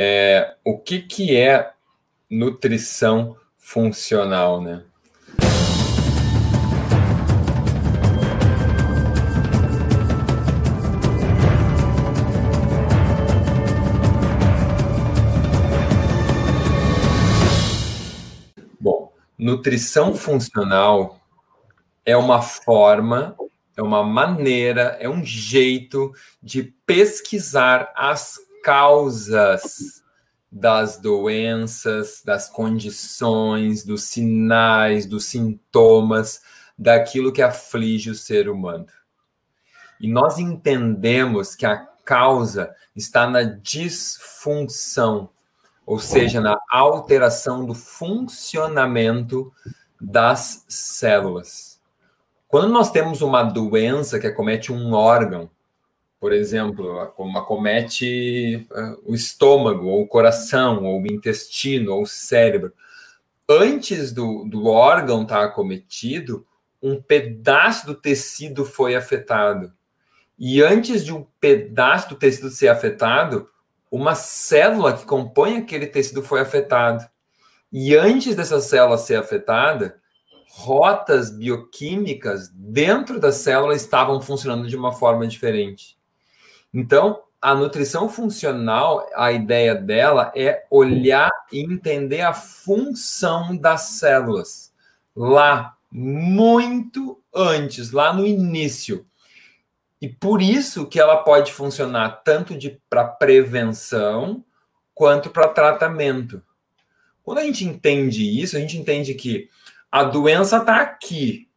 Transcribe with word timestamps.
é, 0.00 0.54
o 0.64 0.78
que, 0.78 1.00
que 1.00 1.36
é 1.36 1.72
nutrição 2.30 3.36
funcional, 3.56 4.60
né? 4.62 4.84
Bom, 18.78 19.12
nutrição 19.36 20.14
funcional 20.14 21.18
é 22.06 22.16
uma 22.16 22.40
forma, 22.40 23.36
é 23.76 23.82
uma 23.82 24.04
maneira, 24.04 24.96
é 25.00 25.08
um 25.08 25.24
jeito 25.24 26.12
de 26.40 26.62
pesquisar 26.86 27.92
as 27.96 28.46
causas 28.68 30.02
das 30.52 30.98
doenças, 30.98 32.20
das 32.22 32.50
condições, 32.50 33.82
dos 33.82 34.04
sinais, 34.04 35.06
dos 35.06 35.24
sintomas, 35.24 36.42
daquilo 36.78 37.32
que 37.32 37.40
aflige 37.40 38.10
o 38.10 38.14
ser 38.14 38.46
humano. 38.46 38.84
E 39.98 40.06
nós 40.06 40.38
entendemos 40.38 41.54
que 41.54 41.64
a 41.64 41.78
causa 42.04 42.74
está 42.94 43.26
na 43.26 43.42
disfunção, 43.42 45.30
ou 45.86 45.98
seja, 45.98 46.38
na 46.38 46.58
alteração 46.70 47.64
do 47.64 47.72
funcionamento 47.72 49.50
das 49.98 50.66
células. 50.68 51.80
Quando 52.46 52.68
nós 52.68 52.90
temos 52.90 53.22
uma 53.22 53.42
doença 53.42 54.20
que 54.20 54.26
acomete 54.26 54.70
um 54.70 54.92
órgão, 54.92 55.50
por 56.20 56.32
exemplo, 56.32 57.00
acomete 57.00 58.66
ah, 58.72 58.96
o 59.04 59.14
estômago, 59.14 59.86
ou 59.86 60.02
o 60.02 60.08
coração, 60.08 60.84
ou 60.84 61.00
o 61.00 61.06
intestino, 61.06 61.92
ou 61.92 62.02
o 62.02 62.06
cérebro. 62.06 62.72
Antes 63.48 64.12
do, 64.12 64.44
do 64.44 64.66
órgão 64.66 65.22
estar 65.22 65.44
acometido, 65.44 66.46
um 66.82 67.00
pedaço 67.00 67.86
do 67.86 67.94
tecido 67.94 68.64
foi 68.64 68.94
afetado. 68.94 69.72
E 70.38 70.62
antes 70.62 71.04
de 71.04 71.12
um 71.12 71.26
pedaço 71.40 72.10
do 72.10 72.14
tecido 72.14 72.50
ser 72.50 72.68
afetado, 72.68 73.48
uma 73.90 74.14
célula 74.14 74.96
que 74.96 75.04
compõe 75.04 75.56
aquele 75.56 75.86
tecido 75.86 76.22
foi 76.22 76.40
afetada. 76.40 77.10
E 77.72 77.96
antes 77.96 78.36
dessa 78.36 78.60
célula 78.60 78.98
ser 78.98 79.16
afetada, 79.16 79.98
rotas 80.50 81.30
bioquímicas 81.30 82.48
dentro 82.50 83.18
da 83.20 83.32
célula 83.32 83.74
estavam 83.74 84.20
funcionando 84.20 84.68
de 84.68 84.76
uma 84.76 84.92
forma 84.92 85.26
diferente. 85.26 85.97
Então, 86.72 87.22
a 87.40 87.54
nutrição 87.54 88.08
funcional, 88.08 89.08
a 89.14 89.30
ideia 89.32 89.74
dela 89.74 90.32
é 90.34 90.64
olhar 90.70 91.30
e 91.52 91.60
entender 91.60 92.20
a 92.20 92.32
função 92.32 93.56
das 93.56 93.82
células 93.82 94.72
lá 95.14 95.76
muito 95.90 97.20
antes, 97.34 97.92
lá 97.92 98.12
no 98.12 98.26
início. 98.26 99.06
E 100.00 100.08
por 100.08 100.42
isso 100.42 100.86
que 100.86 101.00
ela 101.00 101.16
pode 101.18 101.52
funcionar 101.52 102.22
tanto 102.24 102.54
para 102.88 103.04
prevenção 103.04 104.44
quanto 104.94 105.30
para 105.30 105.48
tratamento. 105.48 106.42
Quando 107.22 107.38
a 107.38 107.44
gente 107.44 107.64
entende 107.64 108.40
isso, 108.40 108.56
a 108.56 108.60
gente 108.60 108.76
entende 108.76 109.14
que 109.14 109.48
a 109.90 110.04
doença 110.04 110.58
está 110.58 110.80
aqui, 110.80 111.47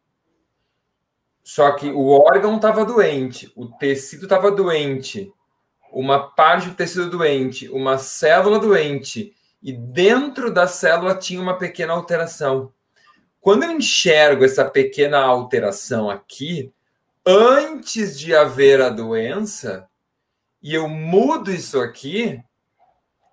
só 1.42 1.72
que 1.72 1.90
o 1.90 2.08
órgão 2.08 2.56
estava 2.56 2.84
doente, 2.84 3.52
o 3.56 3.66
tecido 3.66 4.24
estava 4.24 4.50
doente, 4.50 5.32
uma 5.92 6.30
parte 6.30 6.68
do 6.68 6.74
tecido 6.74 7.10
doente, 7.10 7.68
uma 7.68 7.98
célula 7.98 8.58
doente, 8.58 9.34
e 9.62 9.72
dentro 9.72 10.52
da 10.52 10.66
célula 10.66 11.14
tinha 11.14 11.40
uma 11.40 11.58
pequena 11.58 11.92
alteração. 11.92 12.72
Quando 13.40 13.64
eu 13.64 13.72
enxergo 13.72 14.44
essa 14.44 14.64
pequena 14.64 15.18
alteração 15.18 16.08
aqui, 16.08 16.72
antes 17.26 18.18
de 18.18 18.34
haver 18.34 18.80
a 18.80 18.88
doença, 18.88 19.88
e 20.62 20.74
eu 20.74 20.88
mudo 20.88 21.50
isso 21.50 21.80
aqui, 21.80 22.40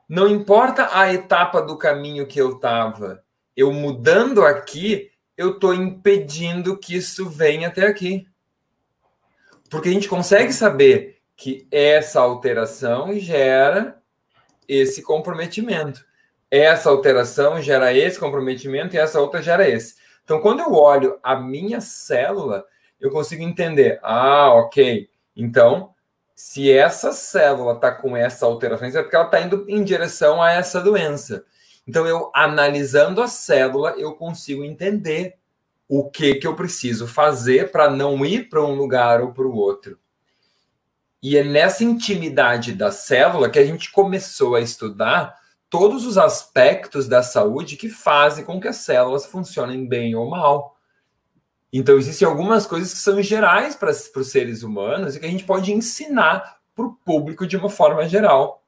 não 0.08 0.28
importa 0.28 0.90
a 0.92 1.14
etapa 1.14 1.62
do 1.62 1.78
caminho 1.78 2.26
que 2.26 2.42
eu 2.42 2.56
estava, 2.56 3.24
eu 3.56 3.72
mudando 3.72 4.44
aqui, 4.44 5.09
eu 5.40 5.52
estou 5.52 5.74
impedindo 5.74 6.78
que 6.78 6.98
isso 6.98 7.30
venha 7.30 7.70
até 7.70 7.88
aqui. 7.88 8.28
Porque 9.70 9.88
a 9.88 9.92
gente 9.94 10.10
consegue 10.10 10.52
saber 10.52 11.22
que 11.34 11.66
essa 11.72 12.20
alteração 12.20 13.18
gera 13.18 14.02
esse 14.68 15.02
comprometimento. 15.02 16.06
Essa 16.52 16.90
alteração 16.90 17.62
gera 17.62 17.94
esse 17.94 18.20
comprometimento 18.20 18.98
e 18.98 19.00
essa 19.00 19.22
outra 19.22 19.42
gera 19.42 19.66
esse. 19.66 19.96
Então, 20.26 20.42
quando 20.42 20.60
eu 20.60 20.74
olho 20.74 21.18
a 21.24 21.40
minha 21.40 21.80
célula, 21.80 22.66
eu 23.00 23.10
consigo 23.10 23.42
entender. 23.42 23.98
Ah, 24.04 24.54
ok. 24.54 25.10
Então, 25.38 25.94
se 26.36 26.70
essa 26.70 27.14
célula 27.14 27.76
está 27.76 27.94
com 27.94 28.18
essa 28.18 28.46
alteração, 28.46 28.90
é 28.90 29.02
porque 29.02 29.16
ela 29.16 29.24
está 29.24 29.40
indo 29.40 29.64
em 29.70 29.86
direção 29.86 30.42
a 30.42 30.52
essa 30.52 30.82
doença. 30.82 31.46
Então, 31.90 32.06
eu 32.06 32.30
analisando 32.36 33.20
a 33.20 33.28
célula, 33.28 33.96
eu 33.98 34.14
consigo 34.14 34.64
entender 34.64 35.40
o 35.88 36.08
que, 36.08 36.36
que 36.36 36.46
eu 36.46 36.56
preciso 36.56 37.08
fazer 37.08 37.72
para 37.72 37.90
não 37.90 38.24
ir 38.24 38.48
para 38.48 38.64
um 38.64 38.76
lugar 38.76 39.22
ou 39.22 39.34
para 39.34 39.48
o 39.48 39.56
outro. 39.56 39.98
E 41.20 41.36
é 41.36 41.44
nessa 41.44 41.84
intimidade 41.84 42.74
da 42.74 42.92
célula 42.92 43.50
que 43.50 43.58
a 43.58 43.66
gente 43.66 43.92
começou 43.92 44.54
a 44.54 44.62
estudar 44.62 45.36
todos 45.68 46.06
os 46.06 46.16
aspectos 46.16 47.08
da 47.08 47.24
saúde 47.24 47.76
que 47.76 47.90
fazem 47.90 48.46
com 48.46 48.62
que 48.62 48.68
as 48.68 48.78
células 48.78 49.26
funcionem 49.26 49.88
bem 49.88 50.14
ou 50.14 50.30
mal. 50.30 50.78
Então, 51.74 51.98
existem 51.98 52.28
algumas 52.28 52.68
coisas 52.68 52.94
que 52.94 53.00
são 53.00 53.20
gerais 53.20 53.76
para, 53.76 53.92
para 53.92 54.22
os 54.22 54.30
seres 54.30 54.62
humanos 54.62 55.16
e 55.16 55.20
que 55.20 55.26
a 55.26 55.30
gente 55.30 55.44
pode 55.44 55.74
ensinar 55.74 56.60
para 56.76 56.86
o 56.86 56.94
público 56.94 57.48
de 57.48 57.58
uma 57.58 57.68
forma 57.68 58.08
geral, 58.08 58.64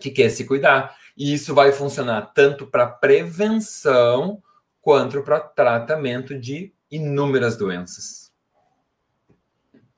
que 0.00 0.10
quer 0.10 0.30
se 0.30 0.46
cuidar. 0.46 0.96
E 1.16 1.32
isso 1.32 1.54
vai 1.54 1.72
funcionar 1.72 2.32
tanto 2.34 2.66
para 2.66 2.86
prevenção 2.86 4.42
quanto 4.80 5.22
para 5.22 5.40
tratamento 5.40 6.38
de 6.38 6.72
inúmeras 6.90 7.56
doenças. 7.56 8.32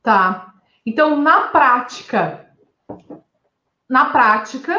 Tá. 0.03 0.55
Então, 0.87 1.21
na 1.21 1.49
prática, 1.49 2.49
na 3.89 4.07
prática, 4.07 4.75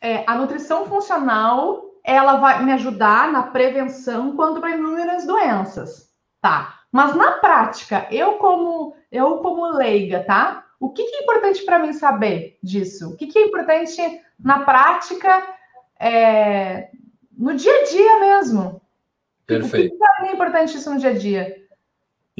é, 0.00 0.24
a 0.26 0.34
nutrição 0.34 0.86
funcional 0.86 1.90
ela 2.02 2.36
vai 2.36 2.64
me 2.64 2.72
ajudar 2.72 3.30
na 3.30 3.42
prevenção 3.44 4.34
quanto 4.34 4.60
para 4.60 4.70
inúmeras 4.70 5.26
doenças, 5.26 6.10
tá? 6.40 6.80
Mas 6.90 7.14
na 7.14 7.32
prática, 7.32 8.06
eu 8.10 8.34
como 8.38 8.96
eu 9.12 9.38
como 9.38 9.76
leiga, 9.76 10.24
tá? 10.24 10.64
O 10.80 10.88
que, 10.88 11.04
que 11.04 11.16
é 11.16 11.22
importante 11.22 11.62
para 11.62 11.78
mim 11.78 11.92
saber 11.92 12.58
disso? 12.62 13.10
O 13.10 13.16
que, 13.16 13.26
que 13.26 13.38
é 13.38 13.42
importante 13.42 14.00
na 14.42 14.60
prática, 14.60 15.46
é, 16.00 16.88
no 17.36 17.54
dia 17.54 17.82
a 17.82 17.84
dia 17.84 18.20
mesmo? 18.20 18.80
Perfeito. 19.46 19.94
O 19.94 19.98
que 19.98 20.28
é 20.28 20.32
importante 20.32 20.78
isso 20.78 20.90
no 20.90 20.98
dia 20.98 21.10
a 21.10 21.18
dia? 21.18 21.60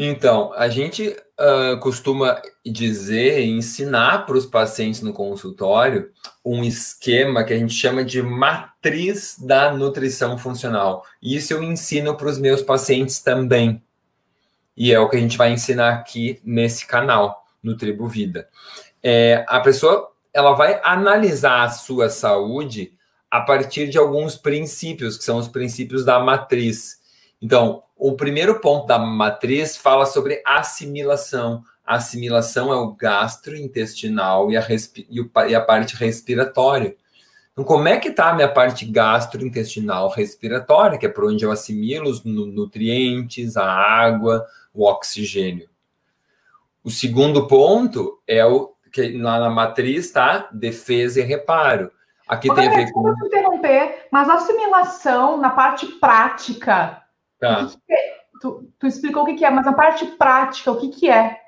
Então, 0.02 0.50
a 0.54 0.66
gente 0.70 1.08
uh, 1.08 1.78
costuma 1.80 2.40
dizer, 2.64 3.44
ensinar 3.44 4.24
para 4.24 4.36
os 4.36 4.46
pacientes 4.46 5.02
no 5.02 5.12
consultório 5.12 6.10
um 6.42 6.64
esquema 6.64 7.44
que 7.44 7.52
a 7.52 7.58
gente 7.58 7.74
chama 7.74 8.02
de 8.02 8.22
matriz 8.22 9.36
da 9.38 9.70
nutrição 9.70 10.38
funcional. 10.38 11.04
E 11.20 11.36
isso 11.36 11.52
eu 11.52 11.62
ensino 11.62 12.16
para 12.16 12.28
os 12.28 12.38
meus 12.38 12.62
pacientes 12.62 13.20
também. 13.20 13.82
E 14.74 14.90
é 14.90 14.98
o 14.98 15.08
que 15.08 15.16
a 15.16 15.20
gente 15.20 15.36
vai 15.36 15.52
ensinar 15.52 15.92
aqui 15.92 16.40
nesse 16.42 16.86
canal, 16.86 17.39
no 17.62 17.76
Tribo 17.76 18.06
Vida. 18.06 18.48
É, 19.02 19.44
a 19.48 19.60
pessoa 19.60 20.10
ela 20.32 20.52
vai 20.52 20.80
analisar 20.82 21.64
a 21.64 21.70
sua 21.70 22.08
saúde 22.08 22.92
a 23.30 23.40
partir 23.40 23.88
de 23.88 23.98
alguns 23.98 24.36
princípios, 24.36 25.16
que 25.16 25.24
são 25.24 25.38
os 25.38 25.48
princípios 25.48 26.04
da 26.04 26.18
matriz. 26.18 27.00
Então, 27.40 27.82
o 27.96 28.12
primeiro 28.12 28.60
ponto 28.60 28.86
da 28.86 28.98
matriz 28.98 29.76
fala 29.76 30.04
sobre 30.06 30.42
assimilação. 30.44 31.62
A 31.86 31.96
assimilação 31.96 32.72
é 32.72 32.76
o 32.76 32.92
gastrointestinal 32.92 34.50
e 34.50 34.56
a, 34.56 34.66
e 35.48 35.54
a 35.54 35.60
parte 35.60 35.96
respiratória. 35.96 36.96
Então, 37.52 37.64
como 37.64 37.88
é 37.88 37.98
que 37.98 38.08
está 38.08 38.30
a 38.30 38.34
minha 38.34 38.48
parte 38.48 38.84
gastrointestinal 38.84 40.08
respiratória, 40.08 40.98
que 40.98 41.06
é 41.06 41.08
por 41.08 41.24
onde 41.24 41.44
eu 41.44 41.52
assimilo 41.52 42.08
os 42.08 42.24
nutrientes, 42.24 43.56
a 43.56 43.70
água, 43.70 44.46
o 44.72 44.86
oxigênio? 44.86 45.69
O 46.82 46.90
segundo 46.90 47.46
ponto 47.46 48.20
é 48.26 48.44
o 48.44 48.74
que 48.92 49.16
lá 49.18 49.38
na 49.38 49.50
matriz 49.50 50.06
está 50.06 50.48
defesa 50.52 51.20
e 51.20 51.24
reparo. 51.24 51.90
Aqui 52.28 52.52
tem 52.54 52.68
a 52.68 52.70
ver 52.70 52.92
com. 52.92 53.12
interromper, 53.26 54.06
mas 54.10 54.28
assimilação 54.28 55.36
na 55.36 55.50
parte 55.50 55.86
prática 55.86 57.00
Tá. 57.40 57.70
Tu, 58.42 58.70
tu, 58.78 58.86
explicou 58.86 59.22
o 59.22 59.26
que, 59.26 59.34
que, 59.34 59.44
é, 59.44 59.50
mas 59.50 59.66
a 59.66 59.72
parte 59.72 60.04
prática, 60.06 60.70
o 60.70 60.78
que, 60.78 60.88
que 60.88 61.10
é? 61.10 61.40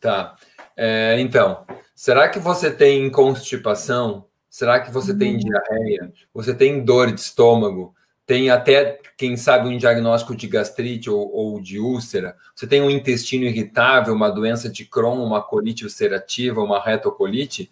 Tá. 0.00 0.34
É, 0.74 1.20
então, 1.20 1.64
será 1.94 2.28
que 2.28 2.38
você 2.38 2.70
tem 2.70 3.10
constipação? 3.10 4.26
Será 4.48 4.80
que 4.80 4.90
você 4.90 5.16
tem 5.16 5.36
diarreia? 5.36 6.12
Você 6.32 6.54
tem 6.54 6.82
dor 6.82 7.12
de 7.12 7.20
estômago? 7.20 7.94
Tem 8.26 8.50
até, 8.50 8.98
quem 9.16 9.36
sabe, 9.36 9.68
um 9.68 9.78
diagnóstico 9.78 10.34
de 10.34 10.48
gastrite 10.48 11.08
ou, 11.08 11.32
ou 11.32 11.60
de 11.60 11.78
úlcera? 11.78 12.36
Você 12.54 12.66
tem 12.66 12.82
um 12.82 12.90
intestino 12.90 13.44
irritável, 13.44 14.12
uma 14.12 14.28
doença 14.30 14.68
de 14.68 14.84
Crohn, 14.84 15.24
uma 15.24 15.40
colite 15.40 15.84
ulcerativa, 15.84 16.60
uma 16.60 16.82
retocolite? 16.82 17.70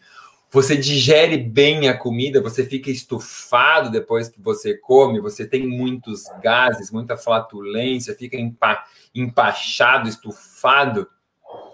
Você 0.52 0.76
digere 0.76 1.36
bem 1.36 1.88
a 1.88 1.98
comida, 1.98 2.40
você 2.40 2.64
fica 2.64 2.88
estufado 2.88 3.90
depois 3.90 4.28
que 4.28 4.40
você 4.40 4.74
come, 4.74 5.20
você 5.20 5.44
tem 5.44 5.66
muitos 5.66 6.26
gases, 6.40 6.92
muita 6.92 7.16
flatulência, 7.16 8.14
fica 8.14 8.36
empa 8.36 8.84
empachado, 9.12 10.08
estufado. 10.08 11.08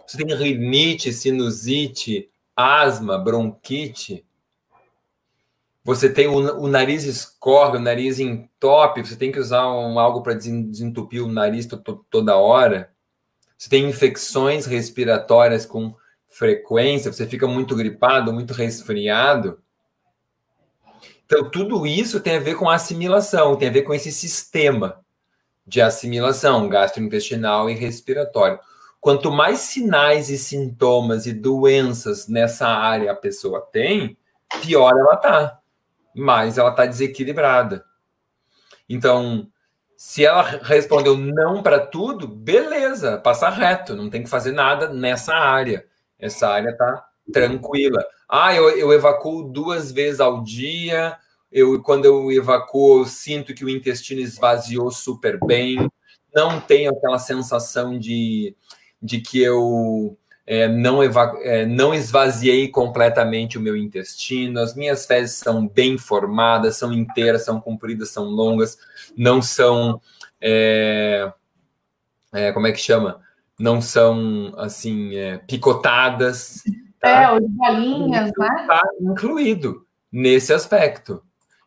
Você 0.07 0.25
tem 0.25 0.35
rinite, 0.35 1.13
sinusite, 1.13 2.31
asma, 2.57 3.19
bronquite. 3.19 4.25
Você 5.91 6.09
tem 6.09 6.29
o, 6.29 6.37
o 6.37 6.69
nariz 6.69 7.03
escorre, 7.03 7.77
o 7.77 7.81
nariz 7.81 8.21
entope, 8.21 9.05
você 9.05 9.17
tem 9.17 9.33
que 9.33 9.41
usar 9.41 9.69
um, 9.69 9.99
algo 9.99 10.23
para 10.23 10.35
desentupir 10.35 11.21
o 11.21 11.27
nariz 11.27 11.67
toda 12.09 12.37
hora. 12.37 12.93
Você 13.59 13.69
tem 13.69 13.89
infecções 13.89 14.67
respiratórias 14.67 15.67
com 15.67 15.93
frequência, 16.29 17.13
você 17.13 17.27
fica 17.27 17.49
muito 17.49 17.75
gripado, 17.75 18.33
muito 18.33 18.55
resfriado. 18.55 19.59
Então, 21.27 21.51
tudo 21.51 21.85
isso 21.85 22.21
tem 22.21 22.37
a 22.37 22.41
ver 22.41 22.55
com 22.55 22.71
assimilação, 22.71 23.57
tem 23.57 23.67
a 23.67 23.73
ver 23.73 23.83
com 23.83 23.93
esse 23.93 24.13
sistema 24.13 25.01
de 25.67 25.81
assimilação 25.81 26.69
gastrointestinal 26.69 27.69
e 27.69 27.75
respiratório. 27.75 28.61
Quanto 29.01 29.33
mais 29.33 29.59
sinais 29.59 30.31
e 30.31 30.39
sintomas 30.39 31.27
e 31.27 31.33
doenças 31.33 32.29
nessa 32.29 32.69
área 32.69 33.11
a 33.11 33.17
pessoa 33.17 33.61
tem, 33.73 34.17
pior 34.63 34.93
ela 34.97 35.17
tá, 35.17 35.60
mais 36.15 36.59
ela 36.59 36.73
tá 36.73 36.87
desequilibrada. 36.87 37.85
Então, 38.89 39.49
se 39.97 40.25
ela 40.25 40.43
respondeu 40.43 41.17
não 41.17 41.63
para 41.63 41.79
tudo, 41.79 42.27
beleza, 42.27 43.19
passa 43.19 43.49
reto, 43.49 43.95
não 43.95 44.09
tem 44.09 44.23
que 44.23 44.31
fazer 44.31 44.53
nada 44.53 44.89
nessa 44.89 45.35
área. 45.35 45.87
Essa 46.19 46.49
área 46.49 46.77
tá 46.77 47.07
tranquila. 47.33 48.05
Ah, 48.29 48.55
eu, 48.55 48.71
eu 48.71 48.93
evacuo 48.93 49.45
duas 49.45 49.93
vezes 49.93 50.21
ao 50.21 50.43
dia. 50.43 51.17
Eu, 51.51 51.83
quando 51.83 52.05
eu 52.05 52.31
evacuo, 52.31 53.01
eu 53.01 53.05
sinto 53.07 53.55
que 53.55 53.65
o 53.65 53.69
intestino 53.69 54.21
esvaziou 54.21 54.91
super 54.91 55.39
bem. 55.39 55.91
Não 56.35 56.61
tenho 56.61 56.93
aquela 56.93 57.19
sensação 57.19 57.99
de, 57.99 58.57
de 59.03 59.21
que 59.21 59.43
eu 59.43 60.17
é, 60.51 60.69
não, 60.69 61.03
é, 61.03 61.65
não 61.65 61.95
esvaziei 61.95 62.69
completamente 62.69 63.57
o 63.57 63.61
meu 63.61 63.77
intestino. 63.77 64.61
As 64.61 64.75
minhas 64.75 65.07
fezes 65.07 65.37
são 65.37 65.67
bem 65.67 65.97
formadas, 65.97 66.77
são 66.77 66.93
inteiras, 66.93 67.45
são 67.45 67.61
compridas, 67.61 68.11
são 68.11 68.25
longas, 68.25 68.77
não 69.17 69.41
são. 69.41 70.01
É, 70.41 71.33
é 72.33 72.53
como 72.53 72.67
é 72.67 72.73
que 72.73 72.81
chama? 72.81 73.21
não 73.61 73.83
são 73.83 74.55
assim 74.57 75.15
é, 75.15 75.37
picotadas. 75.37 76.63
Tá? 76.99 77.09
É, 77.09 77.33
os 77.33 77.47
bolinhas, 77.47 78.33
né? 78.39 78.49
Está 78.63 78.81
incluído 78.99 79.87
nesse 80.11 80.53
aspecto. 80.55 81.23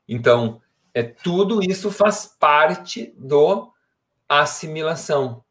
Então, 0.10 0.60
é 0.92 1.04
tudo 1.04 1.64
isso 1.64 1.92
faz 1.92 2.26
parte 2.26 3.14
do 3.16 3.72
assimilação. 4.28 5.44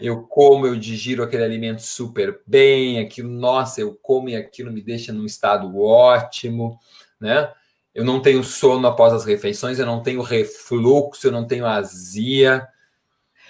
Eu 0.00 0.22
como, 0.22 0.66
eu 0.66 0.76
digiro 0.76 1.22
aquele 1.22 1.44
alimento 1.44 1.82
super 1.82 2.40
bem, 2.46 2.98
aquilo, 2.98 3.30
nossa, 3.30 3.80
eu 3.80 3.98
como 4.02 4.28
e 4.28 4.36
aquilo 4.36 4.72
me 4.72 4.82
deixa 4.82 5.12
num 5.12 5.24
estado 5.24 5.78
ótimo, 5.78 6.78
né? 7.20 7.52
Eu 7.94 8.04
não 8.04 8.20
tenho 8.20 8.44
sono 8.44 8.86
após 8.86 9.12
as 9.12 9.24
refeições, 9.24 9.78
eu 9.78 9.86
não 9.86 10.02
tenho 10.02 10.20
refluxo, 10.20 11.26
eu 11.26 11.32
não 11.32 11.46
tenho 11.46 11.66
azia, 11.66 12.68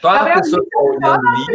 Toda 0.00 0.19
Gabriel, 0.19 0.43
pessoa 0.43 0.62
que 0.62 0.69
está 0.69 0.81
olhando 0.81 1.32
isso, 1.38 1.50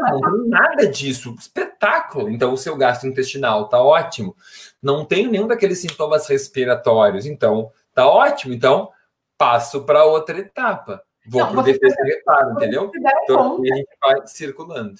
não 0.00 0.20
tem 0.20 0.48
nada 0.48 0.86
disso. 0.88 1.34
Espetáculo. 1.38 2.30
Então, 2.30 2.52
o 2.52 2.56
seu 2.56 2.76
gasto 2.76 3.06
intestinal 3.06 3.64
está 3.64 3.80
ótimo. 3.82 4.34
Não 4.82 5.04
tem 5.04 5.28
nenhum 5.28 5.46
daqueles 5.46 5.78
sintomas 5.78 6.26
respiratórios. 6.26 7.26
Então, 7.26 7.70
está 7.88 8.06
ótimo. 8.06 8.54
Então, 8.54 8.90
passo 9.36 9.84
para 9.84 10.04
outra 10.04 10.38
etapa. 10.38 11.02
Vou 11.28 11.46
para 11.46 11.60
o 11.60 11.62
defesa 11.62 11.96
e 11.98 12.08
reparo, 12.08 12.52
entendeu? 12.52 12.90
Então, 13.24 13.60
a 13.60 13.76
gente 13.76 13.88
vai 14.00 14.26
circulando. 14.26 14.94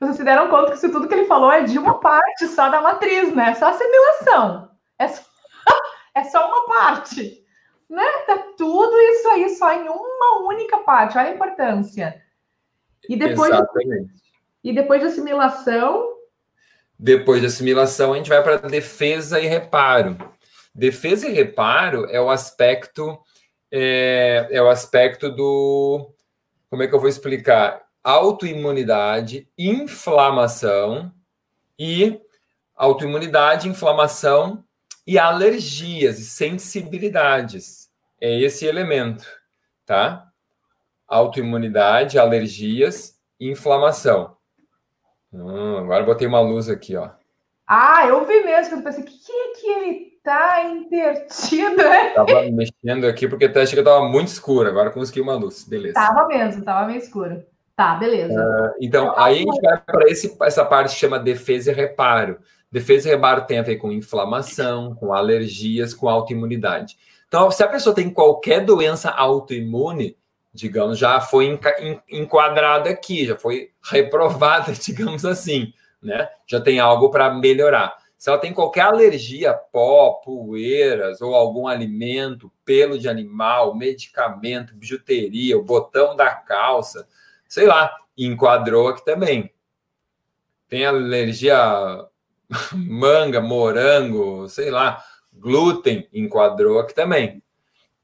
Vocês 0.00 0.16
se 0.16 0.24
deram 0.24 0.48
conta 0.48 0.70
que 0.70 0.76
isso 0.78 0.90
tudo 0.90 1.06
que 1.06 1.14
ele 1.14 1.26
falou 1.26 1.52
é 1.52 1.62
de 1.62 1.78
uma 1.78 2.00
parte 2.00 2.46
só 2.48 2.68
da 2.68 2.80
matriz, 2.80 3.34
né? 3.34 3.54
Só 3.54 3.68
assimilação. 3.68 4.70
É 4.98 5.08
só, 5.08 5.22
é 6.16 6.24
só 6.24 6.48
uma 6.48 6.66
parte 6.66 7.42
né? 7.92 8.04
Tá 8.26 8.38
tudo 8.56 8.98
isso 8.98 9.28
aí 9.28 9.48
só 9.50 9.70
em 9.74 9.86
uma 9.86 10.46
única 10.48 10.78
parte. 10.78 11.18
Olha 11.18 11.28
a 11.28 11.34
importância. 11.34 12.20
E 13.06 13.16
depois, 13.16 13.52
Exatamente. 13.52 14.14
e 14.64 14.72
depois 14.72 15.02
de 15.02 15.08
assimilação. 15.08 16.08
Depois 16.98 17.40
de 17.40 17.48
assimilação, 17.48 18.14
a 18.14 18.16
gente 18.16 18.30
vai 18.30 18.42
para 18.42 18.56
defesa 18.56 19.38
e 19.38 19.46
reparo. 19.46 20.16
Defesa 20.74 21.28
e 21.28 21.32
reparo 21.32 22.06
é 22.06 22.18
o 22.18 22.30
aspecto 22.30 23.18
é, 23.72 24.48
é 24.50 24.62
o 24.62 24.68
aspecto 24.68 25.30
do 25.30 26.12
como 26.68 26.82
é 26.82 26.86
que 26.86 26.94
eu 26.94 27.00
vou 27.00 27.08
explicar? 27.08 27.82
Autoimunidade, 28.04 29.48
inflamação 29.58 31.12
e 31.78 32.20
autoimunidade, 32.76 33.68
inflamação 33.68 34.64
e 35.06 35.18
alergias 35.18 36.18
e 36.18 36.24
sensibilidades 36.24 37.90
é 38.20 38.40
esse 38.40 38.64
elemento, 38.66 39.26
tá? 39.84 40.30
Autoimunidade, 41.08 42.18
alergias 42.18 43.20
inflamação. 43.40 44.36
Hum, 45.32 45.78
agora 45.78 46.04
botei 46.04 46.28
uma 46.28 46.40
luz 46.40 46.68
aqui, 46.68 46.94
ó. 46.94 47.10
Ah, 47.66 48.06
eu 48.06 48.24
vi 48.24 48.44
mesmo, 48.44 48.76
eu 48.76 48.82
pensei, 48.82 49.02
o 49.02 49.06
que, 49.06 49.18
que 49.18 49.32
é 49.32 49.52
que 49.54 49.66
ele 49.66 50.11
tá 50.22 50.64
invertido, 50.64 51.76
né? 51.76 52.10
Tava 52.10 52.42
mexendo 52.50 53.06
aqui 53.06 53.26
porque 53.28 53.46
até 53.46 53.62
achei 53.62 53.76
que 53.76 53.84
tava 53.84 54.08
muito 54.08 54.28
escuro, 54.28 54.68
agora 54.68 54.90
consegui 54.90 55.20
uma 55.20 55.34
luz, 55.34 55.64
beleza. 55.64 55.94
Tava 55.94 56.26
mesmo, 56.26 56.64
tava 56.64 56.86
meio 56.86 56.98
escuro. 56.98 57.42
Tá, 57.74 57.94
beleza. 57.94 58.40
Uh, 58.40 58.74
então, 58.80 59.12
aí 59.16 59.36
a 59.36 59.38
gente 59.38 59.60
vai 59.60 59.80
para 59.80 60.46
essa 60.46 60.64
parte 60.64 60.94
que 60.94 61.00
chama 61.00 61.18
defesa 61.18 61.70
e 61.70 61.74
reparo. 61.74 62.38
Defesa 62.70 63.08
e 63.08 63.12
reparo 63.12 63.46
tem 63.46 63.58
a 63.58 63.62
ver 63.62 63.76
com 63.76 63.90
inflamação, 63.90 64.94
com 64.94 65.12
alergias, 65.12 65.94
com 65.94 66.08
autoimunidade. 66.08 66.96
Então, 67.26 67.50
se 67.50 67.62
a 67.62 67.68
pessoa 67.68 67.94
tem 67.94 68.10
qualquer 68.10 68.64
doença 68.64 69.10
autoimune, 69.10 70.16
digamos, 70.52 70.98
já 70.98 71.20
foi 71.20 71.58
enquadrada 72.10 72.90
aqui, 72.90 73.26
já 73.26 73.36
foi 73.36 73.70
reprovada, 73.82 74.72
digamos 74.78 75.24
assim, 75.24 75.72
né? 76.02 76.28
Já 76.46 76.60
tem 76.60 76.78
algo 76.78 77.10
para 77.10 77.32
melhorar. 77.32 78.01
Se 78.22 78.30
ela 78.30 78.38
tem 78.38 78.54
qualquer 78.54 78.82
alergia, 78.82 79.52
pó, 79.52 80.20
poeiras 80.24 81.20
ou 81.20 81.34
algum 81.34 81.66
alimento, 81.66 82.52
pelo 82.64 82.96
de 82.96 83.08
animal, 83.08 83.74
medicamento, 83.74 84.76
bijuteria, 84.76 85.58
o 85.58 85.64
botão 85.64 86.14
da 86.14 86.32
calça, 86.32 87.08
sei 87.48 87.66
lá, 87.66 87.92
enquadrou 88.16 88.86
aqui 88.86 89.04
também. 89.04 89.52
Tem 90.68 90.86
alergia 90.86 91.58
manga, 92.72 93.40
morango, 93.40 94.48
sei 94.48 94.70
lá, 94.70 95.02
glúten 95.32 96.08
enquadrou 96.12 96.78
aqui 96.78 96.94
também. 96.94 97.42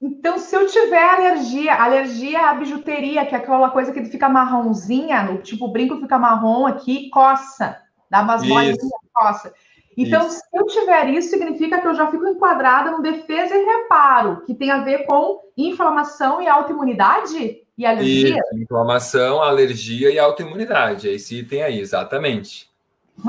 Então, 0.02 0.37
se 0.37 0.52
eu 0.56 0.66
tiver 0.66 1.10
alergia, 1.10 1.76
alergia 1.76 2.50
à 2.50 2.54
bijuteria, 2.54 3.25
que 3.25 3.37
é 3.37 3.38
aquela 3.38 3.70
coisa 3.70 3.92
que 3.92 4.04
fica 4.06 4.28
marronzinha, 4.28 5.38
tipo 5.44 5.66
o 5.66 5.72
brinco 5.72 6.00
fica 6.00 6.18
marrom 6.18 6.66
aqui, 6.66 7.08
coça, 7.08 7.80
dá 8.10 8.22
umas 8.22 8.42
bolinhas, 8.42 8.78
coça. 9.14 9.54
Então, 9.99 10.28
isso. 10.28 10.38
se 10.38 10.57
eu 10.57 10.64
tiver 10.67 11.09
isso, 11.09 11.31
significa 11.31 11.81
que 11.81 11.88
eu 11.88 11.95
já 11.95 12.09
fico 12.09 12.25
enquadrada 12.28 12.93
no 12.93 13.02
defesa 13.02 13.52
e 13.57 13.64
reparo, 13.64 14.43
que 14.47 14.55
tem 14.55 14.71
a 14.71 14.85
ver 14.85 15.05
com 15.07 15.40
inflamação 15.57 16.40
e 16.40 16.47
autoimunidade 16.47 17.62
e 17.76 17.85
alergia? 17.85 18.38
Isso, 18.38 18.62
inflamação, 18.62 19.43
alergia 19.43 20.09
e 20.12 20.17
autoimunidade. 20.17 21.09
É 21.09 21.14
esse 21.14 21.40
item 21.40 21.64
aí, 21.64 21.81
exatamente. 21.81 22.71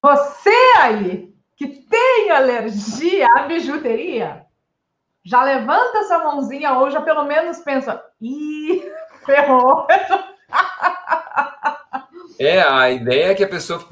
Você 0.04 0.54
aí 0.78 1.34
que 1.58 1.68
tem 1.68 2.30
alergia 2.30 3.28
à 3.36 3.48
bijuteria, 3.48 4.46
já 5.26 5.44
levanta 5.44 5.98
essa 5.98 6.20
mãozinha 6.20 6.74
ou 6.74 6.92
já 6.92 7.02
pelo 7.02 7.24
menos 7.24 7.58
pensa, 7.62 8.00
ih, 8.22 8.84
ferrou. 9.26 9.88
É, 12.40 12.62
a 12.62 12.92
ideia 12.92 13.32
é 13.32 13.36
que 13.36 13.44
a 13.44 13.50
pessoa, 13.50 13.84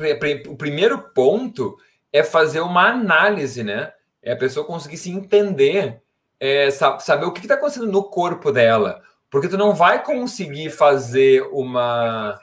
o 0.48 0.56
primeiro 0.56 1.00
ponto 1.00 1.76
é 2.18 2.24
fazer 2.24 2.62
uma 2.62 2.88
análise, 2.88 3.64
né? 3.64 3.94
É 4.22 4.34
a 4.34 4.38
pessoa 4.38 4.66
conseguir 4.66 4.98
se 4.98 5.12
entender, 5.12 6.02
é, 6.40 6.70
saber 6.72 7.26
o 7.26 7.32
que 7.32 7.42
está 7.42 7.56
acontecendo 7.56 7.92
no 7.92 8.04
corpo 8.04 8.52
dela. 8.52 9.02
Porque 9.30 9.48
tu 9.48 9.58
não 9.58 9.74
vai 9.74 10.04
conseguir 10.04 10.70
fazer 10.70 11.42
uma, 11.52 12.40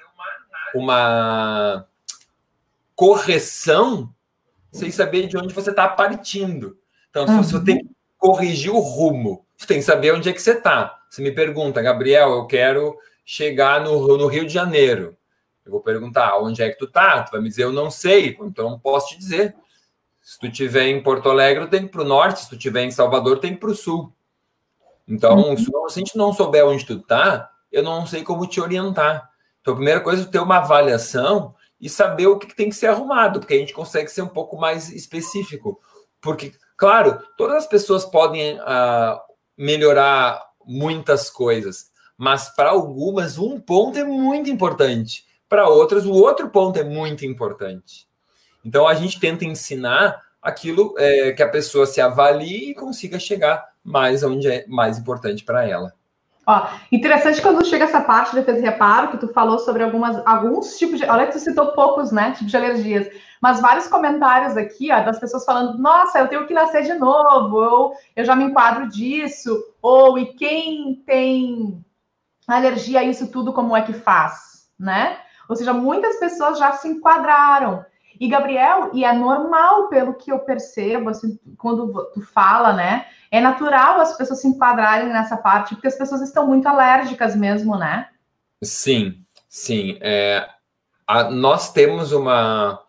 uma 0.75 1.87
correção 2.95 4.12
sem 4.73 4.90
saber 4.90 5.26
de 5.28 5.37
onde 5.37 5.54
você 5.54 5.71
está 5.71 5.88
partindo. 5.88 6.76
Então, 7.11 7.26
se 7.26 7.37
você 7.37 7.64
tem 7.64 7.78
que 7.78 7.95
corrigir 8.19 8.73
o 8.73 8.81
rumo. 8.81 9.45
Você 9.57 9.66
tem 9.66 9.78
que 9.78 9.85
saber 9.85 10.12
onde 10.12 10.28
é 10.28 10.33
que 10.33 10.43
você 10.43 10.52
está. 10.52 10.99
Você 11.09 11.23
me 11.23 11.31
pergunta, 11.31 11.83
Gabriel, 11.83 12.31
eu 12.31 12.47
quero 12.47 12.97
chegar 13.25 13.81
no, 13.83 14.16
no 14.16 14.26
Rio 14.26 14.47
de 14.47 14.52
Janeiro. 14.52 15.16
Eu 15.64 15.73
vou 15.73 15.81
perguntar, 15.81 16.38
onde 16.38 16.62
é 16.62 16.71
que 16.71 16.78
tu 16.78 16.87
tá? 16.87 17.23
Tu 17.23 17.33
vai 17.33 17.40
me 17.40 17.49
dizer, 17.49 17.64
eu 17.64 17.73
não 17.73 17.90
sei. 17.90 18.37
Então, 18.40 18.71
não 18.71 18.78
posso 18.78 19.09
te 19.09 19.19
dizer. 19.19 19.54
Se 20.25 20.38
tu 20.38 20.47
estiver 20.47 20.87
em 20.87 21.02
Porto 21.02 21.28
Alegre, 21.28 21.66
tem 21.66 21.81
que 21.81 21.87
ir 21.87 21.90
para 21.90 22.00
o 22.00 22.04
norte. 22.04 22.40
Se 22.40 22.49
tu 22.49 22.57
estiver 22.57 22.83
em 22.83 22.90
Salvador, 22.90 23.38
tem 23.38 23.50
que 23.50 23.59
ir 23.59 23.61
para 23.61 23.71
o 23.71 23.75
sul. 23.75 24.11
Então, 25.07 25.50
uhum. 25.50 25.57
se 25.59 25.71
a 25.71 25.99
gente 25.99 26.16
não 26.16 26.33
souber 26.33 26.66
onde 26.66 26.87
tu 26.87 26.99
tá, 26.99 27.50
eu 27.71 27.83
não 27.83 28.07
sei 28.07 28.23
como 28.23 28.47
te 28.47 28.59
orientar. 28.59 29.28
Então, 29.61 29.75
a 29.75 29.76
primeira 29.76 30.00
coisa 30.00 30.23
é 30.23 30.26
ter 30.26 30.38
uma 30.38 30.57
avaliação 30.57 31.54
e 31.78 31.90
saber 31.90 32.26
o 32.26 32.38
que 32.38 32.57
tem 32.57 32.71
que 32.71 32.75
ser 32.75 32.87
arrumado, 32.87 33.38
porque 33.38 33.52
a 33.52 33.59
gente 33.59 33.75
consegue 33.75 34.11
ser 34.11 34.23
um 34.23 34.28
pouco 34.28 34.57
mais 34.57 34.88
específico. 34.88 35.78
Porque, 36.23 36.52
claro, 36.75 37.19
todas 37.37 37.59
as 37.59 37.66
pessoas 37.66 38.07
podem 38.07 38.59
uh, 38.61 39.21
melhorar 39.59 40.43
muitas 40.64 41.28
coisas, 41.28 41.90
mas 42.16 42.49
para 42.49 42.71
algumas, 42.71 43.37
um 43.37 43.61
ponto 43.61 43.99
é 43.99 44.04
muito 44.04 44.49
importante. 44.49 45.26
Para 45.50 45.69
outras, 45.69 46.07
o 46.07 46.12
outro 46.12 46.49
ponto 46.49 46.78
é 46.78 46.85
muito 46.85 47.26
importante. 47.26 48.09
Então, 48.64 48.87
a 48.87 48.94
gente 48.94 49.21
tenta 49.21 49.44
ensinar 49.44 50.23
aquilo 50.42 50.94
é, 50.99 51.33
que 51.33 51.42
a 51.42 51.49
pessoa 51.49 51.87
se 51.87 52.00
avalie 52.00 52.71
e 52.71 52.75
consiga 52.75 53.18
chegar 53.18 53.64
mais 53.83 54.23
onde 54.23 54.49
é 54.49 54.66
mais 54.66 54.99
importante 54.99 55.44
para 55.44 55.68
ela. 55.68 55.92
Ó, 56.47 56.66
interessante 56.92 57.40
quando 57.40 57.64
chega 57.64 57.85
essa 57.85 58.02
parte 58.02 58.30
de 58.30 58.40
defesa 58.40 58.59
e 58.59 58.62
reparo, 58.62 59.09
que 59.09 59.16
tu 59.16 59.28
falou 59.28 59.59
sobre 59.59 59.83
algumas, 59.83 60.16
alguns 60.26 60.76
tipos 60.76 60.99
de. 60.99 61.06
Olha 61.06 61.26
tu 61.26 61.38
citou 61.38 61.73
poucos, 61.73 62.12
né? 62.12 62.33
Tipos 62.33 62.50
de 62.50 62.56
alergias. 62.56 63.09
Mas 63.40 63.61
vários 63.61 63.87
comentários 63.87 64.56
aqui, 64.56 64.90
ó, 64.92 65.02
das 65.02 65.18
pessoas 65.18 65.44
falando, 65.44 65.78
nossa, 65.78 66.18
eu 66.18 66.28
tenho 66.28 66.47
que 66.47 66.54
nascer 66.54 66.83
de 66.83 66.94
novo, 66.94 67.56
ou 67.56 67.94
eu 68.16 68.25
já 68.25 68.35
me 68.35 68.44
enquadro 68.44 68.88
disso, 68.88 69.62
ou 69.83 70.18
e 70.18 70.33
quem 70.35 71.02
tem 71.06 71.85
alergia 72.47 73.00
a 73.00 73.04
isso 73.04 73.30
tudo, 73.30 73.52
como 73.52 73.76
é 73.76 73.83
que 73.83 73.92
faz? 73.92 74.68
Né? 74.78 75.18
Ou 75.49 75.56
seja, 75.56 75.73
muitas 75.73 76.16
pessoas 76.16 76.59
já 76.59 76.73
se 76.73 76.88
enquadraram. 76.88 77.85
E, 78.21 78.28
Gabriel, 78.28 78.90
e 78.92 79.04
é 79.04 79.12
normal, 79.12 79.88
pelo 79.88 80.14
que 80.14 80.30
eu 80.30 80.38
percebo, 80.40 81.11
assim, 81.11 81.38
quando 81.59 82.11
tu 82.12 82.21
fala, 82.21 82.73
né? 82.73 83.06
É 83.30 83.40
natural 83.40 84.00
as 84.00 84.16
pessoas 84.16 84.40
se 84.40 84.49
enquadrarem 84.49 85.09
nessa 85.09 85.37
parte, 85.37 85.75
porque 85.75 85.88
as 85.88 85.99
pessoas 85.99 86.23
estão 86.23 86.47
muito 86.47 86.68
alérgicas 86.68 87.35
mesmo, 87.35 87.76
né? 87.76 88.09
Sim, 88.62 89.25
sim. 89.49 89.99
É, 90.00 90.49
a, 91.06 91.30
nós 91.30 91.73
temos 91.73 92.12
uma. 92.12 92.80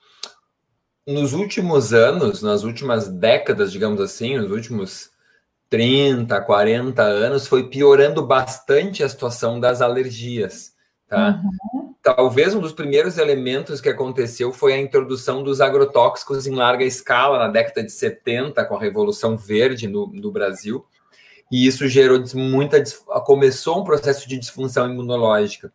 Nos 1.08 1.34
últimos 1.34 1.94
anos, 1.94 2.42
nas 2.42 2.64
últimas 2.64 3.08
décadas, 3.08 3.72
digamos 3.72 4.02
assim, 4.02 4.38
nos 4.38 4.52
últimos 4.52 5.12
30, 5.70 6.42
40 6.42 7.02
anos, 7.02 7.48
foi 7.48 7.70
piorando 7.70 8.26
bastante 8.26 9.04
a 9.04 9.10
situação 9.10 9.60
das 9.60 9.82
alergias. 9.82 10.75
Tá? 11.08 11.42
Uhum. 11.74 11.94
Talvez 12.02 12.54
um 12.54 12.60
dos 12.60 12.74
primeiros 12.74 13.18
elementos 13.18 13.80
que 13.80 13.90
aconteceu 13.90 14.52
foi 14.52 14.74
a 14.74 14.80
introdução 14.80 15.44
dos 15.44 15.62
agrotóxicos 15.62 16.48
em 16.48 16.56
larga 16.56 16.84
escala 16.84 17.40
na 17.40 17.48
década 17.48 17.84
de 17.84 17.92
70, 17.92 18.64
com 18.66 18.76
a 18.76 18.80
Revolução 18.80 19.38
Verde 19.38 19.88
no, 19.88 20.08
no 20.08 20.32
Brasil. 20.32 20.86
E 21.52 21.68
isso 21.68 21.88
gerou 21.88 22.24
muita. 22.34 22.84
começou 23.24 23.82
um 23.82 23.84
processo 23.84 24.28
de 24.28 24.38
disfunção 24.38 24.92
imunológica. 24.92 25.72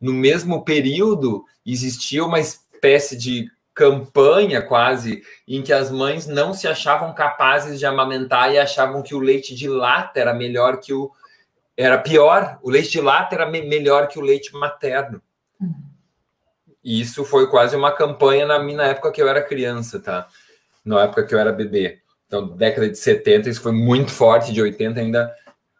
No 0.00 0.12
mesmo 0.12 0.64
período, 0.64 1.44
existia 1.64 2.24
uma 2.24 2.40
espécie 2.40 3.16
de 3.16 3.50
campanha 3.74 4.62
quase 4.62 5.22
em 5.48 5.60
que 5.60 5.72
as 5.72 5.90
mães 5.90 6.26
não 6.26 6.54
se 6.54 6.68
achavam 6.68 7.12
capazes 7.12 7.78
de 7.78 7.86
amamentar 7.86 8.52
e 8.52 8.58
achavam 8.58 9.02
que 9.02 9.14
o 9.14 9.18
leite 9.18 9.54
de 9.54 9.68
lata 9.68 10.20
era 10.20 10.32
melhor 10.32 10.78
que 10.78 10.92
o, 10.92 11.10
era 11.76 11.98
pior, 11.98 12.58
o 12.62 12.70
leite 12.70 12.90
de 12.92 13.00
lata 13.00 13.34
era 13.34 13.46
me 13.46 13.62
melhor 13.62 14.08
que 14.08 14.18
o 14.18 14.22
leite 14.22 14.52
materno. 14.54 15.20
E 16.82 17.00
isso 17.00 17.24
foi 17.24 17.48
quase 17.48 17.74
uma 17.74 17.90
campanha 17.90 18.46
na 18.46 18.58
minha 18.58 18.82
época 18.82 19.10
que 19.10 19.20
eu 19.20 19.28
era 19.28 19.42
criança, 19.42 19.98
tá? 19.98 20.28
Na 20.84 21.02
época 21.02 21.24
que 21.24 21.34
eu 21.34 21.38
era 21.38 21.50
bebê. 21.50 22.00
Então, 22.26 22.46
década 22.48 22.88
de 22.88 22.98
70, 22.98 23.48
isso 23.48 23.60
foi 23.60 23.72
muito 23.72 24.10
forte, 24.10 24.52
de 24.52 24.60
80 24.60 25.00
ainda 25.00 25.34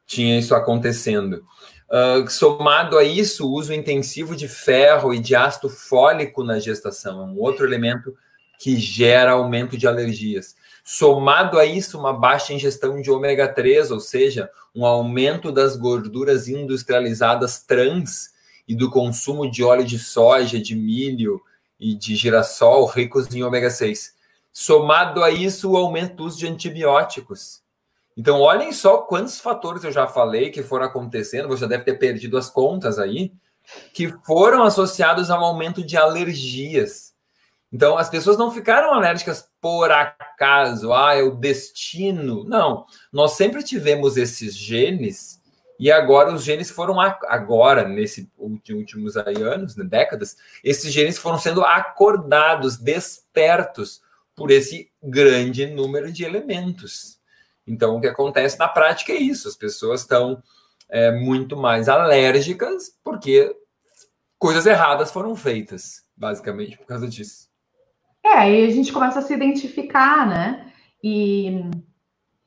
tinha 0.07 0.39
isso 0.39 0.55
acontecendo. 0.55 1.45
Uh, 1.89 2.29
somado 2.29 2.99
a 2.99 3.05
isso, 3.05 3.47
o 3.47 3.53
uso 3.53 3.73
intensivo 3.73 4.35
de 4.35 4.49
ferro 4.49 5.13
e 5.13 5.19
de 5.19 5.35
ácido 5.35 5.69
fólico 5.69 6.43
na 6.43 6.59
gestação 6.59 7.21
é 7.21 7.25
um 7.25 7.39
outro 7.39 7.67
elemento 7.67 8.15
que 8.59 8.77
gera 8.79 9.33
aumento 9.33 9.77
de 9.77 9.87
alergias. 9.87 10.57
Somado 10.87 11.59
a 11.59 11.65
isso, 11.65 11.99
uma 11.99 12.13
baixa 12.13 12.53
ingestão 12.53 13.01
de 13.01 13.11
ômega 13.11 13.49
3, 13.49 13.91
ou 13.91 13.99
seja, 13.99 14.51
um 14.75 14.85
aumento 14.85 15.51
das 15.51 15.77
gorduras 15.77 16.47
industrializadas 16.47 17.63
trans 17.63 18.35
e 18.69 18.75
do 18.75 18.91
consumo 18.91 19.51
de 19.51 19.65
óleo 19.65 19.83
de 19.83 19.99
soja, 19.99 20.61
de 20.61 20.77
milho 20.77 21.41
e 21.81 21.95
de 21.95 22.15
girassol 22.15 22.85
ricos 22.85 23.35
em 23.35 23.43
ômega 23.43 23.71
6. 23.71 24.15
Somado 24.53 25.25
a 25.25 25.31
isso, 25.31 25.71
o 25.71 25.77
aumento 25.79 26.17
do 26.17 26.25
uso 26.25 26.39
de 26.39 26.47
antibióticos. 26.47 27.63
Então, 28.15 28.43
olhem 28.43 28.71
só 28.71 28.99
quantos 28.99 29.41
fatores 29.41 29.85
eu 29.85 29.91
já 29.91 30.07
falei 30.07 30.51
que 30.51 30.63
foram 30.63 30.85
acontecendo, 30.85 31.49
você 31.49 31.63
já 31.63 31.67
deve 31.67 31.85
ter 31.85 31.99
perdido 31.99 32.37
as 32.37 32.51
contas 32.51 32.99
aí, 32.99 33.33
que 33.95 34.09
foram 34.23 34.63
associados 34.65 35.31
a 35.31 35.41
um 35.41 35.45
aumento 35.45 35.83
de 35.83 35.97
alergias. 35.97 37.14
Então, 37.75 37.99
as 37.99 38.09
pessoas 38.09 38.39
não 38.39 38.53
ficaram 38.53 38.95
alérgicas 38.95 39.51
por 39.61 39.91
acaso, 39.91 40.93
ah, 40.93 41.17
é 41.17 41.25
o 41.25 41.35
destino. 41.35 42.45
Não, 42.45 42.87
nós 43.13 43.33
sempre 43.33 43.65
tivemos 43.65 44.17
esses 44.17 44.57
genes 44.57 45.43
e 45.77 45.91
agora 45.91 46.33
os 46.33 46.45
genes 46.45 46.71
foram 46.71 47.01
agora 47.01 47.89
nesses 47.89 48.29
últimos 48.39 49.17
anos, 49.17 49.75
né, 49.75 49.85
décadas, 49.85 50.37
esses 50.63 50.93
genes 50.93 51.19
foram 51.19 51.37
sendo 51.37 51.65
acordados, 51.65 52.77
despertos 52.77 54.01
por 54.37 54.53
esse 54.53 54.89
grande 55.03 55.67
número 55.67 56.13
de 56.13 56.23
elementos. 56.23 57.19
Então, 57.67 57.97
o 57.97 58.01
que 58.01 58.07
acontece 58.07 58.57
na 58.57 58.69
prática 58.69 59.11
é 59.11 59.17
isso: 59.17 59.49
as 59.49 59.57
pessoas 59.57 60.03
estão 60.03 60.41
é, 60.89 61.11
muito 61.11 61.57
mais 61.57 61.89
alérgicas 61.89 62.97
porque 63.03 63.53
coisas 64.39 64.65
erradas 64.65 65.11
foram 65.11 65.35
feitas, 65.35 66.05
basicamente 66.17 66.79
por 66.79 66.87
causa 66.87 67.09
disso. 67.09 67.44
É, 68.25 68.33
aí 68.33 68.67
a 68.67 68.71
gente 68.71 68.93
começa 68.93 69.19
a 69.19 69.23
se 69.23 69.35
identificar, 69.35 70.27
né? 70.27 70.73
E, 71.03 71.71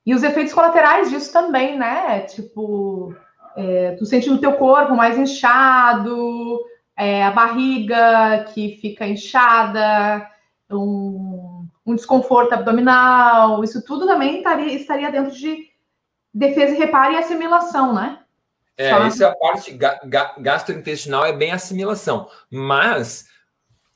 e 0.03 0.15
os 0.15 0.23
efeitos 0.23 0.53
colaterais 0.53 1.11
disso 1.11 1.31
também, 1.31 1.77
né? 1.77 2.21
Tipo, 2.21 3.15
é, 3.55 3.91
tu 3.91 4.05
sente 4.05 4.27
no 4.29 4.39
teu 4.39 4.53
corpo 4.53 4.95
mais 4.95 5.17
inchado, 5.17 6.59
é, 6.95 7.23
a 7.23 7.29
barriga 7.29 8.45
que 8.53 8.79
fica 8.81 9.05
inchada, 9.05 10.27
um, 10.71 11.67
um, 11.85 11.95
desconforto 11.95 12.53
abdominal, 12.53 13.63
isso 13.63 13.85
tudo 13.85 14.07
também 14.07 14.37
estaria, 14.37 14.73
estaria 14.73 15.11
dentro 15.11 15.31
de 15.31 15.67
defesa 16.33 16.73
e 16.73 16.77
reparo 16.77 17.13
e 17.13 17.17
assimilação, 17.17 17.93
né? 17.93 18.19
É, 18.75 18.89
Só... 18.89 19.03
essa 19.05 19.23
é 19.25 19.27
a 19.27 19.35
parte 19.35 19.71
ga, 19.73 19.99
ga, 20.05 20.35
gastrointestinal, 20.39 21.25
é 21.25 21.33
bem 21.33 21.51
assimilação. 21.51 22.27
Mas 22.49 23.27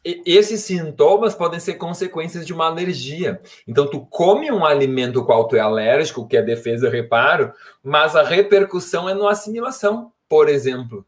esses 0.04 0.62
sintomas 0.62 1.36
podem 1.36 1.60
ser 1.60 1.76
consequências 1.76 2.46
de 2.46 2.54
uma 2.54 2.66
alergia. 2.66 3.40
Então, 3.68 3.88
tu 3.88 4.06
come 4.06 4.52
um 4.52 4.66
alimento 4.66 5.24
qual 5.24 5.48
tu 5.48 5.56
é 5.56 5.60
alérgico, 5.60 6.28
que 6.28 6.36
é 6.36 6.42
defesa 6.42 6.90
reparo, 6.90 7.54
mas 7.84 8.16
a 8.16 8.24
repercussão 8.24 9.08
é 9.08 9.14
na 9.14 9.30
assimilação, 9.30 10.12
por 10.28 10.50
exemplo. 10.50 11.06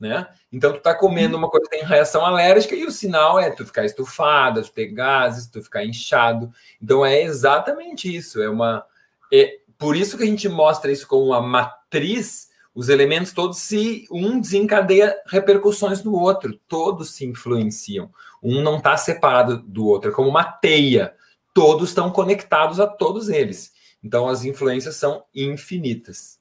Né? 0.00 0.26
Então, 0.52 0.72
tu 0.72 0.80
tá 0.80 0.94
comendo 0.94 1.36
uma 1.36 1.48
coisa 1.48 1.68
que 1.68 1.76
tem 1.76 1.86
reação 1.86 2.24
alérgica 2.24 2.74
e 2.74 2.84
o 2.84 2.90
sinal 2.90 3.38
é 3.38 3.50
tu 3.50 3.66
ficar 3.66 3.84
estufado, 3.84 4.62
tu 4.62 4.72
ter 4.72 4.86
gases, 4.86 5.46
tu 5.46 5.62
ficar 5.62 5.84
inchado. 5.84 6.52
Então, 6.82 7.06
é 7.06 7.22
exatamente 7.22 8.14
isso. 8.14 8.42
É 8.42 8.48
uma. 8.48 8.84
É 9.32 9.58
por 9.76 9.96
isso 9.96 10.16
que 10.16 10.24
a 10.24 10.26
gente 10.26 10.48
mostra 10.48 10.90
isso 10.90 11.06
como 11.06 11.26
uma 11.26 11.40
matriz 11.40 12.48
os 12.74 12.88
elementos 12.88 13.32
todos 13.32 13.58
se 13.58 14.06
um 14.10 14.40
desencadeia 14.40 15.16
repercussões 15.26 16.04
no 16.04 16.14
outro, 16.14 16.58
todos 16.68 17.14
se 17.14 17.26
influenciam. 17.26 18.10
Um 18.42 18.62
não 18.62 18.76
está 18.76 18.96
separado 18.96 19.58
do 19.58 19.86
outro, 19.86 20.10
é 20.10 20.14
como 20.14 20.28
uma 20.28 20.44
teia. 20.44 21.14
Todos 21.52 21.88
estão 21.88 22.10
conectados 22.10 22.78
a 22.78 22.86
todos 22.86 23.28
eles. 23.28 23.72
Então 24.02 24.28
as 24.28 24.44
influências 24.44 24.96
são 24.96 25.24
infinitas. 25.34 26.38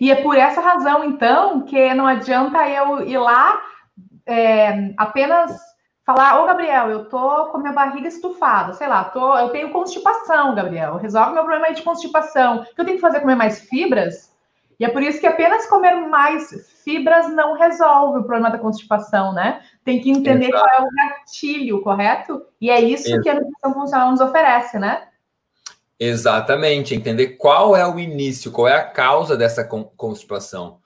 E 0.00 0.10
é 0.10 0.16
por 0.16 0.36
essa 0.36 0.60
razão, 0.60 1.04
então, 1.04 1.62
que 1.62 1.94
não 1.94 2.06
adianta 2.06 2.68
eu 2.68 3.06
ir 3.06 3.18
lá 3.18 3.62
é, 4.26 4.92
apenas 4.96 5.56
falar, 6.04 6.42
ô 6.42 6.46
Gabriel, 6.46 6.90
eu 6.90 7.04
tô 7.04 7.46
com 7.46 7.58
minha 7.58 7.72
barriga 7.72 8.08
estufada, 8.08 8.72
sei 8.72 8.88
lá, 8.88 9.04
tô, 9.04 9.36
eu 9.38 9.50
tenho 9.50 9.70
constipação, 9.70 10.54
Gabriel, 10.54 10.96
resolve 10.96 11.34
meu 11.34 11.42
problema 11.42 11.66
aí 11.66 11.74
de 11.74 11.82
constipação. 11.82 12.60
O 12.60 12.74
que 12.74 12.80
eu 12.80 12.84
tenho 12.84 12.96
que 12.96 13.02
fazer? 13.02 13.20
Comer 13.20 13.36
mais 13.36 13.60
fibras? 13.60 14.34
E 14.78 14.84
é 14.84 14.88
por 14.88 15.02
isso 15.02 15.18
que 15.18 15.26
apenas 15.26 15.66
comer 15.66 15.94
mais 16.08 16.50
fibras 16.84 17.28
não 17.34 17.54
resolve 17.54 18.18
o 18.18 18.22
problema 18.22 18.50
da 18.50 18.58
constipação, 18.58 19.32
né? 19.32 19.60
Tem 19.84 20.00
que 20.00 20.10
entender 20.10 20.48
Exato. 20.48 20.64
qual 20.64 20.68
é 20.68 20.86
o 20.86 20.94
gatilho, 20.94 21.82
correto? 21.82 22.46
E 22.60 22.70
é 22.70 22.80
isso 22.80 23.08
Exato. 23.08 23.22
que 23.22 23.28
a 23.28 23.34
nutrição 23.34 23.74
funcional 23.74 24.10
nos 24.12 24.20
oferece, 24.20 24.78
né? 24.78 25.08
Exatamente, 25.98 26.94
entender 26.94 27.30
qual 27.30 27.76
é 27.76 27.84
o 27.84 27.98
início, 27.98 28.52
qual 28.52 28.68
é 28.68 28.76
a 28.76 28.84
causa 28.84 29.36
dessa 29.36 29.64
constipação. 29.64 30.78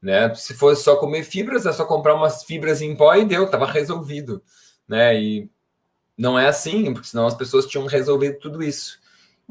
Né? 0.00 0.32
Se 0.36 0.54
fosse 0.54 0.84
só 0.84 0.94
comer 0.94 1.24
fibras, 1.24 1.66
é 1.66 1.72
só 1.72 1.84
comprar 1.84 2.14
umas 2.14 2.44
fibras 2.44 2.80
em 2.80 2.94
pó 2.94 3.12
e 3.16 3.24
deu, 3.24 3.44
estava 3.44 3.66
resolvido. 3.66 4.40
Né? 4.88 5.20
E 5.20 5.50
não 6.16 6.38
é 6.38 6.46
assim, 6.46 6.92
porque 6.92 7.08
senão 7.08 7.26
as 7.26 7.34
pessoas 7.34 7.66
tinham 7.66 7.84
resolvido 7.86 8.38
tudo 8.38 8.62
isso. 8.62 8.99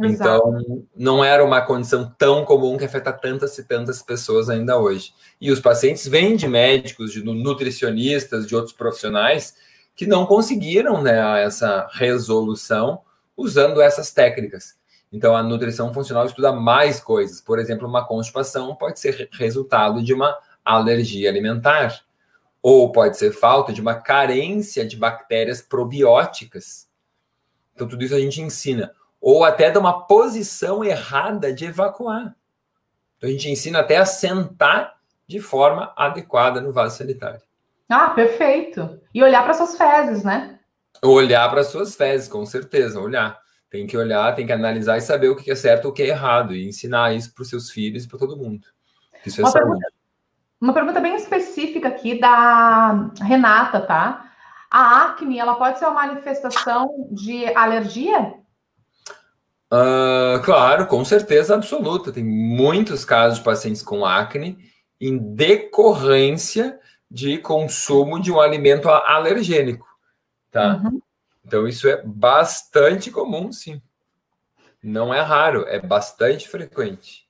Exato. 0.01 0.47
Então, 0.47 0.85
não 0.95 1.23
era 1.23 1.43
uma 1.43 1.61
condição 1.61 2.13
tão 2.17 2.45
comum 2.45 2.77
que 2.77 2.85
afeta 2.85 3.11
tantas 3.11 3.57
e 3.57 3.63
tantas 3.63 4.01
pessoas 4.01 4.49
ainda 4.49 4.77
hoje. 4.77 5.13
E 5.41 5.51
os 5.51 5.59
pacientes 5.59 6.07
vêm 6.07 6.35
de 6.35 6.47
médicos, 6.47 7.11
de 7.11 7.23
nutricionistas, 7.23 8.47
de 8.47 8.55
outros 8.55 8.73
profissionais 8.73 9.55
que 9.95 10.07
não 10.07 10.25
conseguiram 10.25 11.01
né, 11.01 11.43
essa 11.43 11.85
resolução 11.91 13.01
usando 13.35 13.81
essas 13.81 14.11
técnicas. 14.13 14.77
Então, 15.11 15.35
a 15.35 15.43
nutrição 15.43 15.93
funcional 15.93 16.25
estuda 16.25 16.53
mais 16.53 17.01
coisas. 17.01 17.41
Por 17.41 17.59
exemplo, 17.59 17.87
uma 17.87 18.05
constipação 18.05 18.75
pode 18.75 18.99
ser 18.99 19.27
resultado 19.33 20.01
de 20.01 20.13
uma 20.13 20.37
alergia 20.63 21.29
alimentar, 21.29 22.01
ou 22.61 22.91
pode 22.91 23.17
ser 23.17 23.31
falta 23.31 23.73
de 23.73 23.81
uma 23.81 23.95
carência 23.95 24.85
de 24.85 24.95
bactérias 24.95 25.61
probióticas. 25.61 26.87
Então, 27.73 27.87
tudo 27.87 28.03
isso 28.03 28.15
a 28.15 28.19
gente 28.19 28.41
ensina. 28.41 28.93
Ou 29.21 29.43
até 29.43 29.69
de 29.69 29.77
uma 29.77 30.05
posição 30.07 30.83
errada 30.83 31.53
de 31.53 31.65
evacuar. 31.65 32.35
Então, 33.17 33.29
a 33.29 33.31
gente 33.31 33.49
ensina 33.49 33.79
até 33.79 33.97
a 33.97 34.05
sentar 34.05 34.95
de 35.27 35.39
forma 35.39 35.93
adequada 35.95 36.61
no 36.61 36.71
vaso 36.71 36.97
sanitário. 36.97 37.41
Ah, 37.89 38.09
perfeito. 38.11 38.99
E 39.13 39.21
olhar 39.21 39.43
para 39.43 39.53
suas 39.53 39.77
fezes, 39.77 40.23
né? 40.23 40.59
Olhar 41.03 41.49
para 41.49 41.63
suas 41.63 41.95
fezes, 41.95 42.27
com 42.27 42.45
certeza, 42.45 42.99
olhar. 42.99 43.39
Tem 43.69 43.85
que 43.85 43.97
olhar, 43.97 44.35
tem 44.35 44.45
que 44.45 44.51
analisar 44.51 44.97
e 44.97 45.01
saber 45.01 45.29
o 45.29 45.35
que 45.35 45.51
é 45.51 45.55
certo 45.55 45.85
e 45.85 45.88
o 45.89 45.93
que 45.93 46.03
é 46.03 46.07
errado, 46.07 46.55
e 46.55 46.67
ensinar 46.67 47.13
isso 47.13 47.33
para 47.33 47.41
os 47.43 47.49
seus 47.49 47.69
filhos 47.69 48.05
e 48.05 48.07
para 48.07 48.17
todo 48.17 48.38
mundo. 48.38 48.65
Isso 49.25 49.41
é 49.41 49.43
uma, 49.43 49.53
pergunta, 49.53 49.88
uma 50.61 50.73
pergunta 50.73 50.99
bem 50.99 51.15
específica 51.15 51.88
aqui 51.88 52.19
da 52.19 53.11
Renata, 53.21 53.81
tá? 53.81 54.31
A 54.71 55.05
acne, 55.05 55.39
ela 55.39 55.55
pode 55.55 55.77
ser 55.77 55.85
uma 55.85 56.05
manifestação 56.05 57.07
de 57.11 57.45
alergia? 57.55 58.35
Uh, 59.71 60.41
claro, 60.43 60.88
com 60.88 61.05
certeza 61.05 61.53
absoluta. 61.53 62.11
Tem 62.11 62.23
muitos 62.23 63.05
casos 63.05 63.38
de 63.38 63.43
pacientes 63.43 63.83
com 63.83 64.05
acne 64.05 64.57
em 64.99 65.17
decorrência 65.17 66.79
de 67.09 67.38
consumo 67.38 68.19
de 68.19 68.31
um 68.31 68.39
alimento 68.39 68.89
alergênico, 68.89 69.88
tá? 70.51 70.81
Uhum. 70.83 71.01
Então, 71.45 71.67
isso 71.67 71.88
é 71.88 72.01
bastante 72.03 73.09
comum, 73.09 73.51
sim. 73.51 73.81
Não 74.81 75.13
é 75.13 75.21
raro, 75.21 75.65
é 75.67 75.79
bastante 75.79 76.47
frequente. 76.47 77.27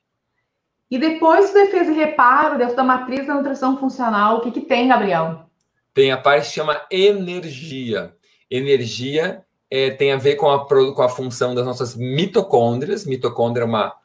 E 0.91 0.97
depois 0.97 1.49
do 1.49 1.53
defesa 1.53 1.91
e 1.91 1.95
reparo, 1.95 2.57
dentro 2.57 2.75
da 2.75 2.83
matriz 2.83 3.27
da 3.27 3.35
nutrição 3.35 3.77
funcional, 3.77 4.37
o 4.37 4.41
que, 4.41 4.51
que 4.51 4.61
tem, 4.61 4.87
Gabriel? 4.87 5.49
Tem 5.93 6.11
a 6.11 6.17
parte 6.17 6.47
que 6.47 6.55
chama 6.55 6.81
energia. 6.89 8.15
Energia 8.49 9.45
é, 9.69 9.91
tem 9.91 10.11
a 10.11 10.17
ver 10.17 10.35
com 10.35 10.49
a, 10.49 10.65
com 10.65 11.01
a 11.01 11.09
função 11.09 11.53
das 11.53 11.65
nossas 11.65 11.95
mitocôndrias. 11.95 13.05
Mitocôndria 13.05 13.63
é 13.63 13.67
uma, 13.67 13.95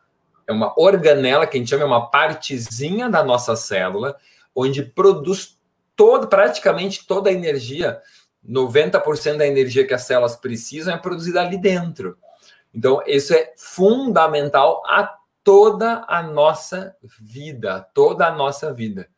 é 0.46 0.52
uma 0.52 0.74
organela, 0.78 1.46
que 1.46 1.56
a 1.56 1.60
gente 1.60 1.70
chama, 1.70 1.84
é 1.84 1.86
uma 1.86 2.10
partezinha 2.10 3.08
da 3.08 3.24
nossa 3.24 3.56
célula, 3.56 4.16
onde 4.54 4.82
produz 4.82 5.58
todo, 5.96 6.26
praticamente 6.28 7.06
toda 7.06 7.30
a 7.30 7.32
energia 7.32 8.00
90% 8.48 9.38
da 9.38 9.46
energia 9.46 9.86
que 9.86 9.94
as 9.94 10.02
células 10.02 10.36
precisam 10.36 10.94
é 10.94 10.98
produzida 10.98 11.40
ali 11.40 11.56
dentro. 11.56 12.18
Então, 12.74 13.02
isso 13.06 13.32
é 13.32 13.54
fundamental 13.56 14.82
a 14.86 15.16
toda 15.42 16.04
a 16.08 16.22
nossa 16.22 16.94
vida, 17.20 17.86
toda 17.94 18.26
a 18.26 18.32
nossa 18.32 18.72
vida. 18.72 19.08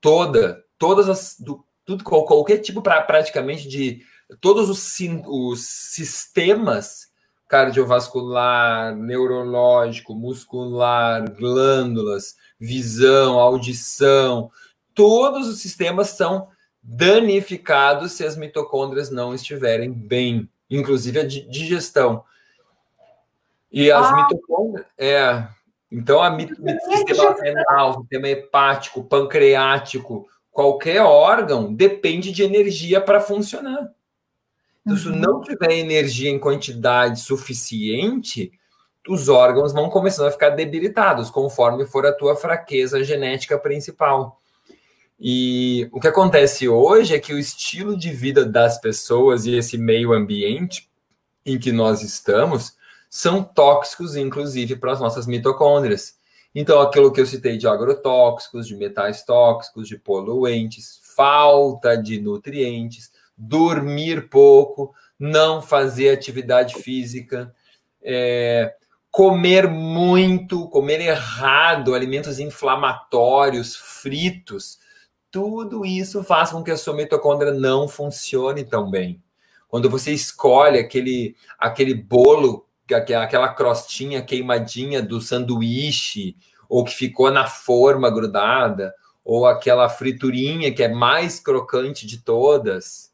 Toda, 0.00 0.64
todas 0.78 1.08
as 1.08 1.36
do, 1.38 1.64
tudo 1.84 2.04
qualquer 2.04 2.58
tipo 2.58 2.82
para 2.82 3.02
praticamente 3.02 3.68
de 3.68 4.02
todos 4.40 4.68
os, 4.68 4.98
os 5.26 5.66
sistemas 5.66 7.06
cardiovascular, 7.48 8.94
neurológico, 8.96 10.14
muscular, 10.14 11.30
glândulas, 11.32 12.36
visão, 12.58 13.38
audição, 13.38 14.50
todos 14.94 15.46
os 15.48 15.60
sistemas 15.60 16.08
são 16.08 16.48
danificados 16.82 18.12
se 18.12 18.24
as 18.24 18.36
mitocôndrias 18.36 19.10
não 19.10 19.34
estiverem 19.34 19.92
bem, 19.92 20.48
inclusive 20.68 21.20
a 21.20 21.26
digestão. 21.26 22.24
E 23.70 23.90
as 23.90 24.06
ah. 24.06 24.16
mitocôndrias, 24.16 24.86
é, 24.98 25.48
então 25.90 26.22
a 26.22 26.30
mit, 26.30 26.52
sistema 26.54 27.34
renal, 27.40 28.00
sistema 28.00 28.28
hepático, 28.28 29.04
pancreático, 29.04 30.28
qualquer 30.50 31.02
órgão 31.02 31.72
depende 31.72 32.32
de 32.32 32.42
energia 32.42 33.00
para 33.00 33.20
funcionar. 33.20 33.92
Então, 34.86 34.92
uhum. 34.92 34.98
se 34.98 35.08
não 35.08 35.40
tiver 35.40 35.72
energia 35.72 36.30
em 36.30 36.38
quantidade 36.38 37.18
suficiente, 37.18 38.52
os 39.08 39.28
órgãos 39.28 39.72
vão 39.72 39.90
começando 39.90 40.28
a 40.28 40.30
ficar 40.30 40.50
debilitados, 40.50 41.28
conforme 41.28 41.84
for 41.84 42.06
a 42.06 42.12
tua 42.12 42.36
fraqueza 42.36 43.02
genética 43.02 43.58
principal. 43.58 44.40
E 45.18 45.88
o 45.92 45.98
que 45.98 46.06
acontece 46.06 46.68
hoje 46.68 47.14
é 47.14 47.18
que 47.18 47.34
o 47.34 47.38
estilo 47.38 47.96
de 47.96 48.12
vida 48.12 48.44
das 48.44 48.80
pessoas 48.80 49.44
e 49.44 49.56
esse 49.56 49.76
meio 49.76 50.12
ambiente 50.12 50.88
em 51.44 51.58
que 51.58 51.72
nós 51.72 52.02
estamos 52.02 52.76
são 53.10 53.42
tóxicos, 53.42 54.14
inclusive, 54.14 54.76
para 54.76 54.92
as 54.92 55.00
nossas 55.00 55.26
mitocôndrias. 55.26 56.16
Então, 56.54 56.80
aquilo 56.80 57.12
que 57.12 57.20
eu 57.20 57.26
citei 57.26 57.56
de 57.56 57.66
agrotóxicos, 57.66 58.66
de 58.66 58.76
metais 58.76 59.24
tóxicos, 59.24 59.88
de 59.88 59.98
poluentes, 59.98 61.00
falta 61.16 61.96
de 61.96 62.20
nutrientes, 62.20 63.10
dormir 63.36 64.28
pouco, 64.28 64.94
não 65.18 65.60
fazer 65.60 66.10
atividade 66.10 66.74
física, 66.76 67.54
é, 68.02 68.74
comer 69.10 69.68
muito, 69.68 70.68
comer 70.68 71.00
errado, 71.00 71.94
alimentos 71.94 72.38
inflamatórios, 72.38 73.74
fritos, 73.74 74.78
tudo 75.30 75.84
isso 75.84 76.22
faz 76.24 76.50
com 76.50 76.62
que 76.62 76.70
a 76.70 76.76
sua 76.76 76.94
mitocôndria 76.94 77.52
não 77.52 77.88
funcione 77.88 78.64
tão 78.64 78.90
bem. 78.90 79.22
Quando 79.68 79.90
você 79.90 80.12
escolhe 80.12 80.78
aquele, 80.78 81.36
aquele 81.58 81.94
bolo, 81.94 82.66
aquela 82.90 83.48
crostinha 83.48 84.22
queimadinha 84.22 85.02
do 85.02 85.20
sanduíche, 85.20 86.36
ou 86.68 86.84
que 86.84 86.94
ficou 86.94 87.30
na 87.30 87.46
forma 87.46 88.10
grudada, 88.10 88.94
ou 89.24 89.44
aquela 89.44 89.88
friturinha 89.88 90.72
que 90.72 90.82
é 90.82 90.88
mais 90.88 91.40
crocante 91.40 92.06
de 92.06 92.18
todas, 92.18 93.12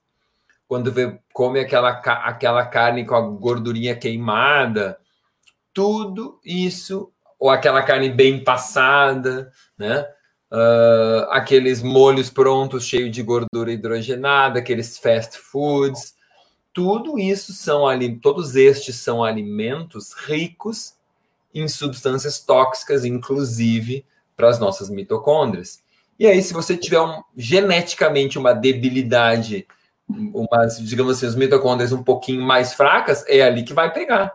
quando 0.72 0.90
vê, 0.90 1.18
come 1.35 1.61
aquela, 1.61 1.90
aquela 1.90 2.64
carne 2.64 3.04
com 3.04 3.14
a 3.14 3.20
gordurinha 3.20 3.94
queimada, 3.94 4.98
tudo 5.70 6.40
isso, 6.42 7.12
ou 7.38 7.50
aquela 7.50 7.82
carne 7.82 8.08
bem 8.08 8.42
passada, 8.42 9.52
né? 9.76 10.06
uh, 10.50 11.28
aqueles 11.28 11.82
molhos 11.82 12.30
prontos 12.30 12.87
cheios 12.87 13.11
de 13.11 13.22
gordura 13.22 13.70
hidrogenada, 13.70 14.61
aqueles 14.61 14.96
fast 14.96 15.37
foods. 15.37 16.14
Tudo 16.72 17.18
isso 17.18 17.52
são 17.52 17.87
ali, 17.87 18.18
todos 18.18 18.56
estes 18.56 18.96
são 18.96 19.22
alimentos 19.22 20.14
ricos 20.14 20.94
em 21.54 21.68
substâncias 21.68 22.40
tóxicas, 22.40 23.04
inclusive 23.04 24.06
para 24.35 24.48
as 24.48 24.58
nossas 24.58 24.88
mitocôndrias. 24.88 25.82
E 26.18 26.26
aí, 26.26 26.40
se 26.40 26.54
você 26.54 26.78
tiver 26.78 27.02
um, 27.02 27.22
geneticamente 27.37 28.38
uma 28.38 28.54
debilidade, 28.54 29.66
umas, 30.35 30.79
digamos 30.79 31.16
assim, 31.16 31.27
as 31.27 31.35
mitocôndrias 31.35 31.92
um 31.92 32.03
pouquinho 32.03 32.42
mais 32.42 32.75
fracas, 32.75 33.25
é 33.27 33.42
ali 33.42 33.62
que 33.62 33.72
vai 33.72 33.92
pegar. 33.92 34.33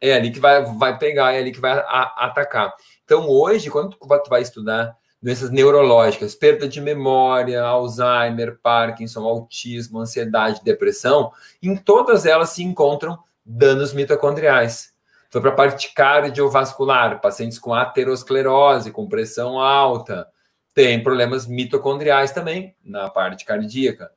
É 0.00 0.14
ali 0.14 0.30
que 0.30 0.40
vai, 0.40 0.64
vai 0.64 0.98
pegar, 0.98 1.32
é 1.32 1.38
ali 1.38 1.52
que 1.52 1.60
vai 1.60 1.72
a, 1.72 2.26
atacar. 2.26 2.72
Então, 3.04 3.28
hoje, 3.28 3.70
quando 3.70 3.96
tu 3.96 4.30
vai 4.30 4.42
estudar 4.42 4.96
doenças 5.22 5.50
neurológicas, 5.50 6.34
perda 6.34 6.66
de 6.66 6.80
memória, 6.80 7.62
Alzheimer, 7.62 8.58
Parkinson, 8.62 9.24
autismo, 9.26 10.00
ansiedade, 10.00 10.64
depressão, 10.64 11.30
em 11.62 11.76
todas 11.76 12.24
elas 12.24 12.50
se 12.50 12.62
encontram 12.62 13.18
danos 13.44 13.92
mitocondriais. 13.92 14.94
Foi 15.28 15.40
para 15.40 15.50
a 15.50 15.54
parte 15.54 15.92
cardiovascular, 15.94 17.20
pacientes 17.20 17.58
com 17.58 17.74
aterosclerose, 17.74 18.90
com 18.90 19.08
pressão 19.08 19.60
alta, 19.60 20.26
tem 20.74 21.02
problemas 21.02 21.46
mitocondriais 21.46 22.32
também 22.32 22.74
na 22.82 23.10
parte 23.10 23.44
cardíaca. 23.44 24.10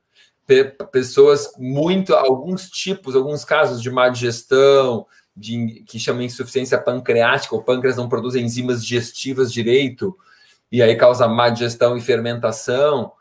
Pessoas 0.92 1.52
muito, 1.58 2.14
alguns 2.14 2.68
tipos, 2.68 3.16
alguns 3.16 3.44
casos 3.44 3.80
de 3.80 3.90
má 3.90 4.08
digestão, 4.08 5.06
de, 5.36 5.82
que 5.86 5.98
chamam 5.98 6.22
insuficiência 6.22 6.78
pancreática, 6.78 7.56
o 7.56 7.62
pâncreas 7.62 7.96
não 7.96 8.08
produz 8.08 8.34
enzimas 8.34 8.84
digestivas 8.84 9.52
direito, 9.52 10.16
e 10.70 10.82
aí 10.82 10.96
causa 10.96 11.26
má 11.26 11.48
digestão 11.48 11.96
e 11.96 12.00
fermentação 12.00 13.12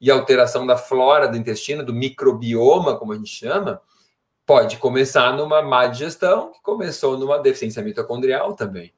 e 0.00 0.10
alteração 0.10 0.66
da 0.66 0.76
flora 0.76 1.26
do 1.26 1.36
intestino, 1.36 1.84
do 1.84 1.92
microbioma, 1.92 2.96
como 2.96 3.12
a 3.12 3.16
gente 3.16 3.30
chama, 3.30 3.80
pode 4.46 4.78
começar 4.78 5.36
numa 5.36 5.60
má 5.60 5.86
digestão, 5.86 6.52
que 6.52 6.62
começou 6.62 7.18
numa 7.18 7.38
deficiência 7.38 7.82
mitocondrial 7.82 8.54
também. 8.54 8.94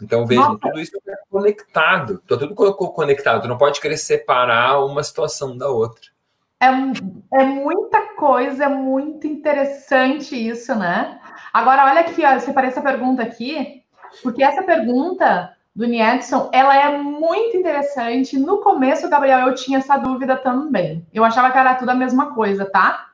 Então, 0.00 0.26
veja, 0.26 0.56
tudo 0.60 0.80
isso 0.80 0.96
é 1.06 1.14
conectado, 1.30 2.18
tá 2.26 2.36
tudo 2.36 2.54
conectado, 2.54 3.42
tu 3.42 3.48
não 3.48 3.58
pode 3.58 3.80
querer 3.80 3.98
separar 3.98 4.84
uma 4.84 5.04
situação 5.04 5.56
da 5.56 5.68
outra. 5.68 6.10
É, 6.62 7.40
é 7.40 7.44
muita 7.44 8.14
coisa, 8.14 8.64
é 8.64 8.68
muito 8.68 9.26
interessante 9.26 10.36
isso, 10.36 10.72
né? 10.76 11.18
Agora, 11.52 11.86
olha 11.86 12.02
aqui, 12.02 12.24
ó, 12.24 12.34
eu 12.34 12.40
separei 12.40 12.70
essa 12.70 12.80
pergunta 12.80 13.20
aqui, 13.20 13.82
porque 14.22 14.44
essa 14.44 14.62
pergunta 14.62 15.52
do 15.74 15.86
Niedson, 15.86 16.50
ela 16.52 16.76
é 16.76 16.96
muito 16.98 17.56
interessante. 17.56 18.38
No 18.38 18.58
começo, 18.58 19.08
Gabriel, 19.08 19.48
eu 19.48 19.54
tinha 19.54 19.78
essa 19.78 19.96
dúvida 19.96 20.36
também. 20.36 21.04
Eu 21.12 21.24
achava 21.24 21.50
que 21.50 21.58
era 21.58 21.74
tudo 21.74 21.90
a 21.90 21.94
mesma 21.96 22.34
coisa, 22.34 22.64
tá? 22.64 23.08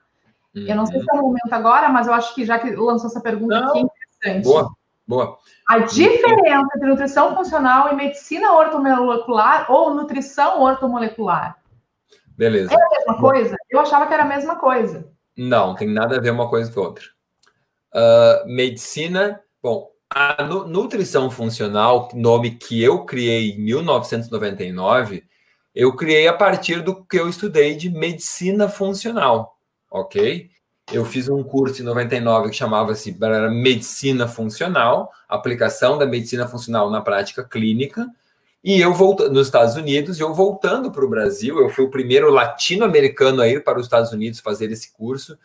Uhum. 0.54 0.66
Eu 0.66 0.76
não 0.76 0.84
sei 0.84 1.00
se 1.00 1.06
é 1.10 1.14
o 1.14 1.22
momento 1.22 1.52
agora, 1.52 1.88
mas 1.88 2.06
eu 2.06 2.12
acho 2.12 2.34
que 2.34 2.44
já 2.44 2.58
que 2.58 2.70
lançou 2.72 3.08
essa 3.08 3.20
pergunta 3.20 3.60
não. 3.60 3.68
aqui, 3.70 3.78
é 3.78 3.82
interessante. 3.82 4.44
Boa, 4.44 4.70
boa. 5.06 5.38
A 5.68 5.78
diferença 5.78 6.68
entre 6.76 6.88
nutrição 6.88 7.34
funcional 7.34 7.92
e 7.92 7.96
medicina 7.96 8.52
ortomolecular 8.52 9.70
ou 9.70 9.94
nutrição 9.94 10.60
ortomolecular. 10.60 11.56
Beleza. 12.38 12.72
É 12.72 12.76
a 12.76 12.90
mesma 12.90 13.18
coisa? 13.18 13.56
Eu 13.68 13.80
achava 13.80 14.06
que 14.06 14.14
era 14.14 14.22
a 14.22 14.28
mesma 14.28 14.54
coisa. 14.54 15.10
Não, 15.36 15.74
tem 15.74 15.88
nada 15.88 16.16
a 16.16 16.20
ver 16.20 16.30
uma 16.30 16.48
coisa 16.48 16.70
com 16.70 16.80
outra. 16.80 17.04
Uh, 17.92 18.48
medicina, 18.48 19.40
bom, 19.60 19.90
a 20.08 20.44
nutrição 20.44 21.30
funcional, 21.32 22.08
nome 22.14 22.52
que 22.52 22.80
eu 22.80 23.04
criei 23.04 23.50
em 23.50 23.60
1999, 23.60 25.24
eu 25.74 25.94
criei 25.96 26.28
a 26.28 26.32
partir 26.32 26.80
do 26.80 27.04
que 27.04 27.18
eu 27.18 27.28
estudei 27.28 27.74
de 27.74 27.90
medicina 27.90 28.68
funcional, 28.68 29.58
ok? 29.90 30.48
Eu 30.92 31.04
fiz 31.04 31.28
um 31.28 31.42
curso 31.42 31.82
em 31.82 31.84
99 31.84 32.50
que 32.50 32.56
chamava-se 32.56 33.16
Medicina 33.50 34.26
Funcional, 34.26 35.10
aplicação 35.28 35.98
da 35.98 36.06
medicina 36.06 36.48
funcional 36.48 36.90
na 36.90 37.02
prática 37.02 37.44
clínica. 37.44 38.06
E 38.62 38.80
eu 38.80 38.92
voltando 38.92 39.32
nos 39.32 39.46
Estados 39.46 39.76
Unidos, 39.76 40.18
eu 40.18 40.34
voltando 40.34 40.90
para 40.90 41.04
o 41.04 41.08
Brasil, 41.08 41.58
eu 41.60 41.68
fui 41.68 41.84
o 41.84 41.90
primeiro 41.90 42.30
latino-americano 42.30 43.40
a 43.40 43.48
ir 43.48 43.62
para 43.62 43.78
os 43.78 43.86
Estados 43.86 44.12
Unidos 44.12 44.40
fazer 44.40 44.70
esse 44.72 44.92
curso. 44.92 45.38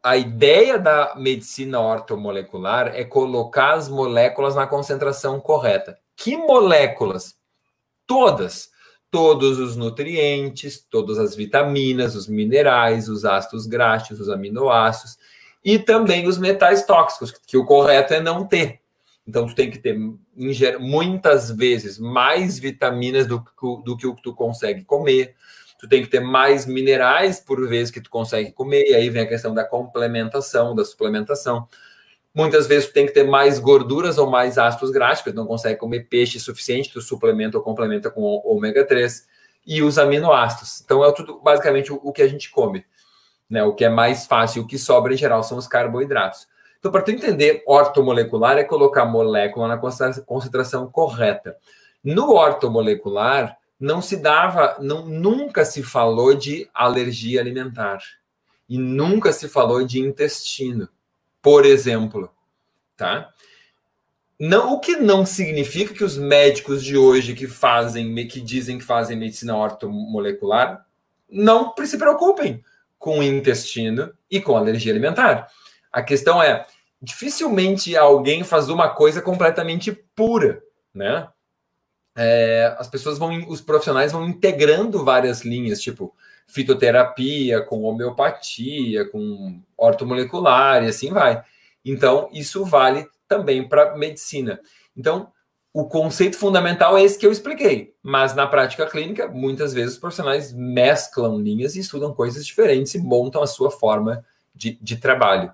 a 0.03 0.17
ideia 0.17 0.79
da 0.79 1.15
medicina 1.17 1.81
ortomolecular 1.81 2.89
é 2.95 3.05
colocar 3.05 3.75
as 3.75 3.89
moléculas 3.89 4.55
na 4.55 4.67
concentração 4.67 5.41
correta. 5.41 5.99
Que 6.17 6.37
moléculas? 6.37 7.37
Todas. 8.07 8.71
Todos 9.11 9.59
os 9.59 9.77
nutrientes, 9.77 10.81
todas 10.91 11.19
as 11.19 11.35
vitaminas, 11.35 12.15
os 12.15 12.29
minerais, 12.29 13.09
os 13.09 13.25
ácidos 13.25 13.67
graxos, 13.67 14.21
os 14.21 14.29
aminoácidos 14.29 15.19
e 15.65 15.79
também 15.79 16.27
os 16.27 16.39
metais 16.39 16.85
tóxicos, 16.85 17.31
que 17.31 17.57
o 17.57 17.65
correto 17.65 18.15
é 18.15 18.21
não 18.21 18.47
ter. 18.47 18.81
Então, 19.27 19.47
tu 19.47 19.55
tem 19.55 19.71
que 19.71 19.79
ter 19.79 19.99
muitas 20.79 21.51
vezes 21.51 21.99
mais 21.99 22.59
vitaminas 22.59 23.27
do 23.27 23.43
que, 23.43 23.51
do 23.85 23.97
que 23.97 24.07
o 24.07 24.15
que 24.15 24.23
tu 24.23 24.35
consegue 24.35 24.85
comer. 24.85 25.35
Tu 25.79 25.89
tem 25.89 26.03
que 26.03 26.09
ter 26.09 26.21
mais 26.21 26.67
minerais 26.67 27.41
por 27.41 27.67
vez 27.69 27.91
que 27.91 28.01
tu 28.01 28.11
consegue 28.11 28.51
comer. 28.53 28.85
E 28.89 28.95
aí 28.95 29.09
vem 29.09 29.23
a 29.23 29.29
questão 29.29 29.55
da 29.55 29.65
complementação, 29.65 30.75
da 30.75 30.85
suplementação. 30.85 31.69
Muitas 32.35 32.67
vezes 32.67 32.89
tu 32.89 32.93
tem 32.93 33.07
que 33.07 33.13
ter 33.13 33.25
mais 33.25 33.59
gorduras 33.59 34.19
ou 34.19 34.29
mais 34.29 34.59
ácidos 34.59 34.91
tu 35.25 35.33
não 35.35 35.47
consegue 35.47 35.79
comer 35.79 36.09
peixe 36.09 36.39
suficiente, 36.39 36.93
tu 36.93 37.01
suplementa 37.01 37.57
ou 37.57 37.65
complementa 37.65 38.11
com 38.11 38.23
ômega 38.45 38.85
3 38.85 39.27
e 39.67 39.83
os 39.83 39.99
aminoácidos. 39.99 40.81
Então 40.83 41.05
é 41.05 41.13
tudo 41.13 41.41
basicamente 41.41 41.93
o, 41.93 42.13
que 42.13 42.23
a 42.23 42.29
gente 42.29 42.51
come. 42.51 42.85
Né? 43.49 43.63
O 43.65 43.75
que 43.75 43.85
é 43.85 43.89
mais 43.89 44.27
fácil, 44.27 44.63
o 44.63 44.67
que 44.67 44.79
sobra 44.79 45.15
em 45.15 45.17
geral 45.17 45.43
são 45.43 45.59
os 45.59 45.67
carboidratos. 45.67 46.47
Então, 46.79 46.93
para 46.93 47.03
tu 47.03 47.11
entender 47.11 47.63
ortomolecular, 47.67 48.57
é 48.57 48.63
colocar 48.63 49.05
molécula 49.05 49.67
na 49.67 49.77
concentração 49.77 50.89
correta. 50.89 51.57
No 52.05 52.35
ortomolecular, 52.35 53.57
não 53.79 54.03
se 54.03 54.17
dava, 54.17 54.77
não, 54.81 55.07
nunca 55.07 55.65
se 55.65 55.83
falou 55.83 56.35
de 56.35 56.69
alergia 56.75 57.41
alimentar. 57.41 57.99
E 58.69 58.77
nunca 58.77 59.33
se 59.33 59.49
falou 59.49 59.85
de 59.85 60.01
intestino, 60.01 60.89
por 61.41 61.65
exemplo. 61.65 62.31
Tá? 62.97 63.33
Não, 64.39 64.75
o 64.75 64.81
que 64.81 64.97
não 64.97 65.25
significa 65.25 65.95
que 65.95 66.05
os 66.05 66.17
médicos 66.17 66.85
de 66.85 66.97
hoje 66.97 67.35
que 67.35 67.47
fazem, 67.47 68.15
que 68.27 68.41
dizem 68.41 68.79
que 68.79 68.85
fazem 68.85 69.17
medicina 69.17 69.57
ortomolecular, 69.57 70.85
não 71.29 71.75
se 71.85 71.99
preocupem 71.99 72.63
com 72.99 73.21
o 73.21 73.23
intestino 73.23 74.13
e 74.31 74.41
com 74.41 74.57
alergia 74.57 74.93
alimentar. 74.93 75.49
A 75.91 76.03
questão 76.03 76.43
é, 76.43 76.67
dificilmente 77.01 77.97
alguém 77.97 78.45
faz 78.45 78.69
uma 78.69 78.89
coisa 78.89 79.23
completamente 79.23 79.93
pura, 79.93 80.63
né? 80.93 81.29
É, 82.21 82.75
as 82.77 82.89
pessoas 82.89 83.17
vão, 83.17 83.49
os 83.49 83.61
profissionais 83.61 84.11
vão 84.11 84.27
integrando 84.27 85.05
várias 85.05 85.45
linhas, 85.45 85.81
tipo 85.81 86.13
fitoterapia, 86.49 87.61
com 87.61 87.83
homeopatia, 87.83 89.09
com 89.09 89.61
ortomolecular 89.77 90.83
e 90.83 90.89
assim 90.89 91.13
vai. 91.13 91.45
Então, 91.85 92.29
isso 92.33 92.65
vale 92.65 93.07
também 93.29 93.69
para 93.69 93.97
medicina. 93.97 94.59
Então, 94.97 95.31
o 95.73 95.85
conceito 95.85 96.37
fundamental 96.37 96.97
é 96.97 97.05
esse 97.05 97.19
que 97.19 97.27
eu 97.27 97.31
expliquei, 97.31 97.95
mas 98.03 98.35
na 98.35 98.47
prática 98.47 98.87
clínica, 98.87 99.29
muitas 99.29 99.73
vezes 99.73 99.93
os 99.93 100.01
profissionais 100.01 100.53
mesclam 100.53 101.39
linhas 101.39 101.77
e 101.77 101.81
estudam 101.81 102.13
coisas 102.13 102.45
diferentes 102.45 102.95
e 102.95 102.99
montam 102.99 103.43
a 103.43 103.47
sua 103.47 103.71
forma 103.71 104.25
de, 104.53 104.77
de 104.83 104.97
trabalho. 104.97 105.53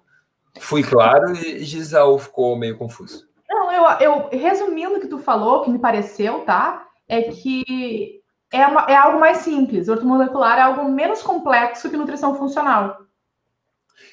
Fui 0.60 0.82
claro 0.82 1.36
e 1.36 1.62
Gisal 1.64 2.18
ficou 2.18 2.56
meio 2.56 2.78
confuso. 2.78 3.26
Eu, 3.74 4.12
eu 4.12 4.28
resumindo 4.30 4.96
o 4.96 5.00
que 5.00 5.06
tu 5.06 5.18
falou, 5.18 5.62
que 5.62 5.70
me 5.70 5.78
pareceu, 5.78 6.40
tá? 6.40 6.86
É 7.08 7.22
que 7.22 8.20
é, 8.52 8.66
uma, 8.66 8.82
é 8.82 8.96
algo 8.96 9.18
mais 9.18 9.38
simples. 9.38 9.88
Ortomolecular 9.88 10.58
é 10.58 10.62
algo 10.62 10.88
menos 10.88 11.22
complexo 11.22 11.90
que 11.90 11.96
nutrição 11.96 12.36
funcional. 12.36 12.98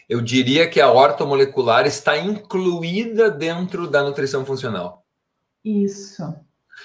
Eu 0.07 0.21
diria 0.21 0.69
que 0.69 0.81
a 0.81 0.91
ortomolecular 0.91 1.85
está 1.85 2.17
incluída 2.17 3.29
dentro 3.29 3.87
da 3.87 4.03
nutrição 4.03 4.45
funcional. 4.45 5.05
Isso. 5.63 6.23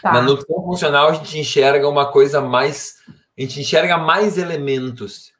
Tá. 0.02 0.12
Na 0.12 0.22
nutrição 0.22 0.62
funcional, 0.62 1.08
a 1.08 1.12
gente 1.14 1.38
enxerga 1.38 1.88
uma 1.88 2.10
coisa 2.12 2.40
mais. 2.40 2.96
A 3.36 3.40
gente 3.40 3.60
enxerga 3.60 3.98
mais 3.98 4.38
elementos. 4.38 5.32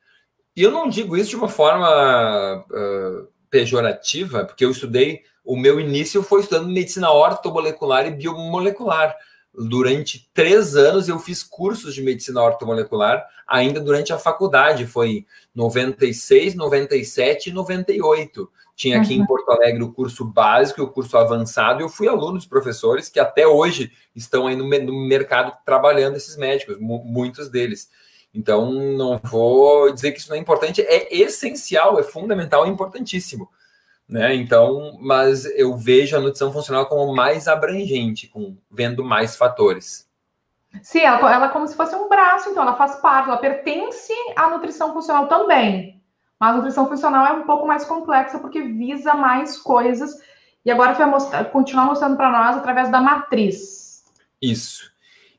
E 0.57 0.62
eu 0.62 0.70
não 0.70 0.88
digo 0.88 1.16
isso 1.16 1.31
de 1.31 1.37
uma 1.37 1.49
forma. 1.49 2.64
Uh, 2.70 3.37
pejorativa, 3.51 4.44
porque 4.44 4.64
eu 4.64 4.70
estudei, 4.70 5.22
o 5.47 5.57
meu 5.57 5.79
início 5.79 6.25
foi 6.25 6.41
estudando 6.41 6.69
medicina 6.69 7.11
ortomolecular 7.11 8.05
e 8.07 8.11
biomolecular. 8.11 9.17
Durante 9.55 10.29
três 10.35 10.75
anos 10.75 11.09
eu 11.09 11.19
fiz 11.21 11.43
cursos 11.43 11.95
de 11.95 12.03
medicina 12.03 12.43
ortomolecular, 12.43 13.25
ainda 13.47 13.81
durante 13.81 14.13
a 14.13 14.19
faculdade, 14.19 14.87
foi 14.87 15.25
96, 15.55 16.57
97 16.57 17.49
e 17.49 17.53
98. 17.53 18.51
Tinha 18.75 19.01
aqui 19.01 19.17
uhum. 19.17 19.23
em 19.23 19.27
Porto 19.27 19.51
Alegre 19.51 19.83
o 19.83 19.93
curso 19.93 20.25
básico 20.25 20.81
e 20.81 20.85
o 20.85 20.89
curso 20.89 21.17
avançado, 21.17 21.81
e 21.81 21.85
eu 21.85 21.89
fui 21.89 22.09
aluno 22.09 22.35
dos 22.35 22.45
professores 22.45 23.09
que 23.09 23.21
até 23.21 23.47
hoje 23.47 23.93
estão 24.15 24.49
aí 24.49 24.57
no, 24.57 24.69
no 24.69 25.07
mercado 25.07 25.57
trabalhando 25.65 26.17
esses 26.17 26.37
médicos, 26.37 26.77
muitos 26.79 27.49
deles. 27.49 27.89
Então, 28.35 28.71
não 28.71 29.19
vou 29.23 29.91
dizer 29.91 30.13
que 30.13 30.19
isso 30.19 30.29
não 30.29 30.37
é 30.37 30.41
importante, 30.41 30.83
é 30.83 31.17
essencial, 31.17 31.99
é 31.99 32.03
fundamental, 32.03 32.67
é 32.67 32.69
importantíssimo. 32.69 33.49
Né? 34.09 34.35
Então, 34.37 34.97
mas 35.01 35.45
eu 35.57 35.77
vejo 35.77 36.16
a 36.16 36.21
nutrição 36.21 36.53
funcional 36.53 36.87
como 36.87 37.14
mais 37.14 37.49
abrangente, 37.49 38.29
com 38.29 38.57
vendo 38.71 39.05
mais 39.05 39.37
fatores. 39.37 40.07
Sim, 40.83 41.01
ela, 41.01 41.35
ela 41.35 41.47
é 41.47 41.49
como 41.49 41.66
se 41.66 41.75
fosse 41.75 41.95
um 41.97 42.09
braço, 42.09 42.51
então 42.51 42.62
ela 42.62 42.77
faz 42.77 42.97
parte, 42.97 43.29
ela 43.29 43.38
pertence 43.38 44.12
à 44.37 44.49
nutrição 44.51 44.92
funcional 44.92 45.27
também. 45.27 46.01
Mas 46.38 46.51
a 46.51 46.57
nutrição 46.57 46.87
funcional 46.87 47.27
é 47.27 47.33
um 47.33 47.45
pouco 47.45 47.66
mais 47.66 47.85
complexa 47.85 48.38
porque 48.38 48.61
visa 48.61 49.14
mais 49.14 49.59
coisas. 49.59 50.14
E 50.64 50.71
agora 50.71 50.92
vai 50.92 51.09
mostrar, 51.09 51.45
continuar 51.47 51.87
mostrando 51.87 52.16
para 52.16 52.31
nós 52.31 52.57
através 52.57 52.90
da 52.90 53.01
matriz. 53.01 54.05
Isso. 54.40 54.90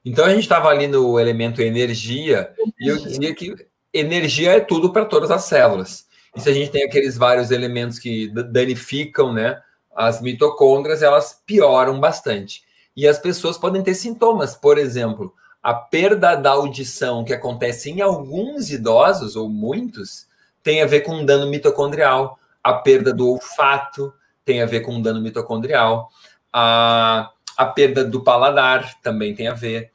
Então 0.04 0.26
a 0.26 0.30
gente 0.30 0.42
estava 0.42 0.70
ali 0.70 0.88
no 0.88 1.20
elemento 1.20 1.62
energia, 1.62 2.54
energia, 2.58 2.76
e 2.80 2.88
eu 2.88 2.98
dizia 2.98 3.36
que 3.36 3.68
energia 3.94 4.54
é 4.54 4.60
tudo 4.60 4.92
para 4.92 5.06
todas 5.06 5.30
as 5.30 5.44
células. 5.44 6.07
E 6.38 6.40
se 6.40 6.50
a 6.50 6.54
gente 6.54 6.70
tem 6.70 6.84
aqueles 6.84 7.18
vários 7.18 7.50
elementos 7.50 7.98
que 7.98 8.28
danificam 8.28 9.34
né, 9.34 9.60
as 9.96 10.22
mitocôndrias, 10.22 11.02
elas 11.02 11.42
pioram 11.48 12.00
bastante. 12.00 12.64
E 12.96 13.08
as 13.08 13.18
pessoas 13.18 13.58
podem 13.58 13.82
ter 13.82 13.96
sintomas, 13.96 14.54
por 14.54 14.78
exemplo, 14.78 15.34
a 15.64 15.74
perda 15.74 16.36
da 16.36 16.52
audição 16.52 17.26
que 17.26 17.34
acontece 17.34 17.90
em 17.90 18.02
alguns 18.02 18.70
idosos, 18.70 19.36
ou 19.36 19.50
muitos, 19.50 20.28
tem 20.62 20.84
a 20.84 20.86
ver 20.86 21.02
com 21.02 21.26
dano 21.26 21.50
mitocondrial. 21.50 22.38
A 22.64 22.74
perda 22.74 23.12
do 23.12 23.30
olfato 23.30 24.14
tem 24.46 24.62
a 24.62 24.68
ver 24.68 24.82
com 24.82 25.02
dano 25.02 25.20
mitocondrial. 25.20 26.08
A, 26.54 27.32
a 27.58 27.66
perda 27.66 28.04
do 28.06 28.24
paladar 28.24 28.94
também 29.02 29.34
tem 29.34 29.48
a 29.48 29.56
ver. 29.56 29.92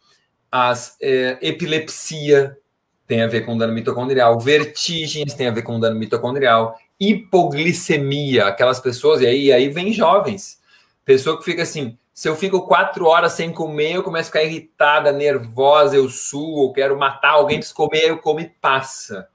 As 0.51 0.97
é, 1.01 1.39
epilepsia 1.41 2.59
tem 3.07 3.23
a 3.23 3.27
ver 3.27 3.43
com 3.43 3.57
dano 3.57 3.73
mitocondrial. 3.73 4.39
Vertigens 4.39 5.35
tem 5.35 5.49
a 5.49 5.51
ver 5.51 5.63
com 5.63 5.79
dano 5.79 5.99
mitocondrial. 5.99 6.79
Hipoglicemia, 6.99 8.47
aquelas 8.47 8.81
pessoas, 8.81 9.21
e 9.21 9.27
aí, 9.27 9.45
e 9.47 9.53
aí 9.53 9.69
vem 9.69 9.93
jovens. 9.93 10.61
Pessoa 11.05 11.37
que 11.37 11.45
fica 11.45 11.63
assim, 11.63 11.99
se 12.15 12.29
eu 12.29 12.37
fico 12.37 12.67
quatro 12.67 13.07
horas 13.07 13.33
sem 13.33 13.53
comer, 13.53 13.95
eu 13.95 14.03
começo 14.03 14.29
a 14.29 14.33
ficar 14.33 14.45
irritada, 14.45 15.11
nervosa, 15.13 15.97
eu 15.97 16.09
suo, 16.09 16.69
eu 16.69 16.73
quero 16.73 16.99
matar 16.99 17.31
alguém, 17.31 17.59
preciso 17.59 17.75
comer, 17.75 18.09
eu 18.09 18.19
como 18.19 18.41
e 18.41 18.49
passa. 18.49 19.29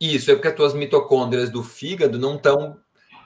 Isso 0.00 0.30
é 0.30 0.34
porque 0.34 0.48
as 0.48 0.54
tuas 0.54 0.74
mitocôndrias 0.74 1.50
do 1.50 1.62
fígado 1.62 2.18
não 2.18 2.36
estão 2.36 2.76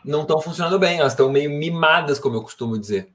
não 0.05 0.23
estão 0.23 0.41
funcionando 0.41 0.79
bem, 0.79 1.01
elas 1.01 1.13
estão 1.13 1.31
meio 1.31 1.51
mimadas, 1.51 2.19
como 2.19 2.37
eu 2.37 2.43
costumo 2.43 2.79
dizer. 2.79 3.11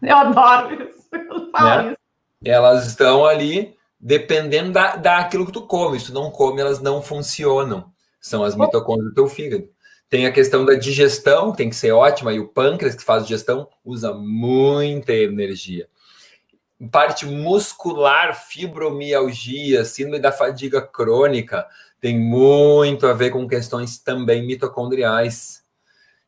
Eu 0.00 0.16
adoro 0.16 0.74
isso. 0.74 1.08
Eu 1.12 1.50
falo 1.50 1.82
né? 1.82 1.88
isso. 1.88 1.98
Elas 2.44 2.86
estão 2.86 3.26
ali 3.26 3.76
dependendo 4.00 4.72
da, 4.72 4.96
daquilo 4.96 5.46
que 5.46 5.52
tu 5.52 5.62
come. 5.62 5.98
Se 5.98 6.06
tu 6.06 6.12
não 6.12 6.30
come, 6.30 6.60
elas 6.60 6.80
não 6.80 7.02
funcionam. 7.02 7.92
São 8.20 8.44
as 8.44 8.54
mitocôndrias 8.54 9.10
do 9.10 9.14
teu 9.14 9.26
fígado. 9.26 9.68
Tem 10.08 10.26
a 10.26 10.32
questão 10.32 10.64
da 10.64 10.74
digestão, 10.74 11.52
tem 11.52 11.68
que 11.68 11.76
ser 11.76 11.92
ótima, 11.92 12.32
e 12.32 12.40
o 12.40 12.48
pâncreas 12.48 12.94
que 12.94 13.04
faz 13.04 13.24
digestão 13.24 13.68
usa 13.84 14.14
muita 14.14 15.12
energia. 15.12 15.86
Parte 16.90 17.26
muscular, 17.26 18.34
fibromialgia, 18.48 19.84
síndrome 19.84 20.18
da 20.18 20.32
fadiga 20.32 20.80
crônica, 20.80 21.66
tem 22.00 22.18
muito 22.18 23.06
a 23.06 23.12
ver 23.12 23.30
com 23.30 23.46
questões 23.46 23.98
também 23.98 24.46
mitocondriais. 24.46 25.62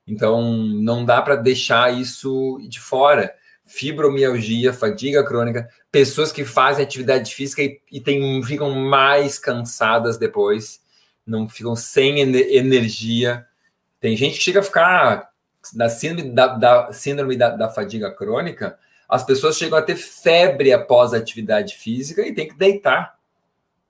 Então, 0.07 0.43
não 0.43 1.05
dá 1.05 1.23
para 1.23 1.37
deixar 1.37 1.95
isso 1.95 2.59
de 2.69 2.81
fora. 2.81 3.35
Fibromialgia, 3.73 4.73
fadiga 4.73 5.25
crônica, 5.25 5.69
pessoas 5.93 6.33
que 6.33 6.45
fazem 6.45 6.85
atividade 6.85 7.35
física 7.35 7.63
e, 7.63 7.81
e 7.91 8.01
tem, 8.01 8.43
ficam 8.43 8.71
mais 8.75 9.39
cansadas 9.39 10.19
depois, 10.19 10.81
não 11.25 11.49
ficam 11.49 11.77
sem 11.77 12.19
energia. 12.21 13.47
Tem 14.01 14.17
gente 14.17 14.39
que 14.39 14.45
chega 14.45 14.61
a 14.61 14.65
ficar 14.65 15.31
na 15.75 15.89
síndrome 15.89 16.33
da, 16.33 16.47
da 16.49 16.93
síndrome 16.93 17.37
da, 17.37 17.51
da 17.51 17.69
fadiga 17.69 18.11
crônica, 18.11 18.79
as 19.09 19.25
pessoas 19.25 19.57
chegam 19.57 19.79
a 19.79 19.83
ter 19.83 19.97
febre 19.97 20.73
após 20.73 21.13
a 21.13 21.19
atividade 21.19 21.77
física 21.77 22.27
e 22.27 22.35
tem 22.35 22.49
que 22.49 22.57
deitar 22.57 23.21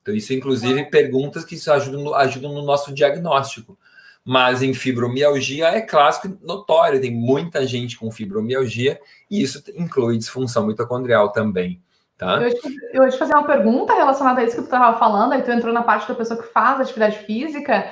então, 0.01 0.15
isso, 0.15 0.33
inclusive, 0.33 0.85
perguntas 0.85 1.45
que 1.45 1.55
isso 1.55 1.71
ajudam 1.71 2.13
ajudam 2.15 2.53
no 2.53 2.63
nosso 2.63 2.93
diagnóstico. 2.93 3.77
Mas 4.23 4.61
em 4.61 4.73
fibromialgia 4.73 5.67
é 5.69 5.81
clássico 5.81 6.27
e 6.27 6.45
notório, 6.45 7.01
tem 7.01 7.11
muita 7.11 7.65
gente 7.65 7.97
com 7.97 8.11
fibromialgia 8.11 8.99
e 9.29 9.41
isso 9.41 9.63
inclui 9.75 10.17
disfunção 10.17 10.67
mitocondrial 10.67 11.29
também. 11.29 11.81
Tá? 12.17 12.39
Eu 12.93 13.03
ia 13.03 13.09
te 13.09 13.17
fazer 13.17 13.33
uma 13.33 13.47
pergunta 13.47 13.95
relacionada 13.95 14.41
a 14.41 14.43
isso 14.43 14.55
que 14.55 14.61
tu 14.61 14.65
estava 14.65 14.99
falando, 14.99 15.33
aí 15.33 15.41
tu 15.41 15.49
entrou 15.49 15.73
na 15.73 15.81
parte 15.81 16.07
da 16.07 16.13
pessoa 16.13 16.39
que 16.39 16.53
faz 16.53 16.79
atividade 16.79 17.17
física. 17.25 17.91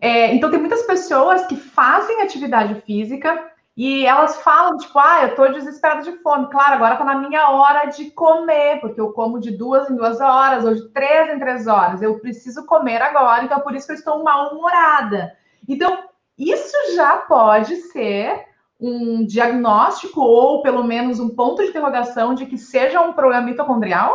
É, 0.00 0.34
então, 0.34 0.50
tem 0.50 0.58
muitas 0.58 0.82
pessoas 0.82 1.46
que 1.46 1.56
fazem 1.56 2.22
atividade 2.22 2.80
física 2.86 3.52
e 3.76 4.06
elas 4.06 4.36
falam, 4.36 4.78
tipo, 4.78 4.98
ah, 4.98 5.24
eu 5.24 5.34
tô 5.34 5.46
desesperada 5.48 6.02
de 6.02 6.16
fome. 6.22 6.48
Claro, 6.48 6.74
agora 6.74 6.96
tá 6.96 7.04
na 7.04 7.18
minha 7.18 7.50
hora 7.50 7.84
de 7.90 8.10
comer, 8.12 8.80
porque 8.80 8.98
eu 8.98 9.12
como 9.12 9.38
de 9.38 9.50
duas 9.50 9.90
em 9.90 9.96
duas 9.96 10.18
horas, 10.22 10.64
ou 10.64 10.74
de 10.74 10.88
três 10.88 11.28
em 11.28 11.38
três 11.38 11.66
horas. 11.66 12.00
Eu 12.00 12.18
preciso 12.18 12.64
comer 12.64 13.02
agora, 13.02 13.44
então 13.44 13.58
é 13.58 13.60
por 13.60 13.74
isso 13.74 13.86
que 13.86 13.92
eu 13.92 13.96
estou 13.96 14.24
mal-humorada. 14.24 15.36
Então, 15.68 16.04
isso 16.38 16.76
já 16.94 17.16
pode 17.16 17.76
ser 17.76 18.44
um 18.78 19.24
diagnóstico, 19.24 20.20
ou 20.20 20.62
pelo 20.62 20.84
menos 20.84 21.18
um 21.18 21.30
ponto 21.30 21.62
de 21.62 21.70
interrogação 21.70 22.34
de 22.34 22.46
que 22.46 22.58
seja 22.58 23.00
um 23.00 23.12
problema 23.12 23.42
mitocondrial? 23.42 24.14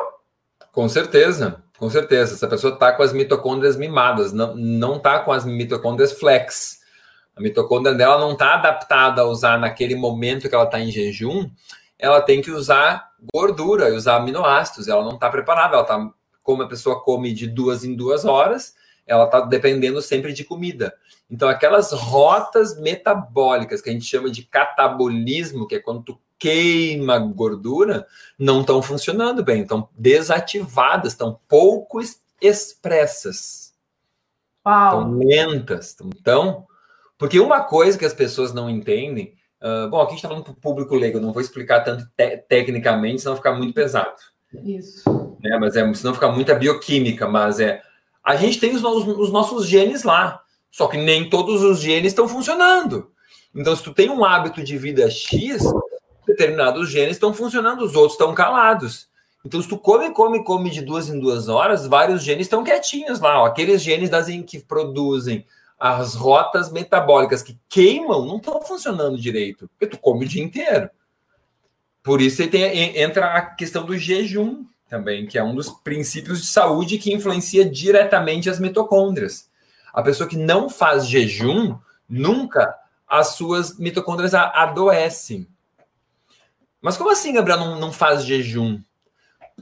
Com 0.72 0.88
certeza, 0.88 1.64
com 1.78 1.90
certeza. 1.90 2.36
Essa 2.36 2.48
pessoa 2.48 2.78
tá 2.78 2.94
com 2.94 3.02
as 3.02 3.12
mitocôndrias 3.12 3.76
mimadas, 3.76 4.32
não, 4.32 4.56
não 4.56 5.00
tá 5.00 5.20
com 5.20 5.32
as 5.32 5.44
mitocôndrias 5.44 6.14
flex. 6.14 6.80
A 7.36 7.42
mitocôndria 7.42 7.96
dela 7.96 8.20
não 8.20 8.34
está 8.34 8.54
adaptada 8.54 9.22
a 9.22 9.26
usar 9.26 9.58
naquele 9.58 9.96
momento 9.96 10.48
que 10.48 10.54
ela 10.54 10.66
está 10.66 10.80
em 10.80 10.92
jejum, 10.92 11.50
ela 11.98 12.22
tem 12.22 12.42
que 12.42 12.52
usar 12.52 13.10
gordura 13.34 13.90
e 13.90 13.94
usar 13.94 14.18
aminoácidos. 14.18 14.88
Ela 14.88 15.04
não 15.04 15.16
está 15.16 15.30
preparada, 15.30 15.76
ela 15.76 15.86
tá, 15.86 16.10
como 16.44 16.64
a 16.64 16.68
pessoa 16.68 17.02
come 17.04 17.34
de 17.34 17.48
duas 17.48 17.84
em 17.84 17.96
duas 17.96 18.26
horas, 18.26 18.76
ela 19.08 19.26
está 19.26 19.42
dependendo 19.42 20.02
sempre 20.02 20.34
de 20.34 20.44
comida. 20.44 20.94
Então, 21.32 21.48
aquelas 21.48 21.94
rotas 21.94 22.78
metabólicas 22.78 23.82
que 23.82 23.90
a 23.90 23.94
gente 23.94 24.06
chama 24.06 24.30
de 24.30 24.44
catabolismo, 24.44 25.66
que 25.66 25.76
é 25.76 25.80
quando 25.80 26.04
tu 26.04 26.20
queima 26.38 27.18
gordura, 27.18 28.06
não 28.38 28.62
estão 28.62 28.82
funcionando 28.82 29.44
bem, 29.44 29.62
estão 29.62 29.88
desativadas, 29.98 31.14
estão 31.14 31.40
pouco 31.48 32.02
expressas. 32.42 33.74
Estão 34.60 35.18
lentas, 35.18 35.96
estão 36.14 36.68
porque 37.22 37.40
uma 37.40 37.62
coisa 37.62 38.00
que 38.00 38.06
as 38.06 38.16
pessoas 38.16 38.52
não 38.52 38.68
entendem, 38.68 39.36
uh, 39.62 39.88
bom, 39.92 40.02
aqui 40.02 40.08
a 40.08 40.10
gente 40.10 40.18
está 40.18 40.28
falando 40.28 40.44
para 40.44 40.54
o 40.54 40.56
público 40.56 40.96
leigo, 40.96 41.20
não 41.20 41.32
vou 41.32 41.40
explicar 41.40 41.82
tanto 41.82 42.04
te 42.18 42.36
tecnicamente, 42.50 43.22
senão 43.22 43.36
ficar 43.36 43.54
muito 43.54 43.76
pesado. 43.76 44.16
Isso. 44.52 45.08
Né? 45.40 45.56
Mas 45.60 45.76
é, 45.76 45.94
senão 45.94 46.16
ficar 46.16 46.32
muita 46.32 46.56
bioquímica, 46.56 47.28
mas 47.28 47.60
é. 47.60 47.80
A 48.24 48.36
gente 48.36 48.60
tem 48.60 48.74
os, 48.74 48.84
os, 48.84 49.06
os 49.06 49.32
nossos 49.32 49.68
genes 49.68 50.02
lá, 50.02 50.42
só 50.72 50.88
que 50.88 50.98
nem 50.98 51.30
todos 51.30 51.62
os 51.62 51.80
genes 51.80 52.14
estão 52.14 52.28
funcionando. 52.28 53.12
Então, 53.54 53.76
se 53.76 53.84
tu 53.84 53.94
tem 53.94 54.10
um 54.10 54.24
hábito 54.24 54.64
de 54.64 54.78
vida 54.78 55.10
X, 55.10 55.62
determinados 56.26 56.90
genes 56.90 57.18
estão 57.18 57.34
funcionando, 57.34 57.84
os 57.84 57.96
outros 57.96 58.14
estão 58.14 58.34
calados. 58.34 59.10
Então, 59.46 59.62
se 59.62 59.68
tu 59.68 59.78
come, 59.78 60.12
come, 60.12 60.44
come 60.44 60.70
de 60.70 60.82
duas 60.82 61.10
em 61.10 61.20
duas 61.20 61.50
horas, 61.50 61.86
vários 61.86 62.24
genes 62.24 62.46
estão 62.46 62.64
quietinhos 62.64 63.20
lá. 63.20 63.42
Ó. 63.42 63.46
Aqueles 63.46 63.82
genes 63.82 64.10
das, 64.10 64.28
que 64.48 64.60
produzem 64.60 65.46
as 65.78 66.14
rotas 66.14 66.72
metabólicas 66.72 67.42
que 67.42 67.58
queimam 67.68 68.26
não 68.26 68.38
estão 68.38 68.62
funcionando 68.62 69.18
direito, 69.18 69.68
porque 69.68 69.88
tu 69.88 70.00
come 70.00 70.26
o 70.26 70.28
dia 70.28 70.44
inteiro. 70.44 70.90
Por 72.04 72.22
isso 72.22 72.48
tem, 72.48 72.98
entra 73.00 73.34
a 73.34 73.42
questão 73.42 73.84
do 73.84 73.98
jejum 73.98 74.64
também, 74.88 75.26
que 75.26 75.40
é 75.40 75.44
um 75.44 75.56
dos 75.56 75.70
princípios 75.70 76.42
de 76.42 76.48
saúde 76.48 77.00
que 77.00 77.14
influencia 77.14 77.66
diretamente 77.66 78.50
as 78.50 78.60
mitocôndrias. 78.60 79.50
A 79.94 80.02
pessoa 80.02 80.28
que 80.28 80.38
não 80.38 80.70
faz 80.70 81.08
jejum, 81.08 81.78
nunca 82.08 82.76
as 83.08 83.30
suas 83.30 83.78
mitocôndrias 83.78 84.34
adoecem. 84.34 85.48
Mas 86.82 86.98
como 86.98 87.12
assim, 87.12 87.34
Gabriel, 87.34 87.60
não, 87.60 87.80
não 87.80 87.92
faz 87.92 88.24
jejum? 88.26 88.82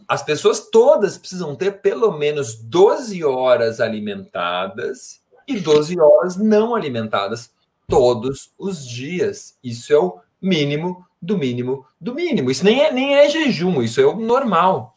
As 0.08 0.24
pessoas 0.24 0.70
todas 0.70 1.18
precisam 1.18 1.56
ter 1.56 1.82
pelo 1.82 2.18
menos 2.18 2.56
12 2.56 3.24
horas 3.24 3.82
alimentadas 3.82 5.22
e 5.48 5.60
12 5.60 6.00
horas 6.00 6.38
não 6.38 6.76
alimentadas 6.76 7.52
todos 7.88 8.52
os 8.58 8.88
dias. 8.88 9.58
Isso 9.64 9.92
é 9.92 9.98
o 9.98 10.20
mínimo 10.42 11.06
do 11.22 11.38
mínimo 11.38 11.86
do 12.00 12.14
mínimo. 12.14 12.50
Isso 12.50 12.64
nem 12.64 12.82
é, 12.82 12.92
nem 12.92 13.16
é 13.16 13.30
jejum, 13.30 13.82
isso 13.82 14.00
é 14.00 14.06
o 14.06 14.16
normal. 14.16 14.96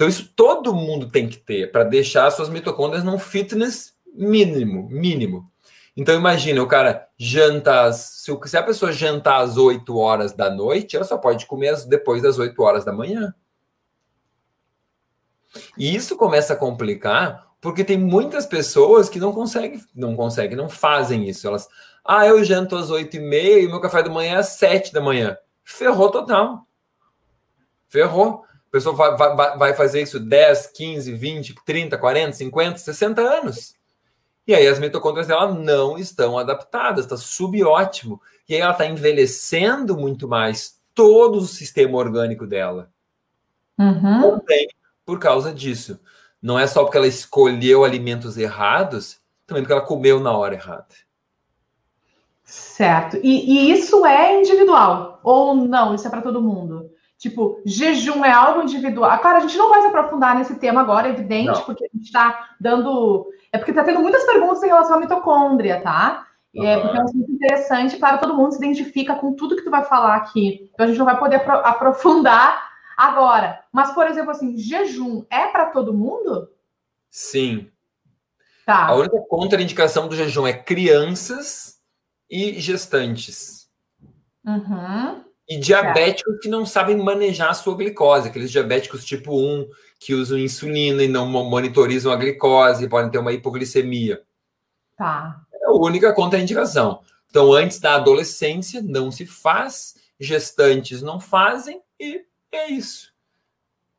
Então, 0.00 0.08
isso 0.08 0.32
todo 0.34 0.72
mundo 0.72 1.10
tem 1.10 1.28
que 1.28 1.36
ter 1.36 1.70
para 1.70 1.84
deixar 1.84 2.30
suas 2.30 2.48
mitocôndrias 2.48 3.04
num 3.04 3.18
fitness 3.18 3.92
mínimo, 4.14 4.88
mínimo. 4.88 5.52
Então, 5.94 6.14
imagina, 6.14 6.62
o 6.62 6.66
cara 6.66 7.06
janta, 7.18 7.92
se, 7.92 8.34
se 8.46 8.56
a 8.56 8.62
pessoa 8.62 8.92
jantar 8.92 9.42
às 9.42 9.58
8 9.58 9.94
horas 9.98 10.32
da 10.32 10.48
noite, 10.48 10.96
ela 10.96 11.04
só 11.04 11.18
pode 11.18 11.44
comer 11.44 11.76
depois 11.86 12.22
das 12.22 12.38
8 12.38 12.62
horas 12.62 12.82
da 12.82 12.94
manhã. 12.94 13.34
E 15.76 15.94
isso 15.94 16.16
começa 16.16 16.54
a 16.54 16.56
complicar 16.56 17.48
porque 17.60 17.84
tem 17.84 17.98
muitas 17.98 18.46
pessoas 18.46 19.10
que 19.10 19.20
não 19.20 19.34
conseguem, 19.34 19.84
não 19.94 20.16
conseguem, 20.16 20.56
não 20.56 20.70
fazem 20.70 21.28
isso. 21.28 21.46
Elas, 21.46 21.68
ah, 22.02 22.26
eu 22.26 22.42
janto 22.42 22.74
às 22.74 22.88
8 22.88 23.18
e 23.18 23.20
meia 23.20 23.60
e 23.60 23.68
meu 23.68 23.82
café 23.82 24.02
da 24.02 24.08
manhã 24.08 24.36
é 24.36 24.38
às 24.38 24.48
7 24.48 24.94
da 24.94 25.00
manhã. 25.02 25.36
Ferrou 25.62 26.10
total. 26.10 26.66
Ferrou. 27.90 28.48
A 28.70 28.72
pessoa 28.72 28.94
vai, 28.94 29.34
vai, 29.34 29.58
vai 29.58 29.74
fazer 29.74 30.00
isso 30.00 30.20
10, 30.20 30.68
15, 30.68 31.12
20, 31.12 31.54
30, 31.66 31.98
40, 31.98 32.32
50, 32.32 32.78
60 32.78 33.20
anos. 33.20 33.74
E 34.46 34.54
aí 34.54 34.66
as 34.66 34.78
mitocôndrias 34.78 35.26
dela 35.26 35.52
não 35.52 35.98
estão 35.98 36.38
adaptadas, 36.38 37.04
está 37.04 37.16
subótimo. 37.16 38.20
E 38.48 38.54
aí 38.54 38.60
ela 38.60 38.72
está 38.72 38.86
envelhecendo 38.86 39.96
muito 39.96 40.28
mais 40.28 40.80
todo 40.94 41.38
o 41.38 41.46
sistema 41.46 41.98
orgânico 41.98 42.46
dela. 42.46 42.90
Uhum. 43.78 44.38
Também 44.38 44.68
por 45.04 45.18
causa 45.18 45.52
disso. 45.52 45.98
Não 46.40 46.58
é 46.58 46.66
só 46.66 46.84
porque 46.84 46.96
ela 46.96 47.06
escolheu 47.06 47.84
alimentos 47.84 48.38
errados, 48.38 49.20
também 49.46 49.62
porque 49.62 49.72
ela 49.72 49.82
comeu 49.82 50.20
na 50.20 50.32
hora 50.32 50.54
errada. 50.54 50.94
Certo. 52.44 53.16
E, 53.22 53.68
e 53.68 53.72
isso 53.72 54.04
é 54.06 54.40
individual? 54.40 55.20
Ou 55.22 55.54
não? 55.54 55.94
Isso 55.94 56.06
é 56.06 56.10
para 56.10 56.22
todo 56.22 56.42
mundo? 56.42 56.89
Tipo, 57.20 57.60
jejum 57.66 58.24
é 58.24 58.32
algo 58.32 58.62
individual. 58.62 59.18
Claro, 59.18 59.36
a 59.36 59.40
gente 59.40 59.58
não 59.58 59.68
vai 59.68 59.82
se 59.82 59.88
aprofundar 59.88 60.34
nesse 60.34 60.58
tema 60.58 60.80
agora, 60.80 61.06
é 61.06 61.10
evidente, 61.10 61.48
não. 61.48 61.64
porque 61.64 61.84
a 61.84 61.88
gente 61.94 62.06
está 62.06 62.56
dando. 62.58 63.28
É 63.52 63.58
porque 63.58 63.72
está 63.72 63.84
tendo 63.84 64.00
muitas 64.00 64.24
perguntas 64.24 64.62
em 64.62 64.68
relação 64.68 64.96
à 64.96 65.00
mitocôndria, 65.00 65.82
tá? 65.82 66.26
Uhum. 66.54 66.64
É 66.64 66.80
porque 66.80 66.96
é 66.96 67.02
muito 67.02 67.30
interessante, 67.30 67.98
claro, 67.98 68.20
todo 68.20 68.34
mundo 68.34 68.52
se 68.52 68.56
identifica 68.56 69.14
com 69.16 69.34
tudo 69.34 69.54
que 69.54 69.62
tu 69.62 69.70
vai 69.70 69.84
falar 69.84 70.16
aqui. 70.16 70.70
Então 70.72 70.86
a 70.86 70.88
gente 70.88 70.96
não 70.96 71.04
vai 71.04 71.18
poder 71.18 71.42
aprofundar 71.46 72.70
agora. 72.96 73.64
Mas, 73.70 73.92
por 73.92 74.06
exemplo, 74.06 74.30
assim, 74.30 74.56
jejum 74.56 75.22
é 75.28 75.46
para 75.48 75.66
todo 75.66 75.92
mundo? 75.92 76.48
Sim. 77.10 77.70
Tá. 78.64 78.86
A 78.86 78.94
única 78.94 79.20
contraindicação 79.28 80.08
do 80.08 80.16
jejum 80.16 80.46
é 80.46 80.54
crianças 80.54 81.78
e 82.30 82.58
gestantes. 82.58 83.68
Uhum. 84.42 85.22
E 85.50 85.58
diabéticos 85.58 86.38
que 86.40 86.48
não 86.48 86.64
sabem 86.64 86.96
manejar 86.96 87.50
a 87.50 87.54
sua 87.54 87.76
glicose, 87.76 88.28
aqueles 88.28 88.52
diabéticos 88.52 89.04
tipo 89.04 89.36
1 89.36 89.68
que 89.98 90.14
usam 90.14 90.38
insulina 90.38 91.02
e 91.02 91.08
não 91.08 91.26
monitorizam 91.26 92.12
a 92.12 92.16
glicose, 92.16 92.88
podem 92.88 93.10
ter 93.10 93.18
uma 93.18 93.32
hipoglicemia. 93.32 94.22
Tá. 94.96 95.40
É 95.52 95.66
a 95.66 95.72
única 95.72 96.12
contraindicação. 96.12 97.00
Então, 97.28 97.52
antes 97.52 97.80
da 97.80 97.96
adolescência, 97.96 98.80
não 98.80 99.10
se 99.10 99.26
faz, 99.26 99.96
gestantes 100.20 101.02
não 101.02 101.18
fazem 101.18 101.82
e 101.98 102.24
é 102.52 102.70
isso. 102.70 103.12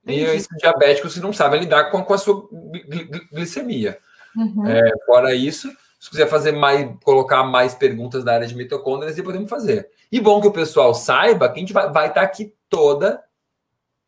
Entendi. 0.03 0.21
E 0.21 0.23
esses 0.23 0.57
diabéticos 0.57 1.15
que 1.15 1.19
não 1.19 1.33
sabem 1.33 1.59
lidar 1.59 1.91
com, 1.91 2.01
com 2.01 2.13
a 2.13 2.17
sua 2.17 2.47
glicemia. 3.29 3.99
Uhum. 4.37 4.65
É, 4.65 4.91
fora 5.05 5.35
isso, 5.35 5.69
se 6.01 6.09
quiser 6.09 6.25
fazer 6.25 6.51
mais, 6.51 6.89
colocar 7.03 7.43
mais 7.43 7.75
perguntas 7.75 8.23
da 8.23 8.33
área 8.33 8.47
de 8.47 8.55
mitocôndrias, 8.55 9.21
podemos 9.21 9.47
fazer. 9.47 9.87
E 10.11 10.19
bom 10.19 10.41
que 10.41 10.47
o 10.47 10.51
pessoal 10.51 10.95
saiba 10.95 11.47
que 11.47 11.57
a 11.57 11.59
gente 11.59 11.73
vai, 11.73 12.07
estar 12.07 12.23
aqui 12.23 12.55
toda 12.67 13.23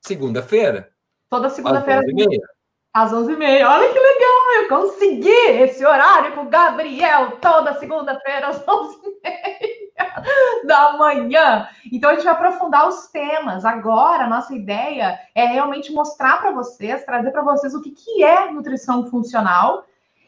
segunda-feira. 0.01 0.89
Toda 1.29 1.51
segunda-feira. 1.51 2.01
Às 2.91 3.11
11h30. 3.11 3.67
Olha 3.67 3.93
que 3.93 3.99
legal, 3.99 4.53
eu 4.55 4.69
consegui 4.69 5.61
esse 5.61 5.85
horário 5.85 6.33
com 6.33 6.41
o 6.41 6.49
Gabriel 6.49 7.37
toda 7.39 7.77
segunda-feira 7.77 8.47
às 8.47 8.65
11h30 8.65 10.65
da 10.65 10.97
manhã. 10.97 11.69
Então 11.91 12.09
a 12.09 12.15
gente 12.15 12.23
vai 12.23 12.33
aprofundar 12.33 12.87
os 12.87 13.05
temas. 13.09 13.65
Agora, 13.65 14.23
a 14.23 14.29
nossa 14.29 14.55
ideia 14.55 15.19
é 15.35 15.45
realmente 15.45 15.93
mostrar 15.93 16.39
para 16.39 16.49
vocês, 16.49 17.05
trazer 17.05 17.29
para 17.29 17.43
vocês 17.43 17.75
o 17.75 17.81
que, 17.83 17.91
que 17.91 18.23
é 18.23 18.49
nutrição 18.49 19.05
funcional 19.11 19.85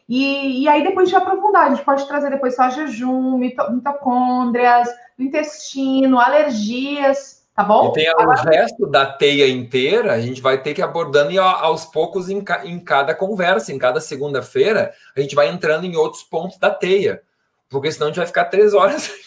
e, 0.08 0.62
e 0.62 0.68
aí 0.68 0.84
depois 0.84 1.08
de 1.08 1.16
aprofundar, 1.16 1.66
a 1.66 1.74
gente 1.74 1.84
pode 1.84 2.06
trazer 2.06 2.30
depois 2.30 2.54
só 2.54 2.70
jejum, 2.70 3.36
mito, 3.38 3.62
mitocôndrias, 3.72 4.88
intestino, 5.18 6.20
alergias, 6.20 7.44
tá 7.54 7.64
bom? 7.64 7.90
E 7.90 7.92
tem 7.94 8.08
Agora... 8.08 8.40
o 8.40 8.44
resto 8.44 8.86
da 8.86 9.06
teia 9.06 9.48
inteira, 9.48 10.12
a 10.12 10.20
gente 10.20 10.40
vai 10.40 10.62
ter 10.62 10.74
que 10.74 10.80
ir 10.80 10.84
abordando 10.84 11.32
e 11.32 11.38
aos 11.38 11.84
poucos 11.84 12.28
em, 12.28 12.40
ca, 12.40 12.64
em 12.64 12.78
cada 12.78 13.14
conversa, 13.14 13.72
em 13.72 13.78
cada 13.78 14.00
segunda-feira, 14.00 14.92
a 15.16 15.20
gente 15.20 15.34
vai 15.34 15.48
entrando 15.48 15.84
em 15.84 15.96
outros 15.96 16.22
pontos 16.22 16.56
da 16.58 16.70
teia, 16.70 17.22
porque 17.68 17.90
senão 17.90 18.06
a 18.06 18.10
gente 18.10 18.18
vai 18.18 18.26
ficar 18.26 18.44
três 18.44 18.74
horas. 18.74 19.10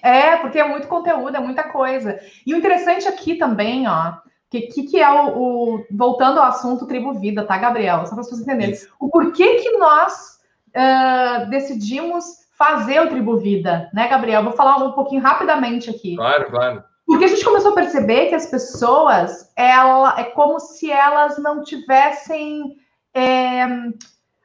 É, 0.00 0.36
porque 0.36 0.60
é 0.60 0.68
muito 0.68 0.86
conteúdo, 0.86 1.36
é 1.36 1.40
muita 1.40 1.64
coisa. 1.64 2.20
E 2.46 2.54
o 2.54 2.56
interessante 2.56 3.08
aqui 3.08 3.34
também, 3.34 3.88
ó, 3.88 4.14
que, 4.50 4.62
que, 4.62 4.82
que 4.84 5.00
é 5.00 5.10
o, 5.10 5.38
o, 5.38 5.86
Voltando 5.90 6.38
ao 6.38 6.46
assunto 6.46 6.86
tribo 6.86 7.14
vida, 7.14 7.44
tá, 7.44 7.58
Gabriel? 7.58 8.06
Só 8.06 8.14
para 8.14 8.24
vocês 8.24 8.40
entenderem. 8.40 8.74
Isso. 8.74 8.88
O 8.98 9.08
porquê 9.08 9.56
que 9.56 9.76
nós 9.76 10.38
uh, 10.68 11.50
decidimos 11.50 12.24
fazer 12.56 13.00
o 13.00 13.08
tribo 13.08 13.36
vida, 13.36 13.90
né, 13.92 14.08
Gabriel? 14.08 14.42
Vou 14.42 14.52
falar 14.52 14.76
um 14.76 14.92
pouquinho 14.92 15.22
rapidamente 15.22 15.90
aqui. 15.90 16.16
Claro, 16.16 16.50
claro. 16.50 16.84
Porque 17.06 17.24
a 17.24 17.28
gente 17.28 17.44
começou 17.44 17.72
a 17.72 17.74
perceber 17.74 18.26
que 18.26 18.34
as 18.34 18.46
pessoas, 18.46 19.50
ela, 19.56 20.18
é 20.18 20.24
como 20.24 20.58
se 20.60 20.90
elas 20.90 21.38
não 21.38 21.62
tivessem. 21.62 22.76
É, 23.14 23.66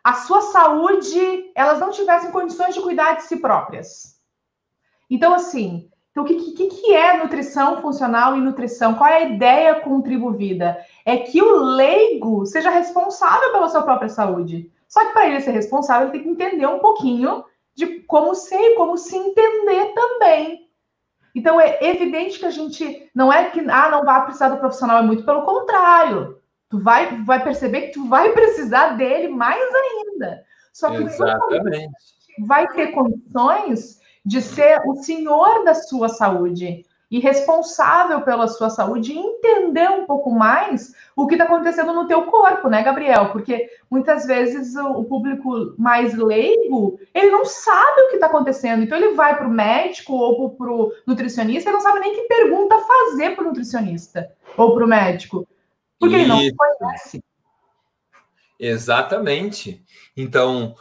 a 0.04 0.13
sua 0.16 0.42
saúde, 0.42 1.52
elas 1.56 1.80
não 1.80 1.92
tivessem 1.92 2.32
condições 2.32 2.76
de 2.76 2.82
cuidar 2.82 3.13
de 3.13 3.24
si 3.24 3.38
próprias. 3.38 4.20
Então, 5.10 5.34
assim, 5.34 5.89
então, 6.13 6.23
o 6.23 6.28
que, 6.28 6.52
que, 6.52 6.67
que, 6.67 6.93
é 6.93 7.17
nutrição 7.17 7.82
funcional 7.82 8.38
e 8.38 8.39
nutrição? 8.39 8.93
Qual 8.93 9.10
é 9.10 9.15
a 9.15 9.30
ideia 9.30 9.82
com 9.82 9.97
o 9.97 10.04
Tribo 10.04 10.32
Vida? 10.32 10.78
É 11.04 11.17
que 11.17 11.41
o 11.41 11.56
leigo 11.56 12.45
seja 12.45 12.69
responsável 12.69 13.52
pela 13.52 13.67
sua 13.67 13.82
própria 13.82 14.10
saúde. 14.10 14.71
Só 14.88 15.04
que 15.04 15.12
para 15.12 15.28
ele 15.28 15.41
ser 15.41 15.49
responsável, 15.49 16.10
ele 16.10 16.12
tem 16.12 16.21
que 16.21 16.30
entender 16.30 16.67
um 16.67 16.78
pouquinho 16.78 17.43
de 17.73 18.02
como 18.02 18.36
ser 18.36 18.60
e 18.60 18.76
como 18.76 18.95
se 18.95 19.17
entender 19.17 19.91
também. 19.95 20.69
Então, 21.34 21.60
é 21.60 21.80
evidente 21.82 22.38
que 22.38 22.45
a 22.45 22.52
gente 22.52 23.10
não 23.15 23.34
é 23.34 23.49
que 23.49 23.60
ah, 23.62 23.89
não 23.89 24.06
vai 24.06 24.23
precisar 24.23 24.49
do 24.49 24.58
profissional, 24.58 24.99
é 24.99 25.02
muito 25.02 25.26
pelo 25.26 25.41
contrário. 25.41 26.39
Tu 26.69 26.80
vai, 26.80 27.23
vai 27.23 27.43
perceber 27.43 27.88
que 27.88 27.93
tu 27.93 28.08
vai 28.08 28.32
precisar 28.34 28.89
dele 28.89 29.30
mais 29.30 29.60
ainda. 29.60 30.43
Só 30.71 30.91
que 30.91 30.97
Exatamente. 30.97 31.89
vai 32.45 32.67
ter 32.67 32.91
condições 32.91 34.03
de 34.26 34.42
ser 34.42 34.82
o 34.86 34.96
senhor 34.96 35.64
da 35.64 35.74
sua 35.74 36.10
saúde 36.10 36.86
e 37.14 37.20
responsável 37.20 38.22
pela 38.22 38.48
sua 38.48 38.72
saúde 38.72 39.14
e 39.14 39.18
entender 39.20 39.88
um 39.88 40.08
pouco 40.08 40.32
mais 40.32 40.96
o 41.16 41.28
que 41.28 41.36
está 41.36 41.44
acontecendo 41.46 41.94
no 41.94 42.08
teu 42.08 42.24
corpo, 42.24 42.68
né, 42.68 42.82
Gabriel? 42.82 43.32
Porque 43.32 43.70
muitas 43.88 44.26
vezes 44.26 44.76
o, 44.76 45.04
público 45.04 45.76
mais 45.78 46.16
leigo, 46.16 47.00
ele 47.14 47.30
não 47.30 47.46
sabe 47.46 48.02
o 48.02 48.10
que 48.10 48.16
está 48.16 48.26
acontecendo. 48.26 48.82
Então 48.82 48.98
ele 48.98 49.14
vai 49.14 49.38
para 49.38 49.48
o 49.48 49.52
médico 49.52 50.14
ou 50.14 50.50
para 50.50 50.72
o 50.72 50.92
nutricionista 51.06 51.70
e 51.70 51.74
não 51.74 51.82
sabe 51.82 52.00
nem 52.00 52.16
que 52.16 52.24
pergunta 52.24 52.80
fazer 52.80 53.36
para 53.36 53.44
o 53.44 53.48
nutricionista 53.50 54.32
ou 54.58 54.74
para 54.74 54.84
o 54.84 54.88
médico. 54.88 55.48
Porque 56.00 56.18
Isso. 56.18 56.32
ele 56.34 56.52
não 56.52 56.58
conhece. 56.58 57.24
Exatamente. 58.60 59.84
Então, 60.18 60.76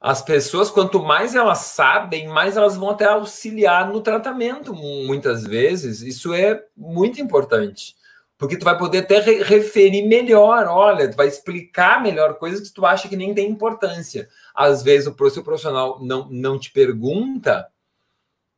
as 0.00 0.22
pessoas, 0.22 0.70
quanto 0.70 1.02
mais 1.02 1.34
elas 1.34 1.58
sabem, 1.58 2.28
mais 2.28 2.56
elas 2.56 2.76
vão 2.76 2.90
até 2.90 3.06
auxiliar 3.06 3.90
no 3.90 4.00
tratamento, 4.00 4.74
muitas 4.74 5.44
vezes. 5.44 6.02
Isso 6.02 6.34
é 6.34 6.62
muito 6.76 7.20
importante. 7.20 7.96
Porque 8.38 8.58
tu 8.58 8.64
vai 8.64 8.76
poder 8.76 8.98
até 8.98 9.18
re 9.18 9.42
referir 9.42 10.06
melhor, 10.06 10.66
olha, 10.66 11.10
tu 11.10 11.16
vai 11.16 11.26
explicar 11.26 12.02
melhor 12.02 12.34
coisas 12.34 12.68
que 12.68 12.74
tu 12.74 12.84
acha 12.84 13.08
que 13.08 13.16
nem 13.16 13.34
tem 13.34 13.48
importância. 13.48 14.28
Às 14.54 14.82
vezes 14.82 15.08
o 15.08 15.30
seu 15.30 15.42
profissional 15.42 15.98
não, 16.02 16.28
não 16.30 16.58
te 16.58 16.70
pergunta, 16.70 17.66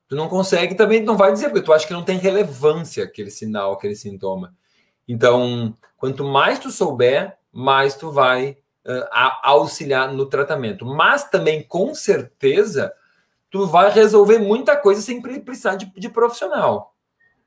tu 0.09 0.17
não 0.17 0.29
consegue 0.29 0.75
também, 0.75 1.03
não 1.03 1.17
vai 1.17 1.33
dizer, 1.33 1.51
porque 1.51 1.63
tu 1.65 1.73
acha 1.73 1.87
que 1.87 1.93
não 1.93 2.03
tem 2.03 2.19
relevância 2.19 3.05
aquele 3.05 3.31
sinal, 3.31 3.73
aquele 3.73 3.95
sintoma. 3.95 4.53
Então, 5.07 5.77
quanto 5.97 6.25
mais 6.25 6.59
tu 6.59 6.73
souber, 6.73 7.37
mais 7.53 7.95
tu 7.95 8.11
vai 8.11 8.59
a 9.11 9.51
auxiliar 9.51 10.13
no 10.13 10.27
tratamento. 10.27 10.85
Mas 10.85 11.25
também, 11.25 11.63
com 11.63 11.95
certeza, 11.95 12.93
tu 13.51 13.67
vai 13.67 13.91
resolver 13.91 14.39
muita 14.39 14.77
coisa 14.77 15.01
sem 15.01 15.21
precisar 15.21 15.77
de, 15.77 15.87
de 15.97 16.09
profissional. 16.09 16.95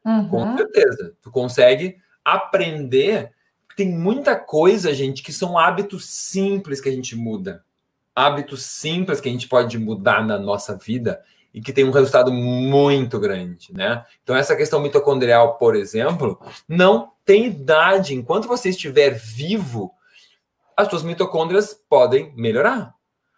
Uhum. 0.05 0.29
Com 0.29 0.57
certeza. 0.57 1.15
Tu 1.21 1.31
consegue 1.31 1.97
aprender. 2.23 3.31
Tem 3.75 3.89
muita 3.89 4.35
coisa, 4.35 4.93
gente, 4.93 5.23
que 5.23 5.31
são 5.31 5.57
hábitos 5.57 6.05
simples 6.05 6.81
que 6.81 6.89
a 6.89 6.91
gente 6.91 7.15
muda. 7.15 7.63
Hábitos 8.15 8.63
simples 8.63 9.21
que 9.21 9.29
a 9.29 9.31
gente 9.31 9.47
pode 9.47 9.77
mudar 9.79 10.25
na 10.25 10.37
nossa 10.37 10.75
vida 10.75 11.21
e 11.53 11.61
que 11.61 11.73
tem 11.73 11.83
um 11.83 11.91
resultado 11.91 12.31
muito 12.31 13.19
grande, 13.19 13.73
né? 13.73 14.05
Então, 14.23 14.35
essa 14.35 14.55
questão 14.55 14.81
mitocondrial, 14.81 15.57
por 15.57 15.75
exemplo, 15.75 16.39
não 16.67 17.11
tem 17.25 17.47
idade. 17.47 18.13
Enquanto 18.13 18.47
você 18.47 18.69
estiver 18.69 19.11
vivo, 19.11 19.93
as 20.75 20.87
suas 20.87 21.03
mitocôndrias 21.03 21.73
podem 21.89 22.33
melhorar. 22.35 22.93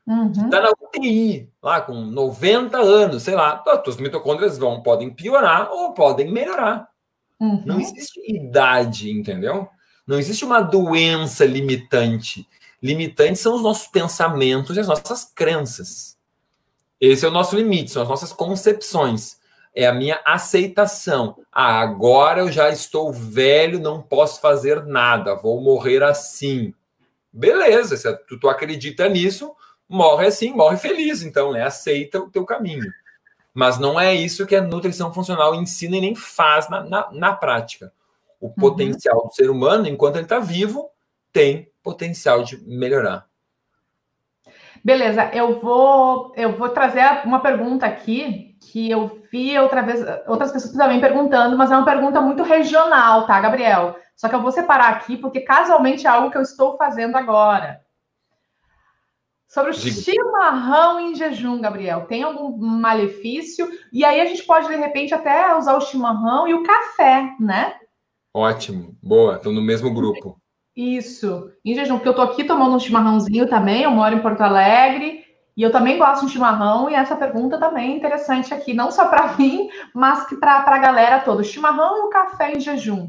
Uhum. 0.06 0.50
Tá 0.50 0.60
na 0.62 0.72
UTI, 0.72 1.50
lá 1.62 1.80
com 1.80 1.94
90 1.94 2.78
anos, 2.78 3.24
sei 3.24 3.36
lá, 3.36 3.64
as 3.66 3.84
suas 3.84 3.98
mitocôndrias 3.98 4.58
vão, 4.58 4.82
podem 4.82 5.10
piorar 5.10 5.72
ou 5.72 5.94
podem 5.94 6.32
melhorar. 6.32 6.90
Uhum. 7.40 7.64
Não 7.66 7.80
existe 7.80 8.20
idade, 8.28 9.12
entendeu? 9.12 9.68
Não 10.06 10.20
existe 10.20 10.44
uma 10.44 10.62
doença 10.62 11.46
limitante. 11.46 12.48
Limitantes 12.82 13.42
são 13.42 13.56
os 13.56 13.64
nossos 13.64 13.88
pensamentos 13.88 14.76
e 14.76 14.80
as 14.82 14.88
nossas 14.88 15.24
crenças. 15.24 16.18
Esse 17.00 17.26
é 17.26 17.30
o 17.30 17.32
nosso 17.32 17.56
limite, 17.56 17.92
são 17.92 18.04
as 18.04 18.10
nossas 18.10 18.34
concepções. 18.34 19.38
É 19.76 19.88
a 19.88 19.94
minha 19.94 20.22
aceitação. 20.26 21.38
Ah, 21.52 21.80
agora 21.80 22.42
eu 22.42 22.52
já 22.52 22.70
estou 22.70 23.12
velho, 23.12 23.80
não 23.80 24.02
posso 24.02 24.40
fazer 24.40 24.86
nada, 24.86 25.36
vou 25.36 25.62
morrer 25.62 26.04
assim. 26.04 26.74
Beleza, 27.34 27.98
se 27.98 28.16
tu, 28.28 28.40
tu 28.40 28.48
acredita 28.48 29.10
nisso, 29.10 29.56
morre 29.90 30.28
assim, 30.28 30.54
morre 30.54 30.78
feliz, 30.78 31.24
então, 31.24 31.52
né? 31.52 31.64
Aceita 31.64 32.20
o 32.20 32.30
teu 32.30 32.46
caminho. 32.46 32.92
Mas 33.54 33.80
não 33.80 34.00
é 34.00 34.14
isso 34.14 34.46
que 34.46 34.56
a 34.56 34.62
nutrição 34.62 35.14
funcional 35.14 35.56
ensina 35.56 35.98
e 35.98 36.02
nem 36.02 36.16
faz 36.16 36.70
na, 36.70 36.84
na, 36.84 37.12
na 37.12 37.34
prática. 37.34 37.92
O 38.40 38.48
uhum. 38.48 38.54
potencial 38.54 39.28
do 39.28 39.34
ser 39.34 39.50
humano, 39.50 39.88
enquanto 39.88 40.16
ele 40.16 40.26
está 40.26 40.40
vivo, 40.40 40.90
tem 41.32 41.72
potencial 41.82 42.44
de 42.44 42.58
melhorar. 42.68 43.28
Beleza, 44.84 45.30
eu 45.34 45.62
vou 45.62 46.34
eu 46.36 46.58
vou 46.58 46.70
trazer 46.70 47.26
uma 47.26 47.40
pergunta 47.40 47.86
aqui 47.86 48.58
que 48.60 48.92
eu 48.92 49.22
vi 49.32 49.58
outra 49.58 49.82
vez 49.82 50.04
outras 50.28 50.52
pessoas 50.52 50.74
também 50.74 51.00
perguntando, 51.00 51.58
mas 51.58 51.72
é 51.72 51.78
uma 51.78 51.86
pergunta 51.86 52.20
muito 52.20 52.44
regional, 52.44 53.26
tá, 53.26 53.40
Gabriel? 53.40 53.96
Só 54.16 54.30
que 54.30 54.36
eu 54.36 54.42
vou 54.42 54.52
separar 54.52 54.90
aqui 54.90 55.18
porque 55.18 55.42
casualmente 55.42 56.06
é 56.06 56.10
algo 56.10 56.32
que 56.32 56.38
eu 56.38 56.42
estou 56.42 56.78
fazendo 56.78 57.16
agora. 57.16 57.82
Sobre 59.48 59.70
o 59.70 59.74
Diga. 59.74 60.02
chimarrão 60.02 61.00
em 61.00 61.14
jejum, 61.14 61.62
Gabriel, 61.62 62.08
tem 62.08 62.24
algum 62.24 62.58
malefício? 62.58 63.70
E 63.92 64.04
aí 64.04 64.20
a 64.20 64.26
gente 64.26 64.44
pode 64.44 64.68
de 64.68 64.76
repente 64.76 65.14
até 65.14 65.56
usar 65.56 65.76
o 65.76 65.82
chimarrão 65.82 66.48
e 66.48 66.56
o 66.56 66.64
café, 66.64 67.36
né? 67.40 67.76
Ótimo, 68.34 68.98
boa, 69.02 69.36
estão 69.36 69.52
no 69.52 69.62
mesmo 69.62 69.94
grupo. 69.94 70.42
Isso, 70.76 71.52
em 71.64 71.76
jejum, 71.76 71.98
porque 71.98 72.10
eu 72.10 72.16
tô 72.16 72.24
aqui 72.24 72.44
tomando 72.44 72.76
um 72.76 72.80
chimarrãozinho 72.80 73.48
também, 73.48 73.84
eu 73.84 73.92
moro 73.92 74.16
em 74.16 74.22
Porto 74.24 74.42
Alegre 74.42 75.24
e 75.56 75.62
eu 75.62 75.72
também 75.72 76.00
gosto 76.00 76.26
de 76.26 76.32
chimarrão 76.32 76.90
e 76.90 76.96
essa 76.96 77.16
pergunta 77.16 77.60
também 77.60 77.92
é 77.92 77.96
interessante 77.96 78.52
aqui, 78.56 78.74
não 78.74 78.90
só 78.90 79.08
para 79.08 79.34
mim, 79.38 79.70
mas 79.94 80.26
que 80.26 80.36
para 80.36 80.64
a 80.66 80.80
galera 80.80 81.20
toda. 81.20 81.44
chimarrão 81.44 81.98
e 81.98 82.02
o 82.08 82.10
café 82.10 82.54
em 82.54 82.60
jejum. 82.60 83.08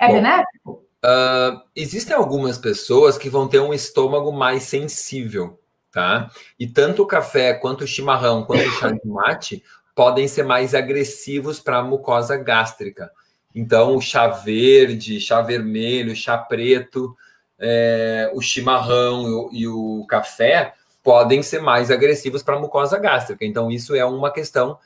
É 0.00 0.08
Bom, 0.08 0.14
benéfico? 0.14 0.84
Uh, 1.04 1.60
existem 1.76 2.16
algumas 2.16 2.56
pessoas 2.56 3.18
que 3.18 3.28
vão 3.28 3.46
ter 3.46 3.60
um 3.60 3.74
estômago 3.74 4.32
mais 4.32 4.62
sensível, 4.62 5.60
tá? 5.92 6.30
E 6.58 6.66
tanto 6.66 7.02
o 7.02 7.06
café, 7.06 7.52
quanto 7.52 7.84
o 7.84 7.86
chimarrão, 7.86 8.44
quanto 8.44 8.66
o 8.66 8.72
chá 8.72 8.90
de 8.90 9.06
mate 9.06 9.62
podem 9.94 10.26
ser 10.26 10.44
mais 10.44 10.74
agressivos 10.74 11.60
para 11.60 11.78
a 11.78 11.82
mucosa 11.82 12.36
gástrica. 12.36 13.10
Então, 13.54 13.96
o 13.96 14.00
chá 14.00 14.28
verde, 14.28 15.20
chá 15.20 15.42
vermelho, 15.42 16.16
chá 16.16 16.38
preto, 16.38 17.14
é, 17.58 18.30
o 18.34 18.40
chimarrão 18.40 19.28
e 19.28 19.32
o, 19.32 19.50
e 19.52 19.68
o, 19.68 20.06
café 20.08 20.72
podem 21.02 21.42
ser 21.42 21.60
mais 21.60 21.90
agressivos 21.90 22.42
para 22.42 22.56
a 22.56 22.60
mucosa 22.60 22.98
gástrica. 22.98 23.44
Então, 23.44 23.70
isso 23.70 23.94
é 23.94 24.04
uma 24.04 24.32
questão 24.32 24.78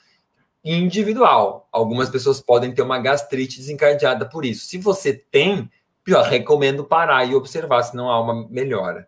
individual. 0.65 1.69
Algumas 1.71 2.09
pessoas 2.09 2.41
podem 2.41 2.73
ter 2.73 2.83
uma 2.83 2.99
gastrite 2.99 3.59
desencadeada 3.59 4.25
por 4.25 4.45
isso. 4.45 4.67
Se 4.67 4.79
você 4.79 5.13
tem, 5.13 5.71
pior, 6.03 6.25
recomendo 6.25 6.85
parar 6.85 7.25
e 7.25 7.35
observar 7.35 7.83
se 7.83 7.95
não 7.95 8.09
há 8.11 8.21
uma 8.21 8.49
melhora. 8.49 9.07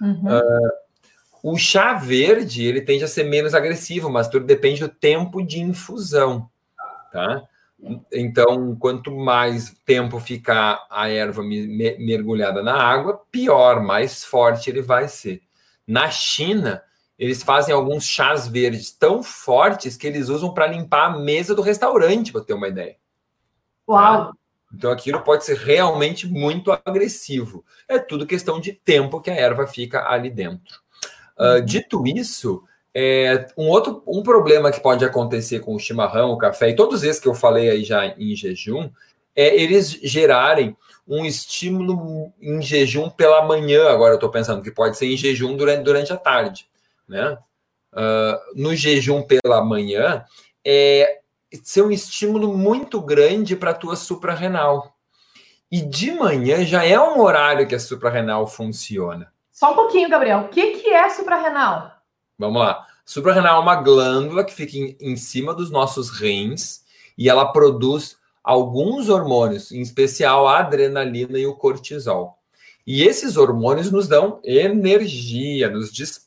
Uhum. 0.00 0.36
Uh, 0.36 0.70
o 1.42 1.56
chá 1.56 1.94
verde, 1.94 2.64
ele 2.64 2.80
tende 2.80 3.04
a 3.04 3.08
ser 3.08 3.24
menos 3.24 3.54
agressivo, 3.54 4.10
mas 4.10 4.28
tudo 4.28 4.44
depende 4.44 4.80
do 4.80 4.88
tempo 4.88 5.40
de 5.42 5.60
infusão, 5.60 6.50
tá? 7.12 7.44
Então, 8.12 8.74
quanto 8.74 9.10
mais 9.12 9.76
tempo 9.84 10.18
ficar 10.18 10.86
a 10.90 11.08
erva 11.08 11.42
mergulhada 11.42 12.62
na 12.62 12.74
água, 12.74 13.22
pior, 13.30 13.82
mais 13.82 14.24
forte 14.24 14.70
ele 14.70 14.82
vai 14.82 15.08
ser. 15.08 15.42
Na 15.86 16.10
China, 16.10 16.82
eles 17.18 17.42
fazem 17.42 17.74
alguns 17.74 18.04
chás 18.04 18.46
verdes 18.46 18.90
tão 18.90 19.22
fortes 19.22 19.96
que 19.96 20.06
eles 20.06 20.28
usam 20.28 20.52
para 20.52 20.66
limpar 20.66 21.06
a 21.06 21.18
mesa 21.18 21.54
do 21.54 21.62
restaurante, 21.62 22.32
para 22.32 22.42
ter 22.42 22.52
uma 22.54 22.68
ideia. 22.68 22.96
Uau! 23.88 24.26
Tá? 24.26 24.32
Então, 24.74 24.90
aquilo 24.90 25.20
pode 25.22 25.44
ser 25.44 25.56
realmente 25.56 26.26
muito 26.26 26.76
agressivo. 26.84 27.64
É 27.88 27.98
tudo 27.98 28.26
questão 28.26 28.60
de 28.60 28.72
tempo 28.72 29.20
que 29.20 29.30
a 29.30 29.34
erva 29.34 29.66
fica 29.66 30.08
ali 30.08 30.28
dentro. 30.28 30.80
Uh, 31.38 31.62
dito 31.62 32.06
isso, 32.06 32.62
é, 32.94 33.46
um 33.56 33.68
outro 33.68 34.02
um 34.06 34.22
problema 34.22 34.72
que 34.72 34.80
pode 34.80 35.04
acontecer 35.04 35.60
com 35.60 35.74
o 35.74 35.78
chimarrão, 35.78 36.30
o 36.30 36.38
café 36.38 36.70
e 36.70 36.76
todos 36.76 37.02
esses 37.04 37.20
que 37.20 37.28
eu 37.28 37.34
falei 37.34 37.68
aí 37.68 37.84
já 37.84 38.06
em 38.06 38.34
jejum 38.34 38.90
é 39.34 39.54
eles 39.54 39.90
gerarem 40.02 40.74
um 41.06 41.24
estímulo 41.24 42.32
em 42.40 42.60
jejum 42.62 43.10
pela 43.10 43.44
manhã. 43.44 43.90
Agora 43.90 44.12
eu 44.12 44.16
estou 44.16 44.30
pensando 44.30 44.62
que 44.62 44.70
pode 44.70 44.96
ser 44.96 45.06
em 45.06 45.16
jejum 45.16 45.56
durante, 45.56 45.82
durante 45.82 46.12
a 46.12 46.16
tarde, 46.16 46.66
né? 47.08 47.38
Uh, 47.92 48.60
no 48.62 48.74
jejum 48.74 49.22
pela 49.22 49.64
manhã 49.64 50.24
é 50.64 51.20
ser 51.62 51.82
um 51.82 51.90
estímulo 51.90 52.56
muito 52.56 53.00
grande 53.00 53.56
para 53.56 53.70
a 53.70 53.74
tua 53.74 53.96
suprarrenal. 53.96 54.94
E 55.70 55.80
de 55.80 56.12
manhã 56.12 56.64
já 56.64 56.84
é 56.84 56.98
um 57.00 57.20
horário 57.20 57.66
que 57.66 57.74
a 57.74 57.80
suprarrenal 57.80 58.46
funciona. 58.46 59.32
Só 59.50 59.72
um 59.72 59.74
pouquinho, 59.74 60.08
Gabriel. 60.08 60.40
O 60.40 60.48
que, 60.48 60.78
que 60.78 60.88
é 60.90 61.08
suprarrenal? 61.08 61.92
Vamos 62.38 62.60
lá. 62.60 62.86
Suprarrenal 63.04 63.60
é 63.60 63.62
uma 63.62 63.76
glândula 63.76 64.44
que 64.44 64.52
fica 64.52 64.76
em, 64.76 64.96
em 65.00 65.16
cima 65.16 65.54
dos 65.54 65.70
nossos 65.70 66.10
rins 66.10 66.82
e 67.16 67.28
ela 67.28 67.52
produz 67.52 68.18
alguns 68.44 69.08
hormônios, 69.08 69.72
em 69.72 69.80
especial 69.80 70.46
a 70.46 70.58
adrenalina 70.58 71.38
e 71.38 71.46
o 71.46 71.56
cortisol. 71.56 72.38
E 72.86 73.02
esses 73.02 73.36
hormônios 73.36 73.90
nos 73.90 74.06
dão 74.06 74.40
energia, 74.44 75.68
nos 75.68 75.92
despertam. 75.92 76.25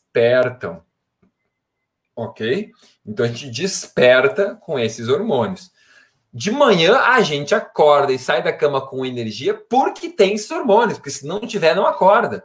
Ok? 2.16 2.72
Então 3.06 3.26
a 3.26 3.30
gente 3.30 3.50
desperta 3.50 4.56
com 4.56 4.78
esses 4.78 5.08
hormônios. 5.08 5.72
De 6.32 6.52
manhã 6.52 6.96
a 6.98 7.22
gente 7.22 7.56
acorda 7.56 8.14
e 8.14 8.20
sai 8.20 8.44
da 8.44 8.54
cama 8.54 8.86
com 8.86 9.06
energia 9.06 9.54
porque 9.54 10.10
tem 10.10 10.36
esses 10.36 10.52
hormônios, 10.52 10.98
porque 10.98 11.10
se 11.10 11.26
não 11.26 11.40
tiver, 11.40 11.76
não 11.76 11.88
acorda. 11.88 12.44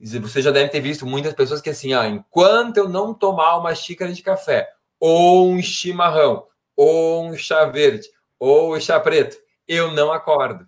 Você 0.00 0.42
já 0.42 0.50
deve 0.50 0.70
ter 0.70 0.80
visto 0.80 1.06
muitas 1.06 1.32
pessoas 1.32 1.60
que 1.60 1.70
assim, 1.70 1.92
ah, 1.92 2.08
enquanto 2.08 2.78
eu 2.78 2.88
não 2.88 3.14
tomar 3.14 3.56
uma 3.58 3.72
xícara 3.74 4.12
de 4.12 4.20
café, 4.20 4.68
ou 4.98 5.48
um 5.48 5.62
chimarrão, 5.62 6.46
ou 6.76 7.26
um 7.26 7.36
chá 7.36 7.64
verde, 7.66 8.08
ou 8.40 8.74
um 8.74 8.80
chá 8.80 8.98
preto, 8.98 9.36
eu 9.68 9.92
não 9.92 10.10
acordo. 10.10 10.66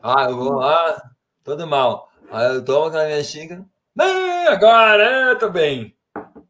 Ah, 0.00 0.26
eu 0.28 0.36
vou 0.36 0.52
lá, 0.52 1.10
todo 1.42 1.66
mal. 1.66 2.08
Aí 2.30 2.54
eu 2.54 2.64
tomo 2.64 2.86
aquela 2.86 3.06
minha 3.06 3.24
xícara, 3.24 3.66
agora 4.48 5.30
eu 5.30 5.38
tô 5.38 5.50
bem, 5.50 5.96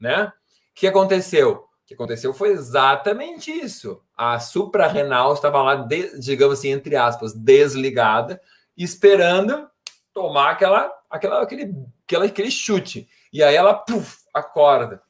né? 0.00 0.26
O 0.26 0.32
que 0.74 0.86
aconteceu? 0.86 1.52
O 1.52 1.86
que 1.86 1.94
aconteceu 1.94 2.32
foi 2.32 2.50
exatamente 2.50 3.50
isso. 3.50 4.02
A 4.16 4.38
suprarrenal 4.38 5.34
estava 5.34 5.62
lá, 5.62 5.74
de, 5.74 6.18
digamos 6.18 6.58
assim, 6.58 6.70
entre 6.70 6.96
aspas, 6.96 7.34
desligada, 7.34 8.40
esperando 8.76 9.68
tomar 10.12 10.50
aquela, 10.50 10.90
aquela, 11.10 11.42
aquele 11.42 11.74
aquela, 12.04 12.24
aquele 12.26 12.50
chute. 12.50 13.08
E 13.32 13.42
aí 13.42 13.54
ela 13.54 13.74
puff, 13.74 14.18
acorda. 14.34 15.02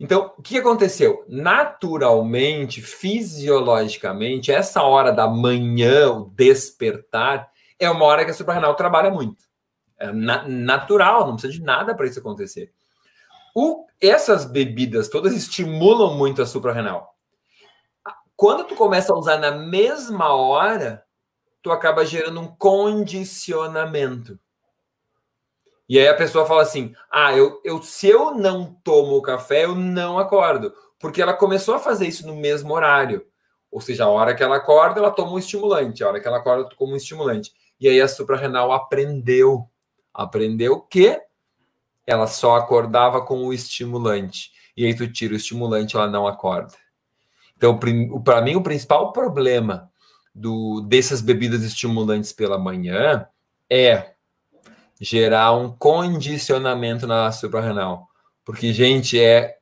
Então, 0.00 0.32
o 0.38 0.42
que 0.42 0.56
aconteceu? 0.58 1.24
Naturalmente, 1.28 2.80
fisiologicamente, 2.80 4.52
essa 4.52 4.82
hora 4.82 5.12
da 5.12 5.26
manhã, 5.26 6.12
o 6.12 6.30
despertar, 6.30 7.50
é 7.78 7.90
uma 7.90 8.04
hora 8.04 8.24
que 8.24 8.30
a 8.30 8.34
suprarrenal 8.34 8.74
trabalha 8.76 9.10
muito. 9.10 9.47
É 9.98 10.12
na 10.12 10.46
natural, 10.46 11.26
não 11.26 11.34
precisa 11.34 11.52
de 11.52 11.62
nada 11.62 11.94
para 11.94 12.06
isso 12.06 12.20
acontecer. 12.20 12.72
O, 13.54 13.86
essas 14.00 14.44
bebidas 14.44 15.08
todas 15.08 15.34
estimulam 15.34 16.16
muito 16.16 16.40
a 16.40 16.46
suprarrenal. 16.46 17.14
Quando 18.36 18.64
tu 18.64 18.76
começa 18.76 19.12
a 19.12 19.16
usar 19.16 19.38
na 19.38 19.50
mesma 19.50 20.32
hora, 20.32 21.04
tu 21.60 21.72
acaba 21.72 22.06
gerando 22.06 22.40
um 22.40 22.46
condicionamento. 22.46 24.38
E 25.88 25.98
aí 25.98 26.06
a 26.06 26.14
pessoa 26.14 26.46
fala 26.46 26.62
assim: 26.62 26.94
ah, 27.10 27.34
eu, 27.36 27.60
eu 27.64 27.82
se 27.82 28.06
eu 28.06 28.34
não 28.34 28.74
tomo 28.84 29.16
o 29.16 29.22
café, 29.22 29.64
eu 29.64 29.74
não 29.74 30.18
acordo. 30.18 30.72
Porque 30.98 31.22
ela 31.22 31.32
começou 31.32 31.74
a 31.74 31.78
fazer 31.78 32.06
isso 32.06 32.26
no 32.26 32.36
mesmo 32.36 32.74
horário. 32.74 33.26
Ou 33.70 33.80
seja, 33.80 34.04
a 34.04 34.08
hora 34.08 34.34
que 34.34 34.42
ela 34.42 34.56
acorda, 34.56 35.00
ela 35.00 35.10
toma 35.10 35.32
um 35.32 35.38
estimulante. 35.38 36.02
A 36.02 36.08
hora 36.08 36.20
que 36.20 36.28
ela 36.28 36.38
acorda, 36.38 36.68
toma 36.76 36.92
um 36.92 36.96
estimulante. 36.96 37.52
E 37.80 37.88
aí 37.88 38.00
a 38.00 38.08
suprarrenal 38.08 38.72
aprendeu. 38.72 39.68
Aprendeu 40.12 40.80
que 40.80 41.20
ela 42.06 42.26
só 42.26 42.56
acordava 42.56 43.20
com 43.20 43.46
o 43.46 43.52
estimulante. 43.52 44.50
e 44.76 44.86
aí 44.86 44.94
tu 44.94 45.10
tira 45.10 45.34
o 45.34 45.36
estimulante, 45.36 45.96
ela 45.96 46.08
não 46.08 46.26
acorda. 46.26 46.74
Então, 47.56 47.78
para 48.22 48.40
mim, 48.40 48.54
o 48.54 48.62
principal 48.62 49.12
problema 49.12 49.90
do, 50.32 50.80
dessas 50.82 51.20
bebidas 51.20 51.64
estimulantes 51.64 52.32
pela 52.32 52.56
manhã 52.56 53.26
é 53.68 54.12
gerar 55.00 55.52
um 55.52 55.70
condicionamento 55.70 57.06
na 57.06 57.30
suprarrenal. 57.32 58.08
Porque, 58.44 58.72
gente, 58.72 59.20
é 59.20 59.58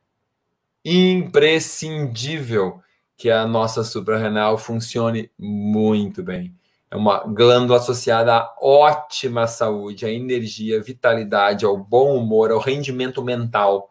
imprescindível 0.84 2.80
que 3.16 3.30
a 3.30 3.46
nossa 3.46 3.82
suprarrenal 3.82 4.58
funcione 4.58 5.30
muito 5.38 6.22
bem. 6.22 6.54
É 6.90 6.96
uma 6.96 7.18
glândula 7.24 7.78
associada 7.78 8.36
à 8.36 8.54
ótima 8.60 9.46
saúde, 9.46 10.06
à 10.06 10.10
energia, 10.10 10.78
à 10.78 10.82
vitalidade, 10.82 11.64
ao 11.64 11.76
bom 11.76 12.16
humor, 12.16 12.50
ao 12.50 12.60
rendimento 12.60 13.22
mental. 13.22 13.90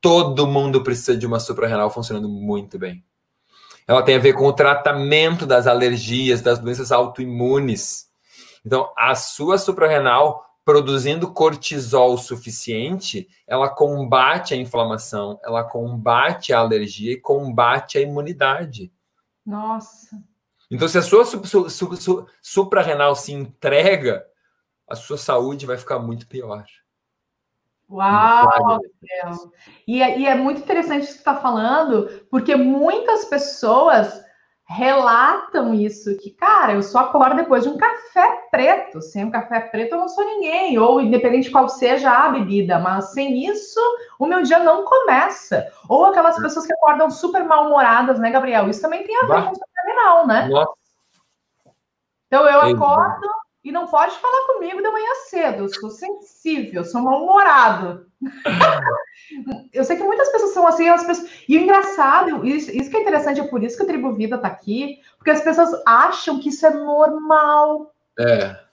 Todo 0.00 0.46
mundo 0.46 0.82
precisa 0.82 1.16
de 1.16 1.26
uma 1.26 1.38
suprarrenal 1.38 1.90
funcionando 1.90 2.28
muito 2.28 2.78
bem. 2.78 3.04
Ela 3.86 4.02
tem 4.02 4.16
a 4.16 4.20
ver 4.20 4.32
com 4.32 4.46
o 4.46 4.52
tratamento 4.52 5.46
das 5.46 5.66
alergias, 5.66 6.40
das 6.40 6.58
doenças 6.58 6.90
autoimunes. 6.90 8.08
Então, 8.64 8.90
a 8.96 9.14
sua 9.14 9.58
suprarrenal 9.58 10.44
produzindo 10.64 11.30
cortisol 11.30 12.16
suficiente, 12.16 13.28
ela 13.46 13.68
combate 13.68 14.54
a 14.54 14.56
inflamação, 14.56 15.38
ela 15.44 15.62
combate 15.62 16.52
a 16.52 16.58
alergia 16.58 17.12
e 17.12 17.20
combate 17.20 17.98
a 17.98 18.00
imunidade. 18.00 18.90
Nossa. 19.44 20.16
Então, 20.74 20.88
se 20.88 20.98
a 20.98 21.02
sua 21.02 21.24
su, 21.24 21.40
su, 21.70 21.96
su, 21.96 22.26
suprarrenal 22.42 23.14
se 23.14 23.32
entrega, 23.32 24.26
a 24.90 24.96
sua 24.96 25.16
saúde 25.16 25.66
vai 25.66 25.76
ficar 25.76 26.00
muito 26.00 26.26
pior. 26.26 26.64
Uau! 27.88 28.80
E 29.86 30.02
é, 30.02 30.18
e 30.18 30.26
é 30.26 30.34
muito 30.34 30.62
interessante 30.62 31.04
isso 31.04 31.12
que 31.12 31.22
você 31.22 31.30
está 31.30 31.36
falando, 31.36 32.26
porque 32.28 32.56
muitas 32.56 33.24
pessoas 33.26 34.24
relatam 34.66 35.74
isso, 35.74 36.16
que, 36.16 36.30
cara, 36.30 36.72
eu 36.72 36.82
só 36.82 37.00
acordo 37.00 37.36
depois 37.36 37.62
de 37.62 37.68
um 37.68 37.76
café 37.76 38.48
preto. 38.50 39.00
Sem 39.00 39.26
um 39.26 39.30
café 39.30 39.60
preto 39.60 39.92
eu 39.94 39.98
não 40.00 40.08
sou 40.08 40.24
ninguém, 40.24 40.76
ou 40.76 41.00
independente 41.00 41.52
qual 41.52 41.68
seja 41.68 42.10
a 42.10 42.30
bebida, 42.30 42.80
mas 42.80 43.12
sem 43.12 43.46
isso 43.46 43.78
o 44.18 44.26
meu 44.26 44.42
dia 44.42 44.58
não 44.58 44.84
começa. 44.84 45.70
Ou 45.88 46.06
aquelas 46.06 46.36
pessoas 46.36 46.66
que 46.66 46.72
acordam 46.72 47.10
super 47.10 47.44
mal-humoradas, 47.44 48.18
né, 48.18 48.30
Gabriel? 48.30 48.68
Isso 48.68 48.82
também 48.82 49.04
tem 49.04 49.16
a 49.18 49.26
ver 49.26 49.44
com 49.44 49.54
terminal, 49.84 50.26
né? 50.26 50.48
Nossa. 50.48 50.72
Então 52.26 52.48
eu 52.48 52.60
acordo 52.60 53.28
e 53.62 53.72
não 53.72 53.86
pode 53.86 54.14
falar 54.16 54.46
comigo 54.46 54.82
de 54.82 54.90
manhã 54.90 55.14
cedo. 55.26 55.64
Eu 55.64 55.68
sou 55.68 55.90
sensível, 55.90 56.84
sou 56.84 57.00
mal-humorado. 57.00 58.06
eu 59.72 59.84
sei 59.84 59.96
que 59.96 60.02
muitas 60.02 60.30
pessoas 60.30 60.52
são 60.52 60.66
assim, 60.66 60.88
as 60.88 61.04
pessoas... 61.04 61.30
e 61.48 61.56
o 61.56 61.62
engraçado, 61.62 62.44
isso, 62.44 62.70
isso 62.70 62.90
que 62.90 62.96
é 62.96 63.00
interessante, 63.00 63.40
é 63.40 63.46
por 63.46 63.62
isso 63.62 63.76
que 63.76 63.82
o 63.82 63.86
Tribo 63.86 64.12
Vida 64.12 64.36
tá 64.36 64.48
aqui, 64.48 65.00
porque 65.16 65.30
as 65.30 65.40
pessoas 65.40 65.70
acham 65.86 66.38
que 66.38 66.50
isso 66.50 66.66
é 66.66 66.70
normal. 66.70 67.94
É. 68.18 68.64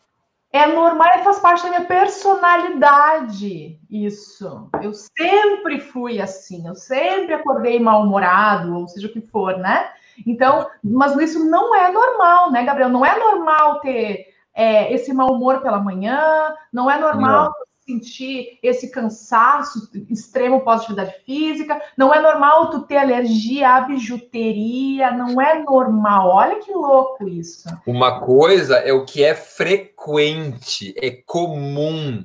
É 0.54 0.68
normal, 0.68 1.24
faz 1.24 1.40
parte 1.40 1.64
da 1.64 1.70
minha 1.70 1.86
personalidade. 1.86 3.80
Isso. 3.90 4.70
Eu 4.82 4.94
sempre 4.94 5.80
fui 5.80 6.20
assim, 6.20 6.68
eu 6.68 6.76
sempre 6.76 7.34
acordei 7.34 7.80
mal-humorado, 7.80 8.76
ou 8.76 8.86
seja 8.90 9.08
o 9.08 9.12
que 9.12 9.22
for, 9.22 9.58
né? 9.58 9.90
Então, 10.26 10.68
mas 10.84 11.16
isso 11.18 11.44
não 11.46 11.76
é 11.76 11.92
normal, 11.92 12.52
né, 12.52 12.64
Gabriel? 12.64 12.90
Não 12.90 13.06
é 13.06 13.18
normal 13.18 13.80
ter 13.80 14.28
é, 14.54 14.94
esse 14.94 15.14
mau 15.14 15.34
humor 15.34 15.62
pela 15.62 15.80
manhã, 15.80 16.54
não 16.72 16.90
é 16.90 17.00
normal 17.00 17.46
não. 17.46 17.54
sentir 17.86 18.60
esse 18.62 18.92
cansaço 18.92 19.90
extremo 20.10 20.62
pós-atividade 20.62 21.16
física, 21.26 21.82
não 21.98 22.14
é 22.14 22.22
normal 22.22 22.70
tu 22.70 22.82
ter 22.82 22.98
alergia 22.98 23.76
à 23.76 23.82
bijuteria, 23.82 25.12
não 25.12 25.42
é 25.42 25.64
normal. 25.64 26.30
Olha 26.30 26.60
que 26.60 26.72
louco 26.72 27.28
isso. 27.28 27.70
Uma 27.88 28.20
coisa 28.20 28.78
é 28.78 28.92
o 28.94 29.06
que 29.06 29.24
é 29.24 29.34
frequente, 29.34 30.94
é 30.98 31.12
comum, 31.12 32.24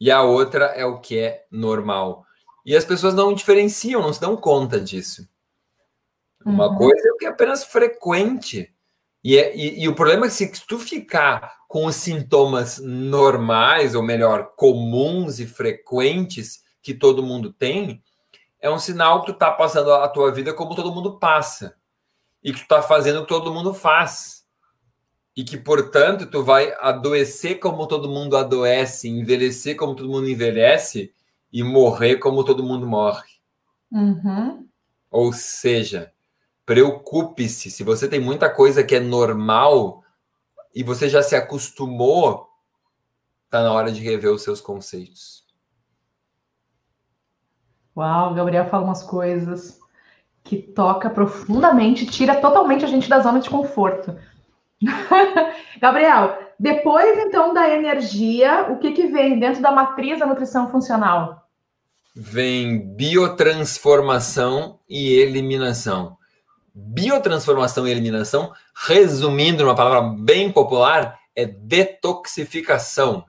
e 0.00 0.10
a 0.10 0.22
outra 0.22 0.66
é 0.66 0.84
o 0.84 0.98
que 1.00 1.18
é 1.18 1.44
normal. 1.50 2.24
E 2.66 2.74
as 2.74 2.84
pessoas 2.84 3.14
não 3.14 3.34
diferenciam, 3.34 4.02
não 4.02 4.12
se 4.12 4.20
dão 4.20 4.36
conta 4.36 4.80
disso. 4.80 5.28
Uma 6.44 6.68
uhum. 6.68 6.76
coisa 6.76 7.08
é 7.08 7.12
o 7.12 7.16
que 7.16 7.26
é 7.26 7.28
apenas 7.28 7.64
frequente. 7.64 8.72
E, 9.22 9.38
é, 9.38 9.56
e, 9.56 9.82
e, 9.82 9.88
o 9.88 9.94
problema 9.94 10.26
é 10.26 10.28
que 10.28 10.34
se 10.34 10.66
tu 10.66 10.78
ficar 10.78 11.56
com 11.66 11.86
os 11.86 11.96
sintomas 11.96 12.78
normais, 12.78 13.94
ou 13.94 14.02
melhor, 14.02 14.52
comuns 14.54 15.40
e 15.40 15.46
frequentes 15.46 16.62
que 16.82 16.92
todo 16.92 17.22
mundo 17.22 17.50
tem, 17.50 18.02
é 18.60 18.70
um 18.70 18.78
sinal 18.78 19.22
que 19.22 19.32
tu 19.32 19.38
tá 19.38 19.50
passando 19.50 19.92
a 19.92 20.08
tua 20.08 20.30
vida 20.30 20.52
como 20.52 20.74
todo 20.74 20.92
mundo 20.92 21.18
passa. 21.18 21.74
E 22.42 22.52
que 22.52 22.60
tu 22.60 22.68
tá 22.68 22.82
fazendo 22.82 23.20
o 23.20 23.22
que 23.22 23.28
todo 23.28 23.52
mundo 23.52 23.72
faz. 23.72 24.44
E 25.34 25.42
que, 25.42 25.56
portanto, 25.56 26.26
tu 26.26 26.44
vai 26.44 26.74
adoecer 26.78 27.58
como 27.58 27.86
todo 27.86 28.08
mundo 28.08 28.36
adoece, 28.36 29.08
envelhecer 29.08 29.74
como 29.76 29.96
todo 29.96 30.08
mundo 30.08 30.28
envelhece 30.28 31.12
e 31.50 31.62
morrer 31.62 32.16
como 32.16 32.44
todo 32.44 32.62
mundo 32.62 32.86
morre. 32.86 33.28
Uhum. 33.90 34.68
Ou 35.10 35.32
seja, 35.32 36.12
Preocupe-se. 36.66 37.70
Se 37.70 37.82
você 37.82 38.08
tem 38.08 38.20
muita 38.20 38.48
coisa 38.48 38.82
que 38.82 38.94
é 38.94 39.00
normal 39.00 40.02
e 40.74 40.82
você 40.82 41.08
já 41.08 41.22
se 41.22 41.36
acostumou, 41.36 42.48
tá 43.50 43.62
na 43.62 43.72
hora 43.72 43.92
de 43.92 44.00
rever 44.02 44.32
os 44.32 44.42
seus 44.42 44.60
conceitos. 44.60 45.44
Uau, 47.96 48.32
o 48.32 48.34
Gabriel 48.34 48.68
fala 48.68 48.84
umas 48.84 49.02
coisas 49.02 49.78
que 50.42 50.58
toca 50.58 51.08
profundamente, 51.08 52.06
tira 52.06 52.40
totalmente 52.40 52.84
a 52.84 52.88
gente 52.88 53.08
da 53.08 53.20
zona 53.20 53.40
de 53.40 53.48
conforto. 53.48 54.18
Gabriel, 55.80 56.36
depois 56.58 57.18
então 57.18 57.54
da 57.54 57.68
energia, 57.68 58.70
o 58.70 58.78
que, 58.78 58.92
que 58.92 59.06
vem 59.06 59.38
dentro 59.38 59.62
da 59.62 59.70
matriz 59.70 60.18
da 60.18 60.26
nutrição 60.26 60.70
funcional? 60.70 61.48
Vem 62.14 62.94
biotransformação 62.94 64.78
e 64.88 65.14
eliminação. 65.14 66.16
Biotransformação 66.74 67.86
e 67.86 67.90
eliminação, 67.90 68.52
resumindo 68.74 69.62
numa 69.62 69.76
palavra 69.76 70.14
bem 70.18 70.50
popular, 70.50 71.18
é 71.36 71.46
detoxificação. 71.46 73.24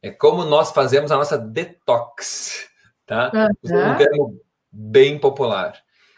É 0.00 0.10
como 0.10 0.44
nós 0.44 0.70
fazemos 0.70 1.10
a 1.10 1.16
nossa 1.16 1.36
detox, 1.36 2.68
tá? 3.06 3.32
Uhum. 3.34 3.92
Um 3.92 3.96
termo 3.96 4.40
bem 4.70 5.18
popular. 5.18 5.74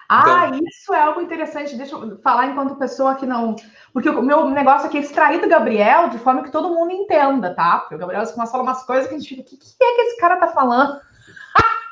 Ah, 0.08 0.48
então... 0.48 0.60
isso 0.66 0.94
é 0.94 1.00
algo 1.00 1.20
interessante. 1.20 1.76
Deixa 1.76 1.94
eu 1.94 2.18
falar 2.20 2.46
enquanto 2.46 2.76
pessoa 2.76 3.16
que 3.16 3.26
não. 3.26 3.56
Porque 3.92 4.08
o 4.08 4.22
meu 4.22 4.48
negócio 4.50 4.86
aqui 4.86 4.98
é 4.98 5.00
extrair 5.00 5.40
do 5.40 5.48
Gabriel 5.48 6.08
de 6.08 6.18
forma 6.18 6.42
que 6.42 6.50
todo 6.50 6.74
mundo 6.74 6.92
entenda, 6.92 7.54
tá? 7.54 7.78
Porque 7.78 7.96
o 7.96 7.98
Gabriel 7.98 8.24
começa 8.26 8.42
a 8.42 8.52
falar 8.52 8.62
umas 8.62 8.84
coisas 8.84 9.08
que 9.08 9.14
a 9.14 9.18
gente 9.18 9.28
fica, 9.28 9.42
o 9.42 9.44
que, 9.44 9.56
que 9.56 9.84
é 9.84 9.94
que 9.94 10.00
esse 10.02 10.20
cara 10.20 10.36
tá 10.36 10.48
falando? 10.48 11.00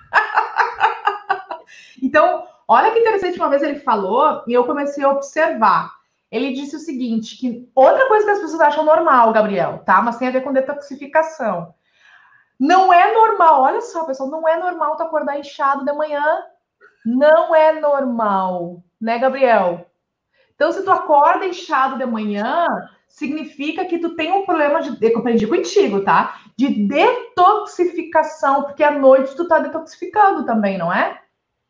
então, 2.02 2.46
Olha 2.66 2.90
que 2.92 2.98
interessante, 2.98 3.38
uma 3.38 3.50
vez 3.50 3.62
ele 3.62 3.80
falou 3.80 4.42
e 4.46 4.52
eu 4.52 4.64
comecei 4.64 5.04
a 5.04 5.10
observar. 5.10 5.92
Ele 6.30 6.52
disse 6.52 6.76
o 6.76 6.80
seguinte: 6.80 7.36
que 7.36 7.70
outra 7.74 8.06
coisa 8.08 8.24
que 8.24 8.30
as 8.32 8.40
pessoas 8.40 8.60
acham 8.60 8.84
normal, 8.84 9.32
Gabriel, 9.32 9.82
tá? 9.84 10.02
Mas 10.02 10.16
tem 10.16 10.28
a 10.28 10.30
ver 10.30 10.42
com 10.42 10.52
detoxificação. 10.52 11.74
Não 12.58 12.92
é 12.92 13.12
normal, 13.12 13.62
olha 13.62 13.80
só, 13.80 14.04
pessoal, 14.04 14.30
não 14.30 14.48
é 14.48 14.56
normal 14.56 14.96
tu 14.96 15.02
acordar 15.02 15.38
inchado 15.38 15.84
de 15.84 15.92
manhã. 15.92 16.22
Não 17.04 17.54
é 17.54 17.78
normal, 17.80 18.82
né, 19.00 19.18
Gabriel? 19.18 19.86
Então, 20.54 20.72
se 20.72 20.82
tu 20.82 20.90
acorda 20.90 21.44
inchado 21.44 21.98
de 21.98 22.06
manhã, 22.06 22.66
significa 23.08 23.84
que 23.84 23.98
tu 23.98 24.16
tem 24.16 24.32
um 24.32 24.46
problema 24.46 24.80
de, 24.80 24.96
eu 25.04 25.18
aprendi 25.18 25.46
contigo, 25.46 26.00
tá? 26.02 26.40
De 26.56 26.68
detoxificação, 26.68 28.62
porque 28.62 28.82
à 28.82 28.92
noite 28.92 29.36
tu 29.36 29.46
tá 29.46 29.58
detoxificando 29.58 30.46
também, 30.46 30.78
não 30.78 30.92
é? 30.92 31.20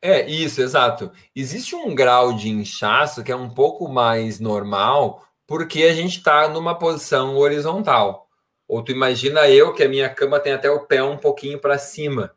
É, 0.06 0.28
isso, 0.28 0.60
exato. 0.60 1.10
Existe 1.34 1.74
um 1.74 1.94
grau 1.94 2.34
de 2.34 2.50
inchaço 2.50 3.24
que 3.24 3.32
é 3.32 3.36
um 3.36 3.48
pouco 3.48 3.88
mais 3.88 4.38
normal, 4.38 5.24
porque 5.46 5.82
a 5.84 5.94
gente 5.94 6.18
está 6.18 6.46
numa 6.46 6.78
posição 6.78 7.38
horizontal. 7.38 8.28
Ou 8.68 8.84
tu 8.84 8.92
imagina 8.92 9.48
eu 9.48 9.72
que 9.72 9.82
a 9.82 9.88
minha 9.88 10.10
cama 10.10 10.38
tem 10.38 10.52
até 10.52 10.70
o 10.70 10.84
pé 10.86 11.02
um 11.02 11.16
pouquinho 11.16 11.58
para 11.58 11.78
cima. 11.78 12.34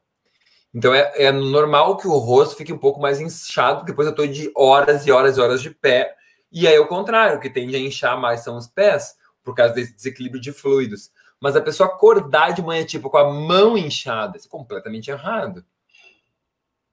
Então 0.73 0.93
é, 0.93 1.11
é, 1.17 1.29
normal 1.29 1.97
que 1.97 2.07
o 2.07 2.17
rosto 2.17 2.55
fique 2.55 2.71
um 2.71 2.77
pouco 2.77 3.01
mais 3.01 3.19
inchado, 3.19 3.83
depois 3.83 4.05
eu 4.07 4.11
estou 4.11 4.27
de 4.27 4.49
horas 4.55 5.05
e 5.05 5.11
horas 5.11 5.37
e 5.37 5.41
horas 5.41 5.61
de 5.61 5.69
pé. 5.71 6.15
E 6.49 6.65
aí 6.69 6.79
o 6.79 6.87
contrário, 6.87 7.37
o 7.37 7.41
que 7.41 7.49
tende 7.49 7.75
a 7.75 7.79
inchar 7.79 8.17
mais 8.17 8.45
são 8.45 8.55
os 8.55 8.67
pés, 8.67 9.17
por 9.43 9.53
causa 9.53 9.73
desse 9.73 9.93
desequilíbrio 9.93 10.39
de 10.41 10.53
fluidos. 10.53 11.11
Mas 11.37 11.57
a 11.57 11.61
pessoa 11.61 11.89
acordar 11.89 12.53
de 12.53 12.61
manhã, 12.61 12.85
tipo, 12.85 13.09
com 13.09 13.17
a 13.17 13.29
mão 13.29 13.77
inchada, 13.77 14.37
isso 14.37 14.47
é 14.47 14.51
completamente 14.51 15.11
errado 15.11 15.65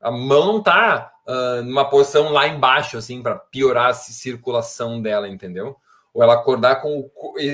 a 0.04 0.10
mão 0.10 0.46
não 0.46 0.62
tá 0.62 1.12
uh, 1.26 1.62
numa 1.62 1.88
posição 1.88 2.30
lá 2.30 2.46
embaixo, 2.46 2.98
assim, 2.98 3.22
para 3.22 3.36
piorar 3.36 3.88
a 3.88 3.94
circulação 3.94 5.00
dela, 5.00 5.28
entendeu? 5.28 5.76
Ou 6.12 6.22
ela 6.22 6.34
acordar 6.34 6.82
com 6.82 6.98
o. 6.98 7.38
E, 7.38 7.46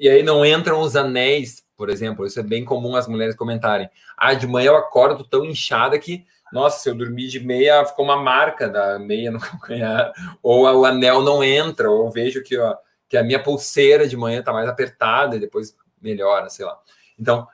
e, 0.00 0.06
e, 0.06 0.08
aí 0.08 0.22
não 0.22 0.46
entram 0.46 0.80
os 0.80 0.94
anéis, 0.94 1.64
por 1.76 1.90
exemplo. 1.90 2.24
Isso 2.24 2.38
é 2.38 2.42
bem 2.42 2.64
comum 2.64 2.94
as 2.94 3.08
mulheres 3.08 3.34
comentarem. 3.34 3.90
Ah, 4.16 4.32
de 4.34 4.46
manhã 4.46 4.68
eu 4.68 4.76
acordo 4.76 5.24
tão 5.24 5.44
inchada 5.44 5.98
que 5.98 6.24
nossa, 6.52 6.78
se 6.78 6.88
eu 6.88 6.94
dormir 6.94 7.26
de 7.26 7.40
meia, 7.40 7.84
ficou 7.84 8.04
uma 8.04 8.16
marca 8.16 8.68
da 8.68 8.98
meia 8.98 9.30
no 9.32 9.40
calcanhar, 9.40 10.12
ou 10.42 10.62
o 10.62 10.84
anel 10.84 11.20
não 11.20 11.42
entra, 11.42 11.90
ou 11.90 12.06
eu 12.06 12.10
vejo 12.10 12.42
que, 12.42 12.56
ó, 12.56 12.76
que 13.08 13.16
a 13.16 13.22
minha 13.22 13.42
pulseira 13.42 14.06
de 14.06 14.16
manhã 14.16 14.40
está 14.40 14.52
mais 14.52 14.68
apertada 14.68 15.36
e 15.36 15.40
depois 15.40 15.76
melhora, 16.00 16.48
sei 16.48 16.64
lá. 16.64 16.78
Então, 17.18 17.46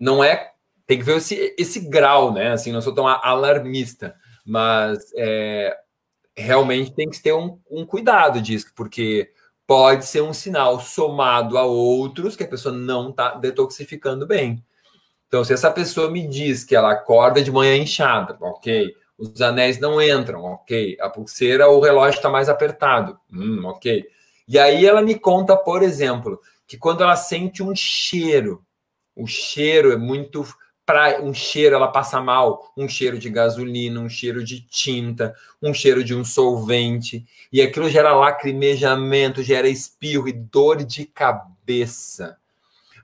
não 0.00 0.24
é. 0.24 0.50
Tem 0.86 0.98
que 0.98 1.04
ver 1.04 1.16
esse, 1.16 1.54
esse 1.58 1.80
grau, 1.80 2.32
né? 2.32 2.52
Assim, 2.52 2.72
não 2.72 2.82
sou 2.82 2.94
tão 2.94 3.06
alarmista, 3.06 4.14
mas 4.44 5.12
é, 5.16 5.76
realmente 6.36 6.92
tem 6.92 7.08
que 7.08 7.22
ter 7.22 7.32
um, 7.32 7.58
um 7.70 7.86
cuidado 7.86 8.40
disso, 8.40 8.72
porque 8.74 9.30
pode 9.66 10.04
ser 10.04 10.22
um 10.22 10.32
sinal 10.32 10.80
somado 10.80 11.56
a 11.56 11.64
outros 11.64 12.36
que 12.36 12.44
a 12.44 12.48
pessoa 12.48 12.74
não 12.74 13.10
está 13.10 13.34
detoxificando 13.34 14.26
bem. 14.26 14.64
Então, 15.28 15.42
se 15.44 15.54
essa 15.54 15.70
pessoa 15.70 16.10
me 16.10 16.26
diz 16.26 16.62
que 16.62 16.76
ela 16.76 16.92
acorda 16.92 17.42
de 17.42 17.50
manhã 17.50 17.76
inchada, 17.76 18.36
ok. 18.40 18.94
Os 19.16 19.40
anéis 19.40 19.78
não 19.78 20.02
entram, 20.02 20.42
ok. 20.44 20.98
A 21.00 21.08
pulseira, 21.08 21.68
o 21.70 21.80
relógio 21.80 22.18
está 22.18 22.28
mais 22.28 22.48
apertado, 22.48 23.18
hum, 23.32 23.64
ok. 23.64 24.04
E 24.46 24.58
aí 24.58 24.84
ela 24.84 25.00
me 25.00 25.18
conta, 25.18 25.56
por 25.56 25.82
exemplo, 25.82 26.38
que 26.66 26.76
quando 26.76 27.02
ela 27.02 27.16
sente 27.16 27.62
um 27.62 27.74
cheiro, 27.74 28.62
o 29.16 29.26
cheiro 29.26 29.92
é 29.92 29.96
muito 29.96 30.44
para 30.92 31.22
um 31.22 31.32
cheiro 31.32 31.74
ela 31.74 31.88
passa 31.88 32.20
mal, 32.20 32.70
um 32.76 32.86
cheiro 32.86 33.18
de 33.18 33.30
gasolina, 33.30 33.98
um 33.98 34.10
cheiro 34.10 34.44
de 34.44 34.60
tinta, 34.60 35.34
um 35.62 35.72
cheiro 35.72 36.04
de 36.04 36.14
um 36.14 36.22
solvente, 36.22 37.24
e 37.50 37.62
aquilo 37.62 37.88
gera 37.88 38.14
lacrimejamento, 38.14 39.42
gera 39.42 39.70
espirro 39.70 40.28
e 40.28 40.32
dor 40.32 40.84
de 40.84 41.06
cabeça. 41.06 42.36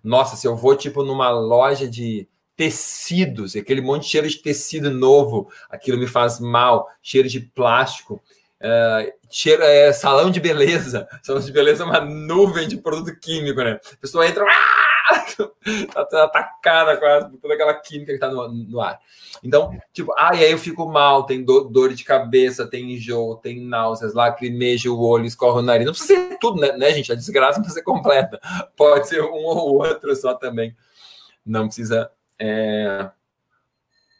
Nossa, 0.04 0.36
se 0.36 0.46
eu 0.46 0.54
vou 0.54 0.76
tipo 0.76 1.02
numa 1.02 1.30
loja 1.30 1.88
de 1.88 2.28
tecidos, 2.54 3.56
aquele 3.56 3.80
monte 3.80 4.02
de 4.02 4.10
cheiro 4.10 4.28
de 4.28 4.36
tecido 4.36 4.90
novo, 4.90 5.50
aquilo 5.70 5.96
me 5.96 6.06
faz 6.06 6.38
mal, 6.38 6.90
cheiro 7.02 7.26
de 7.26 7.40
plástico. 7.40 8.20
Uh, 8.60 9.10
cheiro, 9.30 9.62
é, 9.62 9.94
salão 9.94 10.30
de 10.30 10.40
beleza. 10.40 11.08
Salão 11.22 11.40
de 11.40 11.52
beleza 11.52 11.84
é 11.84 11.86
uma 11.86 12.00
nuvem 12.00 12.68
de 12.68 12.76
produto 12.76 13.18
químico, 13.18 13.62
né? 13.62 13.80
A 13.92 13.96
pessoa 13.96 14.26
entra, 14.26 14.44
ah! 14.44 14.87
Tá 15.36 16.24
atacada 16.24 16.96
quase 16.96 17.30
por 17.30 17.38
toda 17.38 17.54
aquela 17.54 17.74
química 17.74 18.12
que 18.12 18.18
tá 18.18 18.30
no, 18.30 18.48
no, 18.48 18.80
ar. 18.80 18.98
Então, 19.42 19.70
tipo, 19.92 20.12
ah, 20.18 20.34
e 20.34 20.44
aí 20.44 20.52
eu 20.52 20.58
fico 20.58 20.86
mal, 20.86 21.24
tem 21.24 21.44
dor, 21.44 21.68
dor 21.68 21.92
de 21.92 22.04
cabeça, 22.04 22.66
tem 22.66 22.92
enjoo, 22.92 23.36
tem 23.36 23.60
náuseas, 23.60 24.14
lacrimeja 24.14 24.90
o 24.90 25.00
olho, 25.00 25.26
escorre 25.26 25.60
o 25.60 25.62
nariz. 25.62 25.86
Não 25.86 25.92
precisa 25.92 26.14
ser 26.14 26.38
tudo, 26.38 26.60
né, 26.60 26.72
né, 26.72 26.92
gente? 26.92 27.12
A 27.12 27.14
desgraça 27.14 27.58
não 27.58 27.64
precisa 27.64 27.80
ser 27.80 27.84
completa. 27.84 28.40
Pode 28.76 29.08
ser 29.08 29.22
um 29.22 29.44
ou 29.44 29.76
outro 29.76 30.14
só 30.16 30.34
também. 30.34 30.76
Não 31.44 31.66
precisa 31.66 32.10
é, 32.38 33.10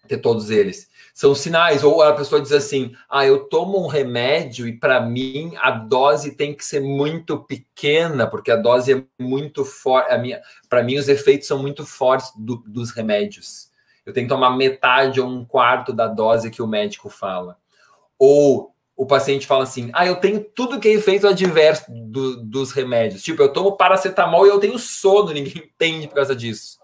ter 0.09 0.19
todos 0.19 0.51
eles 0.51 0.89
são 1.19 1.35
sinais. 1.35 1.83
Ou 1.83 2.01
a 2.01 2.13
pessoa 2.13 2.41
diz 2.41 2.53
assim: 2.53 2.95
ah, 3.11 3.27
eu 3.27 3.41
tomo 3.49 3.83
um 3.83 3.89
remédio 3.89 4.69
e 4.69 4.73
para 4.73 5.01
mim 5.01 5.53
a 5.61 5.73
dose 5.73 6.37
tem 6.37 6.55
que 6.55 6.65
ser 6.65 6.81
muito 6.81 7.39
pequena, 7.41 8.25
porque 8.25 8.53
a 8.53 8.57
dose 8.57 8.93
é 8.93 9.05
muito 9.21 9.65
forte. 9.65 10.09
Para 10.69 10.85
mim, 10.85 10.97
os 10.97 11.09
efeitos 11.09 11.49
são 11.49 11.59
muito 11.59 11.85
fortes 11.85 12.31
do, 12.37 12.63
dos 12.65 12.93
remédios. 12.93 13.69
Eu 14.07 14.13
tenho 14.13 14.29
que 14.29 14.33
tomar 14.33 14.57
metade 14.57 15.21
ou 15.21 15.29
um 15.29 15.45
quarto 15.45 15.93
da 15.93 16.07
dose 16.07 16.53
que 16.53 16.63
o 16.63 16.69
médico 16.69 17.11
fala. 17.11 17.59
Ou 18.17 18.73
o 18.97 19.05
paciente 19.05 19.45
fala 19.45 19.65
assim: 19.65 19.91
ah, 19.95 20.07
eu 20.07 20.17
tenho 20.17 20.45
tudo 20.55 20.79
que 20.79 20.87
é 20.87 20.93
efeito 20.93 21.27
adverso 21.27 21.85
do, 21.89 22.45
dos 22.45 22.71
remédios. 22.71 23.25
Tipo, 23.25 23.43
eu 23.43 23.53
tomo 23.53 23.77
paracetamol 23.77 24.47
e 24.47 24.51
eu 24.51 24.61
tenho 24.61 24.79
sono, 24.79 25.33
ninguém 25.33 25.65
entende 25.75 26.07
por 26.07 26.15
causa 26.15 26.37
disso 26.37 26.78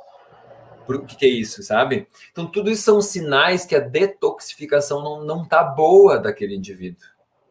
o 0.87 1.05
que, 1.05 1.17
que, 1.17 1.27
é 1.27 1.29
isso, 1.29 1.63
sabe? 1.63 2.09
Então, 2.31 2.47
tudo 2.47 2.71
isso 2.71 2.83
são 2.83 3.01
sinais 3.01 3.65
que 3.65 3.75
a 3.75 3.81
detoxificação 3.81 5.03
não, 5.03 5.25
não 5.25 5.45
tá 5.45 5.63
boa 5.63 6.19
daquele 6.19 6.55
indivíduo. 6.55 7.07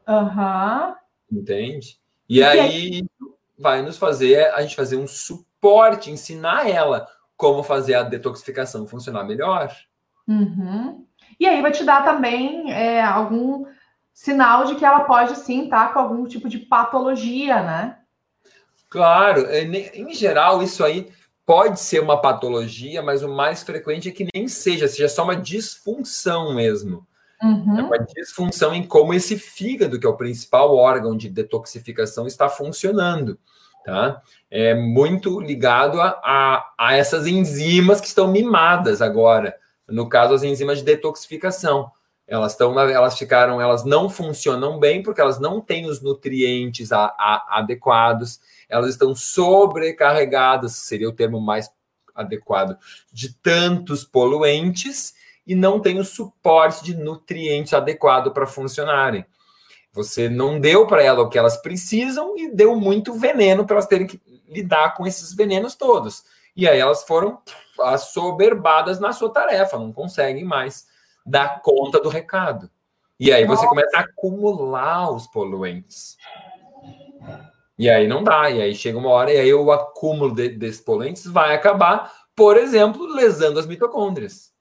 Uhum. 0.07 0.95
Entende? 1.31 1.99
E, 2.29 2.37
e 2.37 2.43
aí 2.43 2.99
é... 2.99 3.25
vai 3.57 3.81
nos 3.81 3.97
fazer 3.97 4.53
a 4.53 4.61
gente 4.61 4.75
fazer 4.75 4.97
um 4.97 5.07
suporte, 5.07 6.11
ensinar 6.11 6.69
ela 6.69 7.07
como 7.35 7.63
fazer 7.63 7.95
a 7.95 8.03
detoxificação 8.03 8.87
funcionar 8.87 9.23
melhor. 9.23 9.73
Uhum. 10.27 11.05
E 11.39 11.47
aí 11.47 11.61
vai 11.61 11.71
te 11.71 11.83
dar 11.83 12.03
também 12.03 12.71
é, 12.71 13.01
algum 13.01 13.65
sinal 14.13 14.65
de 14.65 14.75
que 14.75 14.85
ela 14.85 15.01
pode 15.01 15.35
sim 15.37 15.65
estar 15.65 15.87
tá 15.87 15.93
com 15.93 15.99
algum 15.99 16.25
tipo 16.25 16.47
de 16.47 16.59
patologia, 16.59 17.61
né? 17.63 17.97
Claro, 18.89 19.47
é, 19.47 19.63
em 19.63 20.13
geral, 20.13 20.61
isso 20.61 20.83
aí 20.83 21.11
pode 21.45 21.79
ser 21.79 22.01
uma 22.01 22.19
patologia, 22.19 23.01
mas 23.01 23.23
o 23.23 23.29
mais 23.29 23.63
frequente 23.63 24.09
é 24.09 24.11
que 24.11 24.27
nem 24.33 24.47
seja, 24.47 24.87
seja 24.87 25.09
só 25.09 25.23
uma 25.23 25.35
disfunção 25.35 26.53
mesmo. 26.53 27.05
Uhum. 27.41 27.77
É 27.77 27.81
uma 27.83 27.99
disfunção 27.99 28.73
em 28.73 28.83
como 28.83 29.13
esse 29.13 29.37
fígado, 29.37 29.99
que 29.99 30.05
é 30.05 30.09
o 30.09 30.15
principal 30.15 30.75
órgão 30.75 31.15
de 31.15 31.29
detoxificação, 31.29 32.25
está 32.25 32.47
funcionando. 32.47 33.37
Tá? 33.85 34.21
É 34.49 34.73
muito 34.73 35.41
ligado 35.41 35.99
a, 35.99 36.21
a, 36.23 36.73
a 36.77 36.95
essas 36.95 37.27
enzimas 37.27 37.99
que 37.99 38.07
estão 38.07 38.31
mimadas 38.31 39.01
agora. 39.01 39.57
No 39.89 40.07
caso, 40.07 40.33
as 40.33 40.43
enzimas 40.43 40.77
de 40.77 40.85
detoxificação. 40.85 41.91
Elas 42.27 42.53
estão, 42.53 42.79
elas 42.79 43.17
ficaram, 43.17 43.59
elas 43.59 43.83
não 43.83 44.09
funcionam 44.09 44.79
bem 44.79 45.03
porque 45.03 45.19
elas 45.19 45.39
não 45.39 45.59
têm 45.59 45.85
os 45.85 46.01
nutrientes 46.01 46.91
a, 46.91 47.05
a, 47.17 47.59
adequados 47.59 48.39
elas 48.73 48.89
estão 48.89 49.15
sobrecarregadas, 49.15 50.73
seria 50.73 51.07
o 51.07 51.13
termo 51.13 51.39
mais 51.39 51.69
adequado, 52.15 52.77
de 53.11 53.33
tantos 53.35 54.03
poluentes 54.03 55.13
e 55.45 55.53
não 55.53 55.79
tem 55.79 55.99
o 55.99 56.03
suporte 56.03 56.83
de 56.83 56.95
nutrientes 56.95 57.73
adequado 57.73 58.31
para 58.31 58.47
funcionarem. 58.47 59.25
Você 59.91 60.27
não 60.27 60.59
deu 60.59 60.87
para 60.87 61.03
elas 61.03 61.23
o 61.23 61.29
que 61.29 61.37
elas 61.37 61.57
precisam 61.57 62.35
e 62.35 62.49
deu 62.49 62.75
muito 62.75 63.13
veneno 63.13 63.65
para 63.65 63.75
elas 63.75 63.85
terem 63.85 64.07
que 64.07 64.19
lidar 64.47 64.95
com 64.95 65.05
esses 65.05 65.35
venenos 65.35 65.75
todos. 65.75 66.23
E 66.55 66.67
aí 66.67 66.79
elas 66.79 67.03
foram 67.03 67.39
assoberbadas 67.79 68.99
na 68.99 69.13
sua 69.13 69.29
tarefa, 69.29 69.77
não 69.77 69.93
conseguem 69.93 70.43
mais 70.43 70.87
dar 71.25 71.61
conta 71.61 71.99
do 71.99 72.09
recado. 72.09 72.69
E 73.19 73.31
aí 73.31 73.45
você 73.45 73.65
começa 73.67 73.97
a 73.97 74.01
acumular 74.01 75.11
os 75.11 75.27
poluentes. 75.27 76.17
E 77.77 77.89
aí 77.89 78.07
não 78.07 78.23
dá, 78.23 78.49
e 78.49 78.61
aí 78.61 78.75
chega 78.75 78.97
uma 78.97 79.09
hora 79.09 79.33
e 79.33 79.37
aí 79.37 79.53
o 79.53 79.71
acúmulo 79.71 80.33
de, 80.33 80.49
desses 80.49 80.81
poluentes 80.81 81.25
vai 81.25 81.55
acabar, 81.55 82.13
por 82.35 82.57
exemplo, 82.57 83.05
lesando 83.05 83.59
as 83.59 83.65
mitocôndrias. 83.65 84.51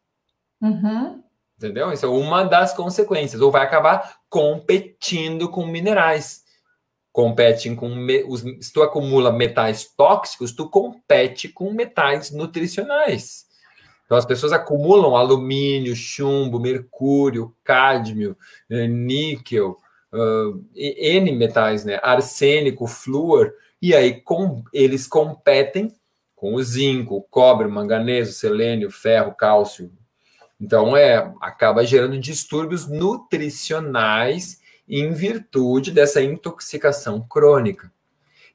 Uhum. 0.60 1.22
Entendeu? 1.56 1.92
Isso 1.92 2.06
é 2.06 2.08
uma 2.08 2.44
das 2.44 2.72
consequências. 2.72 3.40
Ou 3.40 3.50
vai 3.50 3.62
acabar 3.62 4.16
competindo 4.28 5.48
com 5.48 5.66
minerais. 5.66 6.42
Competem 7.12 7.76
com. 7.76 7.88
Os, 8.26 8.40
se 8.40 8.72
tu 8.72 8.82
acumula 8.82 9.30
metais 9.30 9.86
tóxicos, 9.96 10.52
tu 10.52 10.68
compete 10.68 11.48
com 11.48 11.72
metais 11.72 12.30
nutricionais. 12.30 13.46
Então 14.12 14.18
as 14.18 14.26
pessoas 14.26 14.52
acumulam 14.52 15.16
alumínio, 15.16 15.96
chumbo, 15.96 16.60
mercúrio, 16.60 17.56
cádmio, 17.64 18.36
eh, 18.68 18.86
níquel, 18.86 19.78
uh, 20.12 20.62
N 20.76 21.32
metais, 21.32 21.86
né? 21.86 21.98
Arsênico, 22.02 22.86
flúor, 22.86 23.54
e 23.80 23.94
aí 23.94 24.20
com, 24.20 24.64
eles 24.70 25.06
competem 25.06 25.96
com 26.36 26.56
o 26.56 26.62
zinco, 26.62 27.16
o 27.16 27.22
cobre, 27.22 27.66
o 27.66 27.70
manganês, 27.70 28.28
o 28.28 28.32
selênio, 28.34 28.90
ferro, 28.90 29.34
cálcio. 29.34 29.90
Então, 30.60 30.94
é, 30.94 31.32
acaba 31.40 31.82
gerando 31.82 32.18
distúrbios 32.18 32.86
nutricionais 32.86 34.60
em 34.86 35.10
virtude 35.12 35.90
dessa 35.90 36.22
intoxicação 36.22 37.18
crônica. 37.26 37.90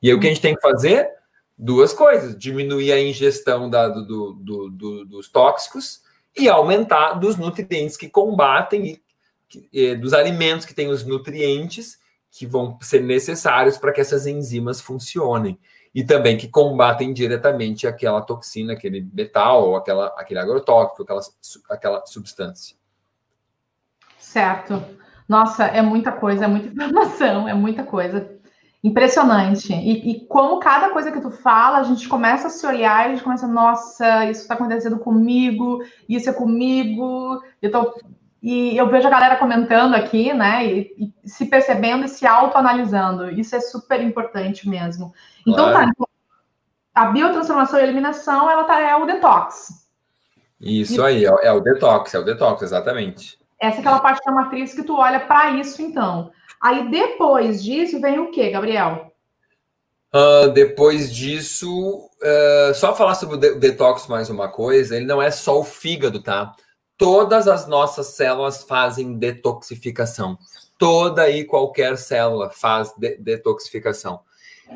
E 0.04 0.10
aí, 0.10 0.14
o 0.14 0.20
que 0.20 0.28
a 0.28 0.30
gente 0.30 0.42
tem 0.42 0.54
que 0.54 0.62
fazer? 0.62 1.17
Duas 1.58 1.94
coisas: 1.94 2.38
diminuir 2.38 2.92
a 2.92 3.02
ingestão 3.02 3.70
da, 3.70 3.88
do, 3.88 4.34
do, 4.34 4.70
do, 4.70 5.06
dos 5.06 5.30
tóxicos 5.30 6.02
e 6.38 6.48
aumentar 6.48 7.14
dos 7.14 7.36
nutrientes 7.36 7.98
que 7.98 8.10
combatem 8.10 8.86
e 8.86 9.08
é, 9.74 9.96
dos 9.96 10.14
alimentos 10.14 10.66
que 10.66 10.74
têm 10.74 10.90
os 10.90 11.06
nutrientes 11.06 11.98
que 12.30 12.46
vão 12.46 12.78
ser 12.82 13.02
necessários 13.02 13.78
para 13.78 13.92
que 13.92 14.02
essas 14.02 14.28
enzimas 14.28 14.82
funcionem 14.82 15.58
e 15.96 16.04
também 16.04 16.38
que 16.38 16.48
combatem 16.48 17.14
diretamente 17.14 17.88
aquela 17.88 18.22
toxina, 18.22 18.74
aquele 18.74 19.02
metal 19.14 19.70
ou 19.70 19.76
aquela, 19.76 20.08
aquele 20.18 20.40
agrotóxico, 20.40 21.02
aquela, 21.02 21.22
aquela 21.70 22.06
substância. 22.06 22.76
Certo. 24.20 24.84
Nossa, 25.28 25.66
é 25.66 25.82
muita 25.82 26.12
coisa, 26.12 26.46
é 26.46 26.48
muita 26.48 26.68
informação, 26.70 27.48
é 27.48 27.54
muita 27.54 27.84
coisa. 27.84 28.37
Impressionante. 28.84 29.74
E, 29.74 30.12
e, 30.12 30.26
como 30.28 30.60
cada 30.60 30.90
coisa 30.90 31.12
que 31.12 31.20
tu 31.20 31.32
fala, 31.32 31.80
a 31.80 31.84
gente 31.84 32.08
começa 32.08 32.48
a 32.48 32.50
se 32.50 32.66
olhar 32.66 33.04
e 33.04 33.08
a 33.08 33.10
gente 33.10 33.24
começa, 33.24 33.48
nossa, 33.48 34.26
isso 34.30 34.42
está 34.42 34.54
acontecendo 34.54 35.00
comigo, 35.00 35.84
isso 36.08 36.30
é 36.30 36.34
comigo, 36.34 37.42
eu 37.62 37.72
tô 37.72 37.96
e 38.42 38.78
eu 38.78 38.88
vejo 38.88 39.08
a 39.08 39.12
galera 39.12 39.36
comentando 39.36 39.96
aqui, 39.96 40.32
né? 40.32 40.66
E, 40.66 41.14
e 41.26 41.30
se 41.30 41.48
percebendo 41.48 42.06
e 42.06 42.08
se 42.08 42.26
autoanalisando. 42.26 43.32
Isso 43.32 43.56
é 43.56 43.60
super 43.60 44.02
importante 44.02 44.70
mesmo. 44.70 45.14
Então, 45.46 45.66
tá, 45.66 45.72
claro. 45.72 45.92
tá. 45.98 46.06
A 46.94 47.06
biotransformação 47.08 47.80
e 47.80 47.84
eliminação, 47.84 48.50
ela 48.50 48.64
tá, 48.64 48.80
é 48.80 48.96
o 48.96 49.06
detox. 49.06 49.88
Isso 50.62 51.02
e... 51.02 51.06
aí, 51.06 51.26
é, 51.26 51.48
é 51.48 51.52
o 51.52 51.60
detox, 51.60 52.14
é 52.14 52.20
o 52.20 52.24
detox, 52.24 52.62
exatamente. 52.62 53.38
Essa 53.60 53.78
é 53.78 53.80
aquela 53.80 54.00
parte 54.00 54.24
da 54.24 54.32
matriz 54.32 54.74
que 54.74 54.84
tu 54.84 54.96
olha 54.96 55.20
para 55.20 55.52
isso, 55.52 55.82
então. 55.82 56.32
Aí 56.62 56.90
depois 56.90 57.64
disso 57.64 58.00
vem 58.00 58.20
o 58.20 58.32
que, 58.32 58.50
Gabriel? 58.50 59.14
Uh, 60.14 60.50
depois 60.52 61.14
disso, 61.14 62.10
uh, 62.22 62.74
só 62.74 62.96
falar 62.96 63.16
sobre 63.16 63.36
o, 63.36 63.40
de 63.40 63.52
o 63.52 63.60
detox 63.60 64.08
mais 64.08 64.30
uma 64.30 64.48
coisa, 64.48 64.96
ele 64.96 65.06
não 65.06 65.22
é 65.22 65.30
só 65.30 65.60
o 65.60 65.64
fígado, 65.64 66.22
tá? 66.22 66.56
Todas 66.98 67.48
as 67.48 67.68
nossas 67.68 68.08
células 68.08 68.64
fazem 68.64 69.18
detoxificação. 69.18 70.38
Toda 70.78 71.30
e 71.30 71.44
qualquer 71.44 71.98
célula 71.98 72.50
faz 72.50 72.94
de 72.98 73.18
detoxificação. 73.18 74.22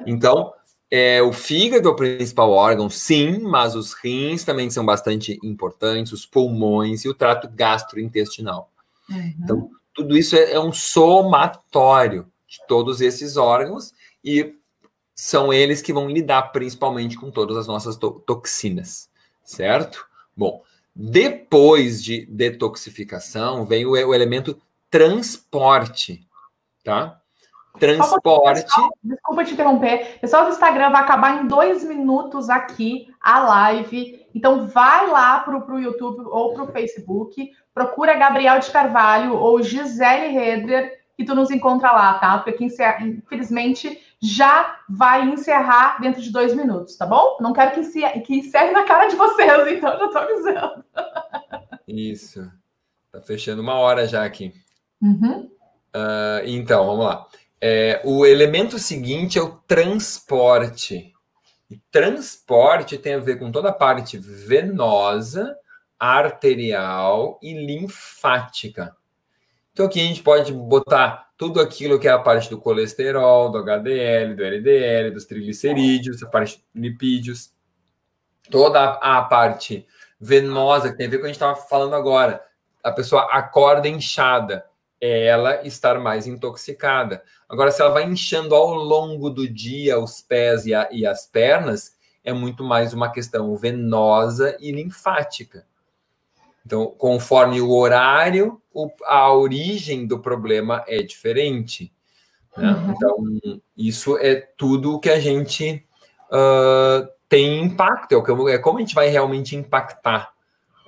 Então, 0.06 0.54
é, 0.90 1.22
o 1.22 1.32
fígado 1.32 1.88
é 1.88 1.92
o 1.92 1.96
principal 1.96 2.52
órgão, 2.52 2.90
sim, 2.90 3.40
mas 3.40 3.76
os 3.76 3.94
rins 3.94 4.44
também 4.44 4.70
são 4.70 4.86
bastante 4.86 5.40
importantes, 5.42 6.12
os 6.12 6.26
pulmões 6.26 7.06
e 7.06 7.10
o 7.10 7.14
trato 7.14 7.50
gastrointestinal. 7.50 8.70
Uhum. 9.10 9.34
Então, 9.42 9.70
tudo 9.94 10.18
isso 10.18 10.36
é, 10.36 10.54
é, 10.54 10.60
um 10.60 10.72
somatório 10.72 12.32
de 12.48 12.60
todos 12.68 13.02
esses 13.02 13.38
órgãos 13.38 13.94
e 14.24 14.56
são 15.16 15.54
eles 15.54 15.82
que 15.82 15.94
vão 15.94 16.10
lidar 16.10 16.52
principalmente 16.52 17.18
com 17.18 17.30
todas 17.30 17.58
as 17.58 17.68
nossas 17.68 17.96
to 17.96 18.22
toxinas, 18.26 19.10
certo? 19.44 20.06
Bom, 20.36 20.64
depois 20.96 22.04
de 22.04 22.26
detoxificação 22.26 23.66
vem 23.66 23.86
o, 23.86 23.92
o 23.92 24.14
elemento 24.14 24.60
transporte, 24.90 26.28
tá? 26.84 27.22
Transporte. 27.80 28.64
Pessoal, 28.64 28.90
desculpa 29.02 29.46
te 29.46 29.54
interromper. 29.54 30.20
Pessoal 30.20 30.46
do 30.46 30.52
Instagram 30.52 30.92
vai 30.92 31.02
acabar 31.02 31.42
em 31.42 31.48
dois 31.48 31.84
minutos 31.84 32.50
aqui 32.50 33.08
a 33.22 33.40
live. 33.40 34.21
Então 34.34 34.68
vai 34.68 35.08
lá 35.08 35.40
para 35.40 35.58
o 35.58 35.80
YouTube 35.80 36.24
ou 36.26 36.54
para 36.54 36.64
o 36.64 36.72
Facebook, 36.72 37.52
procura 37.74 38.18
Gabriel 38.18 38.60
de 38.60 38.72
Carvalho 38.72 39.36
ou 39.36 39.62
Gisele 39.62 40.28
Redler, 40.28 41.00
que 41.16 41.26
tu 41.26 41.36
nos 41.36 41.52
encontra 41.52 41.92
lá, 41.92 42.16
tá? 42.16 42.40
Porque 42.40 42.66
infelizmente 42.66 44.00
já 44.22 44.80
vai 44.88 45.28
encerrar 45.30 46.00
dentro 46.00 46.22
de 46.22 46.32
dois 46.32 46.54
minutos, 46.54 46.96
tá 46.96 47.06
bom? 47.06 47.38
Não 47.40 47.54
quero 47.54 47.72
que, 47.72 47.80
encerre, 47.80 48.22
que 48.22 48.36
encerre 48.36 48.72
na 48.72 48.84
cara 48.84 49.08
de 49.08 49.16
vocês, 49.16 49.68
então 49.68 49.98
já 49.98 50.08
tô 50.08 50.18
avisando. 50.18 50.86
Isso. 51.88 52.52
Tá 53.12 53.22
fechando 53.22 53.62
uma 53.62 53.76
hora 53.76 54.08
já 54.08 54.24
aqui. 54.24 54.54
Uhum. 55.02 55.50
Uh, 55.94 56.46
então, 56.46 56.86
vamos 56.86 57.06
lá. 57.06 57.28
É, 57.60 58.02
o 58.06 58.26
elemento 58.26 58.80
seguinte 58.80 59.38
é 59.38 59.42
o 59.42 59.56
transporte. 59.68 61.11
E 61.72 61.82
transporte 61.90 62.98
tem 62.98 63.14
a 63.14 63.20
ver 63.20 63.40
com 63.40 63.50
toda 63.50 63.70
a 63.70 63.74
parte 63.74 64.18
venosa, 64.18 65.56
arterial 65.98 67.40
e 67.42 67.54
linfática. 67.54 68.94
Então 69.72 69.86
aqui 69.86 70.02
a 70.02 70.04
gente 70.04 70.22
pode 70.22 70.52
botar 70.52 71.30
tudo 71.38 71.62
aquilo 71.62 71.98
que 71.98 72.10
é 72.10 72.12
a 72.12 72.20
parte 72.20 72.50
do 72.50 72.60
colesterol, 72.60 73.50
do 73.50 73.60
HDL, 73.60 74.36
do 74.36 74.44
LDL, 74.44 75.12
dos 75.12 75.24
triglicerídeos, 75.24 76.22
a 76.22 76.28
parte 76.28 76.62
lipídios, 76.76 77.54
toda 78.50 78.84
a 78.96 79.22
parte 79.22 79.88
venosa 80.20 80.92
que 80.92 80.98
tem 80.98 81.08
a 81.08 81.10
ver 81.10 81.18
com 81.18 81.22
o 81.22 81.24
que 81.24 81.28
a 81.28 81.34
gente 81.34 81.38
estava 81.38 81.56
falando 81.56 81.96
agora. 81.96 82.44
A 82.84 82.92
pessoa 82.92 83.30
acorda 83.32 83.88
inchada 83.88 84.66
é 85.02 85.26
ela 85.26 85.66
estar 85.66 86.00
mais 86.00 86.28
intoxicada. 86.28 87.24
Agora, 87.50 87.72
se 87.72 87.82
ela 87.82 87.92
vai 87.92 88.06
inchando 88.06 88.54
ao 88.54 88.72
longo 88.76 89.32
do 89.32 89.50
dia 89.50 90.00
os 90.00 90.22
pés 90.22 90.68
e, 90.68 90.76
a, 90.76 90.88
e 90.92 91.06
as 91.08 91.26
pernas, 91.26 91.98
é 92.24 92.32
muito 92.32 92.64
mais 92.64 92.94
uma 92.94 93.12
questão 93.12 93.56
venosa 93.58 94.56
e 94.60 94.72
linfática. 94.72 95.66
Então, 96.64 96.94
conforme 96.96 97.60
o 97.60 97.72
horário, 97.72 98.62
o, 98.72 98.92
a 99.06 99.34
origem 99.34 100.06
do 100.06 100.20
problema 100.20 100.86
é 100.88 101.02
diferente. 101.02 101.92
Né? 102.56 102.72
Uhum. 102.72 102.92
Então, 102.92 103.60
isso 103.76 104.18
é 104.20 104.36
tudo 104.56 105.00
que 105.00 105.10
a 105.10 105.20
gente 105.20 105.84
uh, 106.28 107.10
tem 107.28 107.64
impacto, 107.64 108.14
é, 108.14 108.54
é 108.54 108.58
como 108.60 108.78
a 108.78 108.82
gente 108.82 108.94
vai 108.94 109.08
realmente 109.08 109.56
impactar 109.56 110.32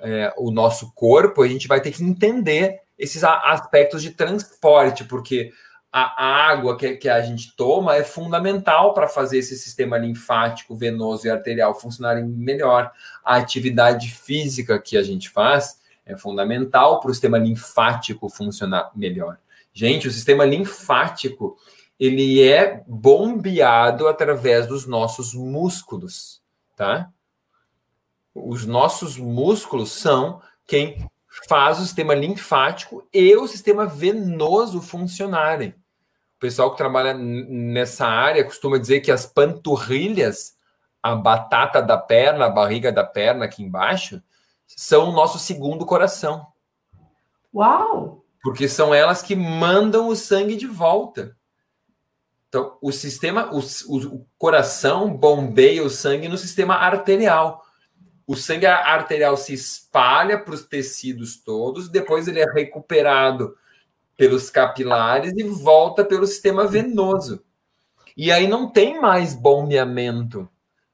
é, 0.00 0.32
o 0.36 0.50
nosso 0.50 0.92
corpo, 0.94 1.42
a 1.42 1.48
gente 1.48 1.66
vai 1.66 1.80
ter 1.80 1.90
que 1.90 2.04
entender 2.04 2.83
esses 2.98 3.24
aspectos 3.24 4.02
de 4.02 4.10
transporte, 4.10 5.04
porque 5.04 5.52
a 5.96 6.48
água 6.50 6.76
que, 6.76 6.96
que 6.96 7.08
a 7.08 7.22
gente 7.22 7.54
toma 7.54 7.94
é 7.94 8.02
fundamental 8.02 8.92
para 8.94 9.06
fazer 9.06 9.38
esse 9.38 9.56
sistema 9.56 9.96
linfático, 9.96 10.74
venoso 10.74 11.26
e 11.26 11.30
arterial 11.30 11.72
funcionarem 11.72 12.24
melhor. 12.24 12.90
A 13.24 13.36
atividade 13.36 14.10
física 14.10 14.76
que 14.80 14.96
a 14.96 15.04
gente 15.04 15.30
faz 15.30 15.78
é 16.04 16.16
fundamental 16.16 16.98
para 16.98 17.10
o 17.10 17.14
sistema 17.14 17.38
linfático 17.38 18.28
funcionar 18.28 18.90
melhor. 18.96 19.38
Gente, 19.72 20.08
o 20.08 20.10
sistema 20.10 20.44
linfático 20.44 21.56
ele 21.98 22.42
é 22.42 22.82
bombeado 22.88 24.08
através 24.08 24.66
dos 24.66 24.86
nossos 24.86 25.32
músculos, 25.32 26.42
tá? 26.76 27.08
Os 28.34 28.66
nossos 28.66 29.16
músculos 29.16 29.92
são 29.92 30.42
quem 30.66 31.08
faz 31.48 31.78
o 31.78 31.82
sistema 31.82 32.14
linfático 32.14 33.06
e 33.12 33.36
o 33.36 33.46
sistema 33.46 33.86
venoso 33.86 34.80
funcionarem. 34.80 35.70
O 36.36 36.40
pessoal 36.40 36.70
que 36.70 36.76
trabalha 36.76 37.14
nessa 37.14 38.06
área 38.06 38.44
costuma 38.44 38.78
dizer 38.78 39.00
que 39.00 39.10
as 39.10 39.26
panturrilhas, 39.26 40.56
a 41.02 41.14
batata 41.14 41.80
da 41.80 41.96
perna, 41.96 42.46
a 42.46 42.50
barriga 42.50 42.92
da 42.92 43.04
perna 43.04 43.44
aqui 43.44 43.62
embaixo, 43.62 44.22
são 44.66 45.10
o 45.10 45.12
nosso 45.12 45.38
segundo 45.38 45.86
coração. 45.86 46.46
Uau! 47.54 48.24
Porque 48.42 48.68
são 48.68 48.94
elas 48.94 49.22
que 49.22 49.34
mandam 49.34 50.08
o 50.08 50.16
sangue 50.16 50.56
de 50.56 50.66
volta. 50.66 51.36
Então, 52.48 52.76
o 52.80 52.92
sistema, 52.92 53.50
o, 53.52 53.58
o 53.58 54.26
coração 54.38 55.12
bombeia 55.14 55.82
o 55.82 55.90
sangue 55.90 56.28
no 56.28 56.36
sistema 56.36 56.74
arterial 56.74 57.63
o 58.26 58.34
sangue 58.34 58.66
arterial 58.66 59.36
se 59.36 59.52
espalha 59.52 60.38
para 60.38 60.54
os 60.54 60.62
tecidos 60.62 61.36
todos, 61.36 61.88
depois 61.88 62.26
ele 62.26 62.40
é 62.40 62.50
recuperado 62.52 63.56
pelos 64.16 64.48
capilares 64.48 65.32
e 65.36 65.42
volta 65.42 66.04
pelo 66.04 66.26
sistema 66.26 66.66
venoso. 66.66 67.42
E 68.16 68.30
aí 68.30 68.46
não 68.46 68.70
tem 68.70 69.00
mais 69.00 69.34
bombeamento. 69.34 70.48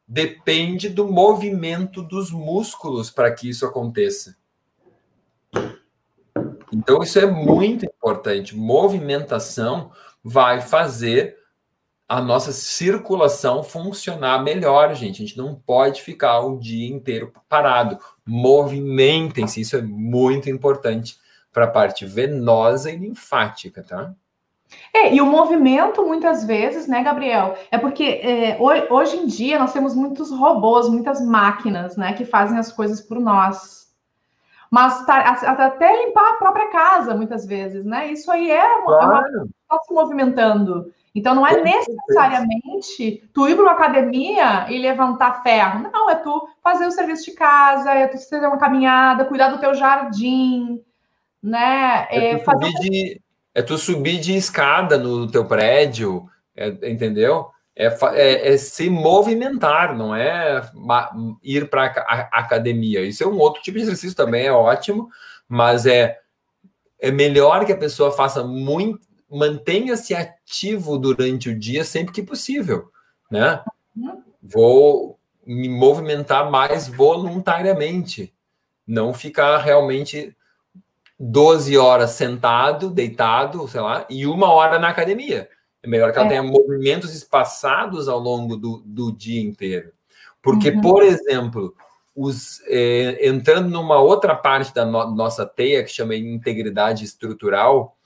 Depende 0.09 0.89
do 0.89 1.07
movimento 1.07 2.03
dos 2.03 2.33
músculos 2.33 3.11
para 3.11 3.31
que 3.33 3.49
isso 3.49 3.65
aconteça. 3.65 4.37
Então, 6.73 7.03
isso 7.03 7.19
é 7.19 7.27
muito 7.27 7.85
importante. 7.85 8.57
Movimentação 8.57 9.93
vai 10.23 10.61
fazer 10.61 11.40
a 12.11 12.21
nossa 12.21 12.51
circulação 12.51 13.63
funcionar 13.63 14.43
melhor, 14.43 14.93
gente. 14.97 15.23
A 15.23 15.27
gente 15.27 15.39
não 15.39 15.55
pode 15.55 16.03
ficar 16.03 16.41
o 16.41 16.59
dia 16.59 16.93
inteiro 16.93 17.33
parado. 17.49 18.01
Movimentem-se, 18.27 19.61
isso 19.61 19.77
é 19.77 19.81
muito 19.81 20.51
importante 20.51 21.17
para 21.53 21.67
a 21.67 21.71
parte 21.71 22.05
venosa 22.05 22.91
e 22.91 22.97
linfática, 22.97 23.85
tá? 23.85 24.13
É, 24.93 25.15
e 25.15 25.21
o 25.21 25.27
movimento, 25.27 26.05
muitas 26.05 26.45
vezes, 26.45 26.89
né, 26.89 27.01
Gabriel? 27.05 27.57
É 27.71 27.79
porque 27.79 28.03
é, 28.03 28.59
hoje 28.61 29.17
em 29.17 29.27
dia 29.27 29.61
nós 29.61 29.73
temos 29.73 29.95
muitos 29.95 30.33
robôs, 30.33 30.89
muitas 30.89 31.25
máquinas, 31.25 31.97
né, 31.97 32.15
que 32.15 32.25
fazem 32.25 32.59
as 32.59 32.73
coisas 32.73 33.01
por 33.01 33.21
nós. 33.21 33.89
Mas 34.69 35.07
tá, 35.07 35.21
até 35.21 36.05
limpar 36.05 36.33
a 36.33 36.39
própria 36.39 36.71
casa, 36.71 37.15
muitas 37.15 37.47
vezes, 37.47 37.85
né? 37.85 38.11
Isso 38.11 38.31
aí 38.33 38.51
é, 38.51 38.83
claro. 38.83 39.27
é 39.27 39.39
uma, 39.39 39.49
tá 39.69 39.79
se 39.85 39.95
movimentando. 39.95 40.93
Então 41.15 41.35
não 41.35 41.47
é 41.47 41.61
necessariamente 41.61 43.29
tu 43.35 43.49
ir 43.49 43.57
para 43.57 43.65
uma 43.65 43.73
academia 43.73 44.71
e 44.71 44.79
levantar 44.79 45.43
ferro. 45.43 45.91
Não, 45.93 46.09
é 46.09 46.15
tu 46.15 46.49
fazer 46.63 46.87
o 46.87 46.93
serviço 46.93 47.25
de 47.27 47.33
casa, 47.33 47.91
é 47.91 48.07
tu 48.07 48.17
fazer 48.17 48.47
uma 48.47 48.59
caminhada, 48.59 49.25
cuidar 49.25 49.49
do 49.49 49.59
teu 49.59 49.75
jardim, 49.75 50.81
né? 51.43 52.07
É, 52.11 52.33
é 52.33 52.39
tu, 52.39 52.45
fazer... 52.45 52.67
subir 52.67 52.91
de, 52.91 53.21
é 53.55 53.63
tu 53.63 53.79
subir 53.79 54.21
de 54.21 54.37
escada 54.37 54.97
no 54.97 55.29
teu 55.29 55.45
prédio, 55.45 56.29
é, 56.57 56.69
entendeu? 56.89 57.51
É, 57.75 57.87
é, 57.87 58.53
é, 58.53 58.57
se 58.57 58.89
movimentar, 58.91 59.97
não 59.97 60.15
é 60.15 60.63
ir 61.43 61.69
para 61.69 61.87
a 62.07 62.39
academia. 62.39 63.01
Isso 63.01 63.25
é 63.25 63.27
um 63.27 63.39
outro 63.39 63.63
tipo 63.63 63.79
de 63.79 63.85
exercício 63.85 64.15
também, 64.17 64.47
é 64.47 64.53
ótimo, 64.53 65.09
mas 65.49 65.87
é, 65.87 66.19
é 67.01 67.11
melhor 67.11 67.65
que 67.65 67.73
a 67.73 67.77
pessoa 67.77 68.13
faça 68.13 68.45
muito 68.45 69.10
mantenha-se 69.31 70.15
ativo 70.15 70.99
durante 70.99 71.49
o 71.49 71.59
dia 71.59 71.85
sempre 71.85 72.13
que 72.13 72.23
possível, 72.23 72.91
né? 73.31 73.63
Vou 74.43 75.19
me 75.47 75.69
movimentar 75.69 76.51
mais 76.51 76.89
voluntariamente, 76.89 78.35
não 78.87 79.15
ficar 79.15 79.59
realmente 79.59 80.37
12 81.19 81.77
horas 81.77 82.11
sentado, 82.11 82.91
deitado, 82.91 83.69
sei 83.69 83.81
lá, 83.81 84.07
e 84.09 84.27
uma 84.27 84.51
hora 84.51 84.79
na 84.79 84.89
academia. 84.89 85.49
É 85.83 85.89
melhor 85.89 86.13
que 86.13 86.19
ela 86.19 86.27
é. 86.27 86.31
tenha 86.31 86.43
movimentos 86.43 87.15
espaçados 87.15 88.09
ao 88.09 88.19
longo 88.19 88.57
do, 88.57 88.83
do 88.85 89.13
dia 89.13 89.41
inteiro. 89.41 89.93
Porque, 90.43 90.71
uhum. 90.71 90.81
por 90.81 91.03
exemplo, 91.03 91.75
os, 92.15 92.63
é, 92.67 93.27
entrando 93.27 93.69
numa 93.69 93.99
outra 93.99 94.35
parte 94.35 94.75
da 94.75 94.85
no, 94.85 95.15
nossa 95.15 95.47
teia, 95.47 95.85
que 95.85 95.91
chama 95.91 96.15
integridade 96.15 97.05
estrutural, 97.05 97.97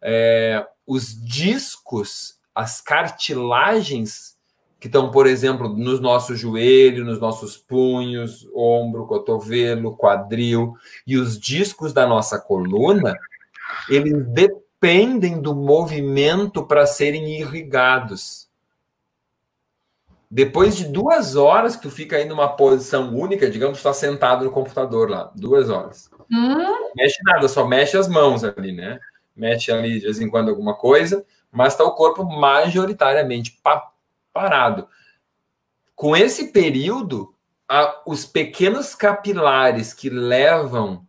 é, 0.00 0.66
os 0.86 1.14
discos, 1.24 2.38
as 2.54 2.80
cartilagens 2.80 4.36
que 4.82 4.88
estão, 4.88 5.12
por 5.12 5.28
exemplo, 5.28 5.68
nos 5.68 6.00
nossos 6.00 6.40
joelhos, 6.40 7.06
nos 7.06 7.20
nossos 7.20 7.56
punhos, 7.56 8.48
ombro, 8.52 9.06
cotovelo, 9.06 9.96
quadril, 9.96 10.74
e 11.06 11.16
os 11.16 11.38
discos 11.38 11.92
da 11.92 12.04
nossa 12.04 12.36
coluna, 12.36 13.16
eles 13.88 14.26
dependem 14.26 15.40
do 15.40 15.54
movimento 15.54 16.66
para 16.66 16.84
serem 16.84 17.38
irrigados. 17.38 18.50
Depois 20.28 20.76
de 20.76 20.86
duas 20.88 21.36
horas 21.36 21.76
que 21.76 21.82
tu 21.82 21.90
fica 21.90 22.16
aí 22.16 22.24
numa 22.24 22.48
posição 22.48 23.14
única, 23.14 23.48
digamos 23.48 23.78
que 23.78 23.84
tu 23.84 23.88
está 23.88 23.94
sentado 23.94 24.44
no 24.44 24.50
computador 24.50 25.08
lá, 25.08 25.30
duas 25.36 25.70
horas. 25.70 26.10
Hum? 26.28 26.90
Mexe 26.96 27.18
nada, 27.22 27.46
só 27.46 27.64
mexe 27.68 27.96
as 27.96 28.08
mãos 28.08 28.42
ali, 28.42 28.72
né? 28.72 28.98
Mexe 29.34 29.72
ali 29.72 29.94
de 29.98 30.04
vez 30.06 30.20
em 30.20 30.28
quando 30.28 30.50
alguma 30.50 30.74
coisa, 30.74 31.24
mas 31.50 31.72
está 31.72 31.84
o 31.84 31.94
corpo 31.94 32.24
majoritariamente 32.24 33.58
pa 33.62 33.90
parado. 34.32 34.88
Com 35.94 36.16
esse 36.16 36.48
período, 36.52 37.34
a, 37.68 38.02
os 38.06 38.24
pequenos 38.24 38.94
capilares 38.94 39.92
que 39.92 40.08
levam 40.08 41.06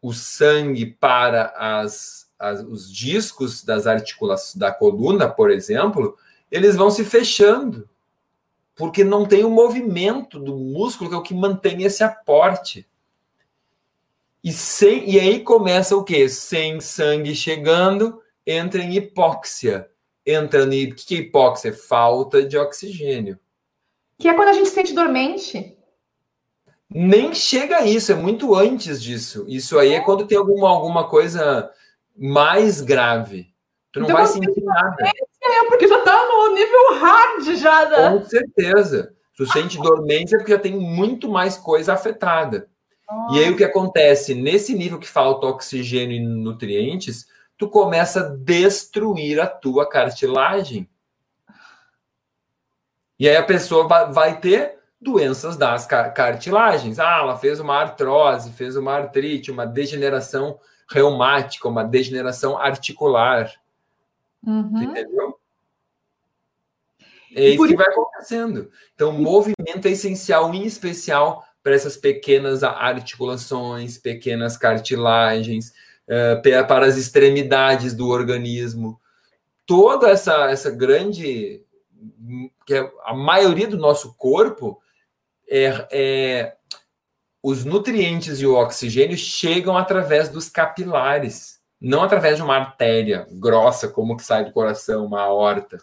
o 0.00 0.12
sangue 0.12 0.86
para 0.86 1.54
as, 1.56 2.30
as, 2.38 2.60
os 2.60 2.92
discos 2.92 3.62
das 3.62 3.86
articulações 3.86 4.56
da 4.56 4.72
coluna, 4.72 5.28
por 5.28 5.50
exemplo, 5.50 6.16
eles 6.50 6.74
vão 6.74 6.90
se 6.90 7.04
fechando 7.04 7.88
porque 8.74 9.04
não 9.04 9.26
tem 9.26 9.44
o 9.44 9.50
movimento 9.50 10.38
do 10.38 10.56
músculo 10.56 11.10
que 11.10 11.14
é 11.14 11.18
o 11.18 11.22
que 11.22 11.34
mantém 11.34 11.82
esse 11.82 12.02
aporte. 12.02 12.88
E, 14.42 14.52
sem, 14.52 15.08
e 15.08 15.20
aí 15.20 15.40
começa 15.40 15.96
o 15.96 16.02
quê? 16.02 16.28
Sem 16.28 16.80
sangue 16.80 17.34
chegando, 17.34 18.20
entra 18.46 18.82
em 18.82 18.96
hipóxia. 18.96 19.88
Entra 20.26 20.62
em 20.64 20.90
o 20.90 20.94
que 20.94 21.14
é 21.14 21.18
hipóxia? 21.18 21.72
Falta 21.72 22.42
de 22.42 22.56
oxigênio. 22.58 23.38
Que 24.18 24.28
é 24.28 24.34
quando 24.34 24.48
a 24.48 24.52
gente 24.52 24.68
se 24.68 24.74
sente 24.74 24.94
dormente. 24.94 25.76
Nem 26.88 27.34
chega 27.34 27.78
a 27.78 27.86
isso, 27.86 28.12
é 28.12 28.14
muito 28.14 28.54
antes 28.54 29.02
disso. 29.02 29.44
Isso 29.48 29.78
aí 29.78 29.92
é, 29.92 29.96
é 29.96 30.00
quando 30.00 30.26
tem 30.26 30.36
alguma, 30.36 30.68
alguma 30.68 31.08
coisa 31.08 31.70
mais 32.16 32.80
grave. 32.80 33.52
Tu 33.92 34.00
não 34.00 34.06
então, 34.06 34.16
vai 34.16 34.26
sentir 34.26 34.62
nada. 34.62 34.96
É, 35.42 35.64
porque 35.66 35.88
já 35.88 35.98
tá 36.02 36.26
no 36.26 36.54
nível 36.54 36.94
hard 36.94 37.56
já, 37.56 37.88
né? 37.88 38.10
Com 38.10 38.24
certeza. 38.24 39.14
Tu 39.36 39.46
sente 39.46 39.78
dormência 39.78 40.38
porque 40.38 40.52
já 40.52 40.58
tem 40.58 40.76
muito 40.76 41.28
mais 41.28 41.56
coisa 41.56 41.94
afetada. 41.94 42.68
E 43.30 43.38
aí 43.38 43.50
o 43.50 43.56
que 43.56 43.64
acontece? 43.64 44.34
Nesse 44.34 44.74
nível 44.74 44.98
que 44.98 45.08
falta 45.08 45.46
oxigênio 45.46 46.16
e 46.16 46.20
nutrientes, 46.20 47.26
tu 47.56 47.68
começa 47.68 48.20
a 48.20 48.28
destruir 48.28 49.40
a 49.40 49.46
tua 49.46 49.88
cartilagem. 49.88 50.88
E 53.18 53.28
aí 53.28 53.36
a 53.36 53.42
pessoa 53.42 53.86
vai, 54.12 54.40
ter 54.40 54.78
doenças 55.00 55.56
das 55.56 55.86
cartilagens. 55.86 56.98
Ah, 56.98 57.18
ela 57.20 57.38
fez 57.38 57.60
uma 57.60 57.76
artrose, 57.76 58.52
fez 58.52 58.76
uma 58.76 58.94
artrite, 58.94 59.50
uma 59.50 59.66
degeneração 59.66 60.58
reumática, 60.88 61.68
uma 61.68 61.84
degeneração 61.84 62.58
articular. 62.58 63.52
Uhum. 64.44 64.82
Entendeu? 64.82 65.38
É 67.34 67.48
isso 67.48 67.66
que 67.66 67.76
vai 67.76 67.86
acontecendo. 67.86 68.70
Então, 68.94 69.10
o 69.10 69.22
movimento 69.22 69.86
é 69.86 69.90
essencial, 69.90 70.52
em 70.52 70.64
especial 70.64 71.44
para 71.62 71.74
essas 71.74 71.96
pequenas 71.96 72.62
articulações, 72.62 73.98
pequenas 73.98 74.56
cartilagens, 74.56 75.72
uh, 76.08 76.66
para 76.66 76.86
as 76.86 76.96
extremidades 76.96 77.94
do 77.94 78.08
organismo. 78.08 79.00
Toda 79.66 80.10
essa, 80.10 80.50
essa 80.50 80.70
grande. 80.70 81.62
que 82.66 82.74
é 82.74 82.90
a 83.04 83.14
maioria 83.14 83.68
do 83.68 83.76
nosso 83.76 84.14
corpo 84.14 84.80
é, 85.48 85.86
é 85.90 86.56
os 87.42 87.64
nutrientes 87.64 88.40
e 88.40 88.46
o 88.46 88.54
oxigênio 88.54 89.16
chegam 89.16 89.76
através 89.76 90.28
dos 90.28 90.48
capilares 90.48 91.62
não 91.82 92.04
através 92.04 92.36
de 92.36 92.42
uma 92.42 92.56
artéria 92.56 93.26
grossa, 93.32 93.88
como 93.88 94.16
que 94.16 94.22
sai 94.22 94.44
do 94.44 94.52
coração, 94.52 95.04
uma 95.04 95.22
aorta, 95.22 95.78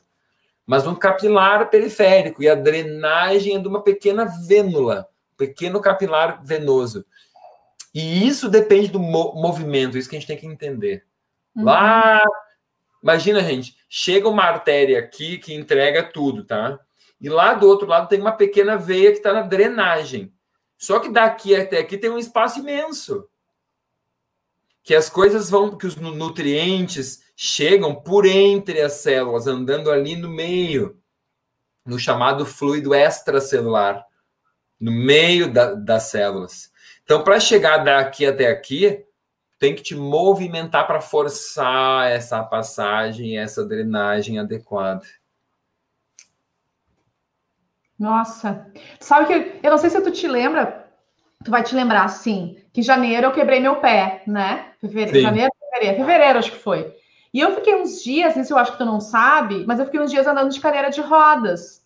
mas 0.66 0.88
um 0.88 0.96
capilar 0.96 1.70
periférico, 1.70 2.42
e 2.42 2.48
a 2.48 2.56
drenagem 2.56 3.58
é 3.58 3.60
de 3.60 3.68
uma 3.68 3.84
pequena 3.84 4.24
vênula, 4.48 5.10
pequeno 5.40 5.80
capilar 5.80 6.44
venoso. 6.44 7.06
E 7.96 8.28
isso 8.28 8.50
depende 8.50 8.90
do 8.90 9.00
mo 9.00 9.34
movimento, 9.36 9.98
isso 9.98 10.10
que 10.10 10.18
a 10.18 10.20
gente 10.20 10.28
tem 10.28 10.38
que 10.38 10.46
entender. 10.46 11.06
Uhum. 11.56 11.64
Lá, 11.64 12.22
imagina, 13.02 13.42
gente, 13.42 13.76
chega 13.88 14.28
uma 14.28 14.44
artéria 14.44 15.00
aqui 15.00 15.38
que 15.38 15.54
entrega 15.54 16.04
tudo, 16.04 16.44
tá? 16.44 16.78
E 17.20 17.30
lá 17.30 17.54
do 17.54 17.66
outro 17.68 17.88
lado 17.88 18.10
tem 18.10 18.20
uma 18.20 18.34
pequena 18.34 18.78
veia 18.78 19.12
que 19.12 19.18
está 19.18 19.34
na 19.34 19.42
drenagem. 19.42 20.32
Só 20.78 21.00
que 21.00 21.10
daqui 21.10 21.56
até 21.56 21.80
aqui 21.80 21.98
tem 21.98 22.10
um 22.10 22.18
espaço 22.18 22.60
imenso 22.60 23.28
que 24.84 24.96
as 24.96 25.10
coisas 25.10 25.50
vão, 25.50 25.78
que 25.78 25.86
os 25.86 25.96
nutrientes 25.96 27.22
chegam 27.36 27.94
por 27.94 28.26
entre 28.26 28.82
as 28.82 28.94
células, 28.94 29.48
andando 29.48 29.92
ali 29.92 30.16
no 30.16 30.30
meio, 30.30 31.00
no 31.86 32.00
chamado 32.00 32.46
fluido 32.46 32.94
extracelular, 32.94 34.06
no 34.80 34.92
meio 34.92 35.52
da, 35.52 35.74
das 35.74 36.04
células. 36.04 36.72
Então, 37.04 37.24
para 37.24 37.40
chegar 37.40 37.80
daqui 37.80 38.26
até 38.26 38.48
aqui, 38.48 39.06
tem 39.58 39.76
que 39.76 39.84
te 39.84 39.96
movimentar 39.96 40.88
para 40.88 41.02
forçar 41.02 42.10
essa 42.10 42.42
passagem, 42.44 43.38
essa 43.38 43.66
drenagem 43.66 44.40
adequada. 44.40 45.06
Nossa, 48.00 48.66
sabe 49.00 49.26
que 49.26 49.60
eu 49.62 49.70
não 49.70 49.78
sei 49.78 49.90
se 49.90 50.02
tu 50.02 50.10
te 50.10 50.26
lembra, 50.26 50.90
tu 51.44 51.52
vai 51.52 51.62
te 51.62 51.76
lembrar, 51.76 52.08
sim, 52.08 52.58
que 52.72 52.80
em 52.80 52.84
janeiro 52.84 53.28
eu 53.28 53.34
quebrei 53.34 53.60
meu 53.60 53.82
pé, 53.82 54.24
né? 54.26 54.72
Fevereiro, 54.80 55.20
janeiro, 55.20 55.52
fevereiro, 55.60 55.98
fevereiro 55.98 56.40
acho 56.40 56.52
que 56.52 56.58
foi. 56.60 56.96
E 57.34 57.40
eu 57.42 57.54
fiquei 57.56 57.76
uns 57.76 58.02
dias, 58.02 58.38
isso 58.38 58.54
eu 58.54 58.58
acho 58.58 58.72
que 58.72 58.78
tu 58.78 58.86
não 58.86 59.02
sabe, 59.02 59.66
mas 59.68 59.80
eu 59.80 59.86
fiquei 59.86 60.00
uns 60.00 60.10
dias 60.10 60.26
andando 60.26 60.52
de 60.52 60.60
cadeira 60.62 60.90
de 60.90 61.02
rodas. 61.02 61.86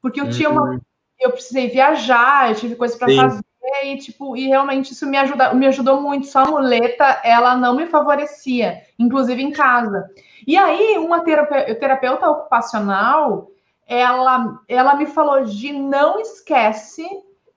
Porque 0.00 0.20
eu 0.20 0.24
uhum. 0.24 0.30
tinha 0.30 0.50
uma. 0.50 0.80
Eu 1.20 1.32
precisei 1.32 1.68
viajar, 1.68 2.50
eu 2.50 2.54
tive 2.56 2.76
coisas 2.76 2.96
para 2.96 3.14
fazer, 3.14 3.42
e, 3.84 3.96
tipo, 3.98 4.36
e 4.36 4.46
realmente 4.46 4.92
isso 4.92 5.06
me, 5.06 5.16
ajuda, 5.16 5.52
me 5.54 5.66
ajudou 5.66 6.00
muito. 6.00 6.26
Só 6.26 6.40
a 6.40 6.50
muleta, 6.50 7.20
ela 7.24 7.56
não 7.56 7.76
me 7.76 7.86
favorecia, 7.86 8.82
inclusive 8.98 9.42
em 9.42 9.50
casa. 9.50 10.08
E 10.46 10.56
aí, 10.56 10.96
uma 10.98 11.20
terapeuta, 11.20 11.74
terapeuta 11.74 12.30
ocupacional, 12.30 13.50
ela, 13.86 14.60
ela 14.68 14.94
me 14.96 15.06
falou 15.06 15.44
de 15.44 15.72
não 15.72 16.20
esquece 16.20 17.06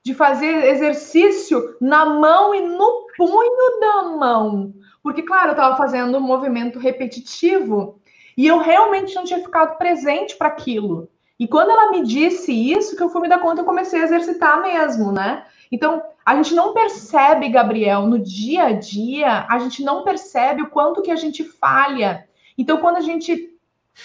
de 0.03 0.14
fazer 0.14 0.66
exercício 0.66 1.76
na 1.80 2.05
mão 2.05 2.55
e 2.55 2.62
no 2.62 3.07
punho 3.16 3.80
da 3.80 4.03
mão. 4.03 4.74
Porque, 5.03 5.22
claro, 5.22 5.49
eu 5.49 5.51
estava 5.51 5.78
fazendo 5.78 6.18
um 6.18 6.22
movimento 6.22 6.80
repetitivo 6.80 7.99
e 8.38 8.47
eu 8.47 8.59
realmente 8.59 9.14
não 9.14 9.24
tinha 9.24 9.39
ficado 9.39 9.78
presente 9.78 10.36
para 10.36 10.47
aquilo. 10.47 11.09
E 11.42 11.48
quando 11.48 11.72
ela 11.72 11.89
me 11.89 12.04
disse 12.04 12.54
isso, 12.54 12.96
que 12.96 13.02
eu 13.02 13.10
fui 13.10 13.20
me 13.20 13.28
dar 13.28 13.39
conta, 13.39 13.62
eu 13.62 13.66
comecei 13.66 14.00
a 14.00 14.04
exercitar 14.04 14.62
mesmo, 14.62 15.12
né? 15.12 15.44
Então, 15.72 16.04
a 16.24 16.36
gente 16.36 16.54
não 16.54 16.72
percebe, 16.72 17.50
Gabriel, 17.50 18.06
no 18.06 18.20
dia 18.20 18.66
a 18.66 18.72
dia, 18.74 19.48
a 19.50 19.58
gente 19.58 19.84
não 19.84 20.04
percebe 20.04 20.62
o 20.62 20.70
quanto 20.70 21.02
que 21.02 21.10
a 21.10 21.16
gente 21.16 21.44
falha. 21.44 22.28
Então, 22.56 22.78
quando 22.78 22.98
a 22.98 23.02
gente 23.02 23.50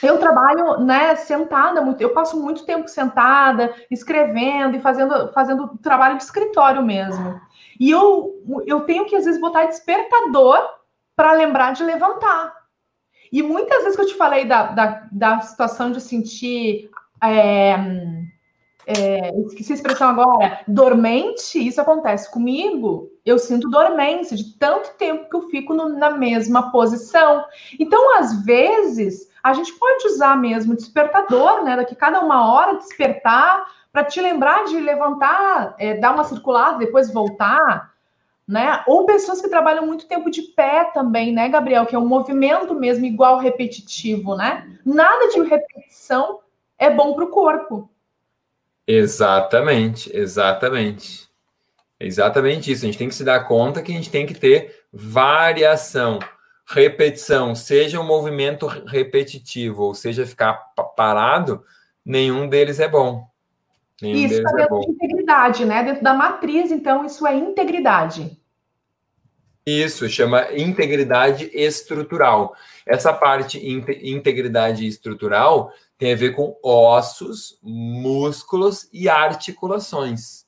eu 0.03 0.18
trabalho, 0.18 0.78
né, 0.78 1.14
sentada 1.14 1.82
muito, 1.82 2.01
eu 2.01 2.14
passo 2.14 2.41
muito 2.41 2.64
tempo 2.64 2.89
sentada, 2.89 3.74
escrevendo 3.91 4.78
e 4.78 4.80
fazendo, 4.80 5.30
fazendo 5.34 5.76
trabalho 5.82 6.16
de 6.16 6.22
escritório 6.22 6.82
mesmo. 6.82 7.39
E 7.78 7.91
eu, 7.91 8.32
eu 8.64 8.80
tenho 8.80 9.05
que, 9.05 9.14
às 9.14 9.26
vezes, 9.26 9.39
botar 9.39 9.66
despertador 9.66 10.59
para 11.14 11.34
lembrar 11.34 11.74
de 11.74 11.84
levantar. 11.84 12.55
E 13.30 13.43
muitas 13.43 13.82
vezes 13.82 13.95
que 13.95 14.03
eu 14.03 14.07
te 14.07 14.14
falei 14.14 14.47
da, 14.47 14.68
da, 14.68 15.07
da 15.12 15.41
situação 15.41 15.93
de 15.93 16.01
sentir. 16.01 16.91
É, 17.23 17.75
é, 18.87 19.37
esqueci 19.47 19.73
a 19.73 19.75
expressão 19.75 20.09
agora, 20.09 20.61
dormente, 20.69 21.59
isso 21.59 21.81
acontece 21.81 22.31
comigo. 22.31 23.11
Eu 23.25 23.37
sinto 23.37 23.69
dormência 23.69 24.37
de 24.37 24.57
tanto 24.57 24.91
tempo 24.97 25.29
que 25.29 25.35
eu 25.35 25.49
fico 25.49 25.75
no, 25.75 25.89
na 25.89 26.11
mesma 26.11 26.71
posição. 26.71 27.45
Então, 27.81 28.17
às 28.17 28.45
vezes, 28.45 29.29
a 29.43 29.53
gente 29.55 29.73
pode 29.73 30.07
usar 30.07 30.37
mesmo 30.37 30.77
despertador, 30.77 31.64
né? 31.64 31.75
Daqui 31.75 31.97
cada 31.97 32.21
uma 32.21 32.53
hora 32.53 32.77
despertar 32.77 33.67
para 33.93 34.05
te 34.05 34.21
lembrar 34.21 34.67
de 34.67 34.79
levantar, 34.79 35.75
é, 35.79 35.95
dar 35.95 36.14
uma 36.14 36.23
circulada, 36.23 36.79
depois 36.79 37.12
voltar, 37.12 37.93
né? 38.47 38.85
Ou 38.87 39.05
pessoas 39.05 39.41
que 39.41 39.49
trabalham 39.49 39.85
muito 39.85 40.07
tempo 40.07 40.31
de 40.31 40.43
pé 40.43 40.85
também, 40.95 41.33
né, 41.33 41.49
Gabriel? 41.49 41.87
Que 41.87 41.97
é 41.97 41.99
um 41.99 42.07
movimento 42.07 42.73
mesmo 42.73 43.05
igual 43.05 43.39
repetitivo, 43.39 44.37
né? 44.37 44.79
Nada 44.85 45.29
de 45.29 45.41
repetição 45.43 46.39
é 46.79 46.91
bom 46.91 47.14
para 47.14 47.24
o 47.24 47.31
corpo. 47.31 47.91
Exatamente, 48.87 50.11
exatamente. 50.16 51.29
exatamente 51.99 52.70
isso. 52.70 52.85
A 52.85 52.87
gente 52.87 52.99
tem 52.99 53.09
que 53.09 53.14
se 53.14 53.24
dar 53.24 53.45
conta 53.45 53.83
que 53.83 53.93
a 53.93 53.95
gente 53.95 54.11
tem 54.11 54.27
que 54.27 54.35
ter 54.35 54.85
variação, 54.93 56.18
repetição, 56.66 57.55
seja 57.55 58.01
um 58.01 58.07
movimento 58.07 58.66
repetitivo, 58.66 59.83
ou 59.85 59.95
seja, 59.95 60.27
ficar 60.27 60.55
parado, 60.97 61.64
nenhum 62.05 62.49
deles 62.49 62.81
é 62.81 62.89
bom. 62.89 63.29
Nenhum 64.01 64.18
isso 64.18 64.35
está 64.35 64.51
é 64.51 64.55
dentro 64.57 64.77
é 64.77 64.81
de 64.81 64.91
integridade, 64.91 65.64
né? 65.64 65.83
Dentro 65.83 66.05
da 66.05 66.14
matriz, 66.14 66.70
então, 66.70 67.05
isso 67.05 67.27
é 67.27 67.35
integridade. 67.35 68.39
Isso, 69.67 70.09
chama 70.09 70.53
integridade 70.53 71.51
estrutural. 71.53 72.55
Essa 72.87 73.12
parte 73.12 73.59
integridade 73.59 74.87
estrutural 74.87 75.73
tem 75.99 76.12
a 76.12 76.17
ver 76.17 76.37
com 76.37 76.57
ossos, 76.62 77.59
músculos 77.61 78.89
e 78.93 79.09
articulações. 79.09 80.47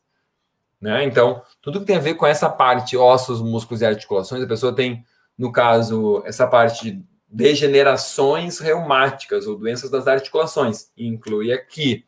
Né? 0.80 1.02
Então, 1.04 1.42
tudo 1.60 1.80
que 1.80 1.86
tem 1.86 1.96
a 1.96 2.00
ver 2.00 2.14
com 2.14 2.26
essa 2.26 2.48
parte, 2.48 2.96
ossos, 2.96 3.42
músculos 3.42 3.82
e 3.82 3.86
articulações, 3.86 4.44
a 4.44 4.46
pessoa 4.46 4.72
tem, 4.72 5.04
no 5.36 5.50
caso, 5.50 6.22
essa 6.24 6.46
parte 6.46 6.84
de 6.84 7.02
degenerações 7.26 8.60
reumáticas 8.60 9.48
ou 9.48 9.58
doenças 9.58 9.90
das 9.90 10.06
articulações, 10.06 10.90
inclui 10.96 11.52
aqui, 11.52 12.04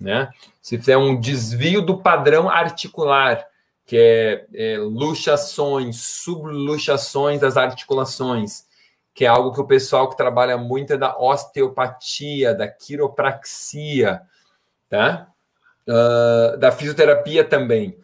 né? 0.00 0.30
Se 0.62 0.78
fizer 0.78 0.96
um 0.96 1.20
desvio 1.20 1.82
do 1.82 1.98
padrão 2.00 2.48
articular, 2.48 3.46
que 3.88 3.96
é, 3.96 4.46
é 4.52 4.78
luxações, 4.78 5.96
subluxações 5.96 7.40
das 7.40 7.56
articulações, 7.56 8.66
que 9.14 9.24
é 9.24 9.28
algo 9.28 9.50
que 9.50 9.62
o 9.62 9.66
pessoal 9.66 10.10
que 10.10 10.16
trabalha 10.16 10.58
muito 10.58 10.92
é 10.92 10.98
da 10.98 11.18
osteopatia, 11.18 12.54
da 12.54 12.68
quiropraxia, 12.68 14.20
tá? 14.90 15.28
uh, 15.88 16.58
da 16.58 16.70
fisioterapia 16.70 17.42
também. 17.42 17.98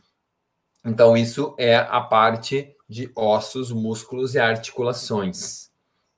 Então, 0.82 1.14
isso 1.14 1.54
é 1.58 1.76
a 1.76 2.00
parte 2.00 2.74
de 2.88 3.12
ossos, 3.14 3.70
músculos 3.70 4.34
e 4.34 4.40
articulações. 4.40 5.70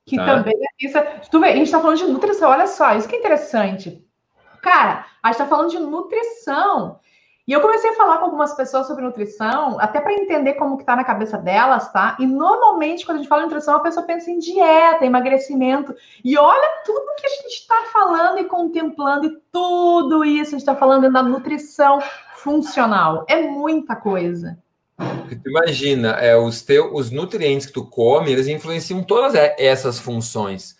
Que 0.05 0.15
tá? 0.15 0.25
também 0.25 0.55
é 0.55 0.85
isso. 0.85 0.97
Tu 1.29 1.39
vê, 1.41 1.47
a 1.49 1.55
gente 1.55 1.65
está 1.65 1.81
falando 1.81 1.97
de 1.97 2.05
nutrição, 2.05 2.49
olha 2.49 2.67
só, 2.67 2.95
isso 2.95 3.07
que 3.07 3.17
é 3.17 3.19
interessante. 3.19 4.01
Cara, 4.61 5.05
a 5.21 5.27
gente 5.27 5.41
está 5.41 5.45
falando 5.45 5.71
de 5.71 5.79
nutrição. 5.79 6.99
E 7.47 7.53
eu 7.53 7.61
comecei 7.61 7.91
a 7.91 7.95
falar 7.95 8.17
com 8.17 8.25
algumas 8.25 8.53
pessoas 8.53 8.87
sobre 8.87 9.05
nutrição, 9.05 9.79
até 9.79 10.01
para 10.01 10.13
entender 10.13 10.55
como 10.55 10.77
que 10.77 10.83
tá 10.83 10.97
na 10.97 11.03
cabeça 11.05 11.37
delas, 11.37 11.89
tá? 11.93 12.17
E 12.19 12.27
normalmente, 12.27 13.05
quando 13.05 13.15
a 13.15 13.21
gente 13.21 13.29
fala 13.29 13.43
em 13.43 13.45
nutrição, 13.45 13.77
a 13.77 13.79
pessoa 13.79 14.05
pensa 14.05 14.29
em 14.29 14.37
dieta, 14.37 15.05
emagrecimento. 15.05 15.95
E 16.25 16.37
olha 16.37 16.83
tudo 16.85 17.15
que 17.15 17.25
a 17.25 17.29
gente 17.29 17.53
está 17.53 17.85
falando 17.93 18.39
e 18.39 18.43
contemplando, 18.43 19.27
e 19.27 19.37
tudo 19.49 20.25
isso 20.25 20.49
a 20.49 20.51
gente 20.51 20.59
está 20.59 20.75
falando 20.75 21.09
da 21.09 21.23
nutrição 21.23 21.99
funcional. 22.35 23.25
É 23.29 23.41
muita 23.41 23.95
coisa. 23.95 24.57
Imagina, 25.45 26.09
é, 26.19 26.35
os, 26.35 26.61
teu, 26.61 26.93
os 26.93 27.11
nutrientes 27.11 27.67
que 27.67 27.73
tu 27.73 27.85
come, 27.85 28.29
eles 28.29 28.47
influenciam 28.47 29.01
todas 29.01 29.33
essas 29.57 29.99
funções 29.99 30.76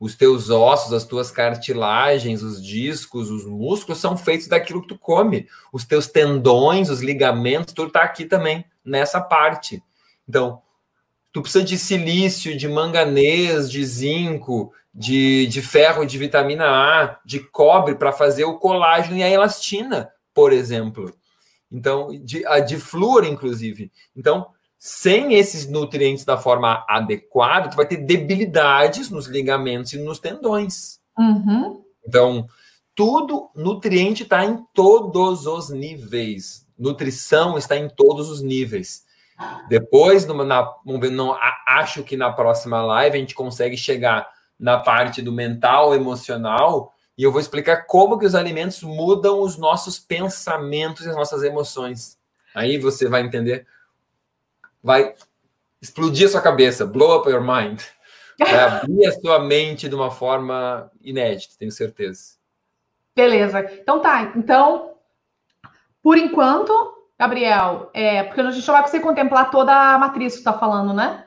os 0.00 0.16
teus 0.16 0.48
ossos, 0.48 0.94
as 0.94 1.04
tuas 1.04 1.30
cartilagens, 1.30 2.42
os 2.42 2.64
discos, 2.64 3.30
os 3.30 3.44
músculos 3.44 4.00
são 4.00 4.16
feitos 4.16 4.48
daquilo 4.48 4.80
que 4.80 4.88
tu 4.88 4.98
come. 4.98 5.46
Os 5.70 5.84
teus 5.84 6.06
tendões, 6.06 6.88
os 6.88 7.02
ligamentos, 7.02 7.74
tudo 7.74 7.88
está 7.88 8.02
aqui 8.02 8.24
também, 8.24 8.64
nessa 8.82 9.20
parte. 9.20 9.82
Então, 10.26 10.62
tu 11.30 11.42
precisa 11.42 11.62
de 11.62 11.76
silício, 11.76 12.56
de 12.56 12.66
manganês, 12.66 13.70
de 13.70 13.84
zinco, 13.84 14.72
de, 14.92 15.46
de 15.48 15.60
ferro, 15.60 16.06
de 16.06 16.16
vitamina 16.16 16.64
A, 16.64 17.20
de 17.22 17.38
cobre 17.38 17.94
para 17.94 18.10
fazer 18.10 18.44
o 18.44 18.58
colágeno 18.58 19.18
e 19.18 19.22
a 19.22 19.28
elastina, 19.28 20.10
por 20.32 20.50
exemplo. 20.50 21.14
Então, 21.70 22.08
de, 22.24 22.42
de 22.66 22.78
flúor, 22.78 23.26
inclusive. 23.26 23.92
Então, 24.16 24.48
sem 24.82 25.34
esses 25.34 25.68
nutrientes 25.68 26.24
da 26.24 26.38
forma 26.38 26.86
adequada, 26.88 27.68
tu 27.68 27.76
vai 27.76 27.86
ter 27.86 27.98
debilidades 27.98 29.10
nos 29.10 29.26
ligamentos 29.26 29.92
e 29.92 29.98
nos 29.98 30.18
tendões. 30.18 30.98
Uhum. 31.18 31.84
Então, 32.08 32.48
tudo, 32.94 33.50
nutriente 33.54 34.22
está 34.22 34.42
em 34.42 34.58
todos 34.72 35.46
os 35.46 35.68
níveis. 35.68 36.66
Nutrição 36.78 37.58
está 37.58 37.76
em 37.76 37.90
todos 37.90 38.30
os 38.30 38.40
níveis. 38.40 39.04
Depois, 39.68 40.24
na, 40.24 40.62
vamos 40.82 41.00
ver, 41.02 41.10
não, 41.10 41.36
acho 41.66 42.02
que 42.02 42.16
na 42.16 42.32
próxima 42.32 42.80
live 42.80 43.18
a 43.18 43.20
gente 43.20 43.34
consegue 43.34 43.76
chegar 43.76 44.26
na 44.58 44.78
parte 44.78 45.20
do 45.20 45.30
mental, 45.30 45.94
emocional, 45.94 46.94
e 47.18 47.22
eu 47.22 47.30
vou 47.30 47.40
explicar 47.40 47.84
como 47.86 48.18
que 48.18 48.24
os 48.24 48.34
alimentos 48.34 48.82
mudam 48.82 49.42
os 49.42 49.58
nossos 49.58 49.98
pensamentos 49.98 51.04
e 51.04 51.10
as 51.10 51.16
nossas 51.16 51.42
emoções. 51.42 52.18
Aí 52.54 52.78
você 52.78 53.08
vai 53.08 53.20
entender 53.20 53.66
vai 54.82 55.14
explodir 55.80 56.26
a 56.26 56.30
sua 56.30 56.40
cabeça, 56.40 56.86
blow 56.86 57.18
up 57.18 57.28
your 57.28 57.40
mind. 57.40 57.80
Vai 58.38 58.54
abrir 58.58 59.06
a 59.06 59.12
sua 59.12 59.38
mente 59.38 59.88
de 59.88 59.94
uma 59.94 60.10
forma 60.10 60.90
inédita, 61.02 61.54
tenho 61.58 61.72
certeza. 61.72 62.34
Beleza. 63.14 63.60
Então 63.80 64.00
tá. 64.00 64.32
Então, 64.36 64.92
por 66.02 66.16
enquanto, 66.16 66.72
Gabriel, 67.18 67.90
é, 67.92 68.22
porque 68.22 68.40
a 68.40 68.50
gente 68.50 68.66
não 68.66 68.74
vai 68.74 68.82
conseguir 68.82 69.02
contemplar 69.02 69.50
toda 69.50 69.72
a 69.72 69.98
matriz 69.98 70.34
que 70.34 70.42
você 70.42 70.48
está 70.48 70.52
falando, 70.52 70.92
né? 70.94 71.24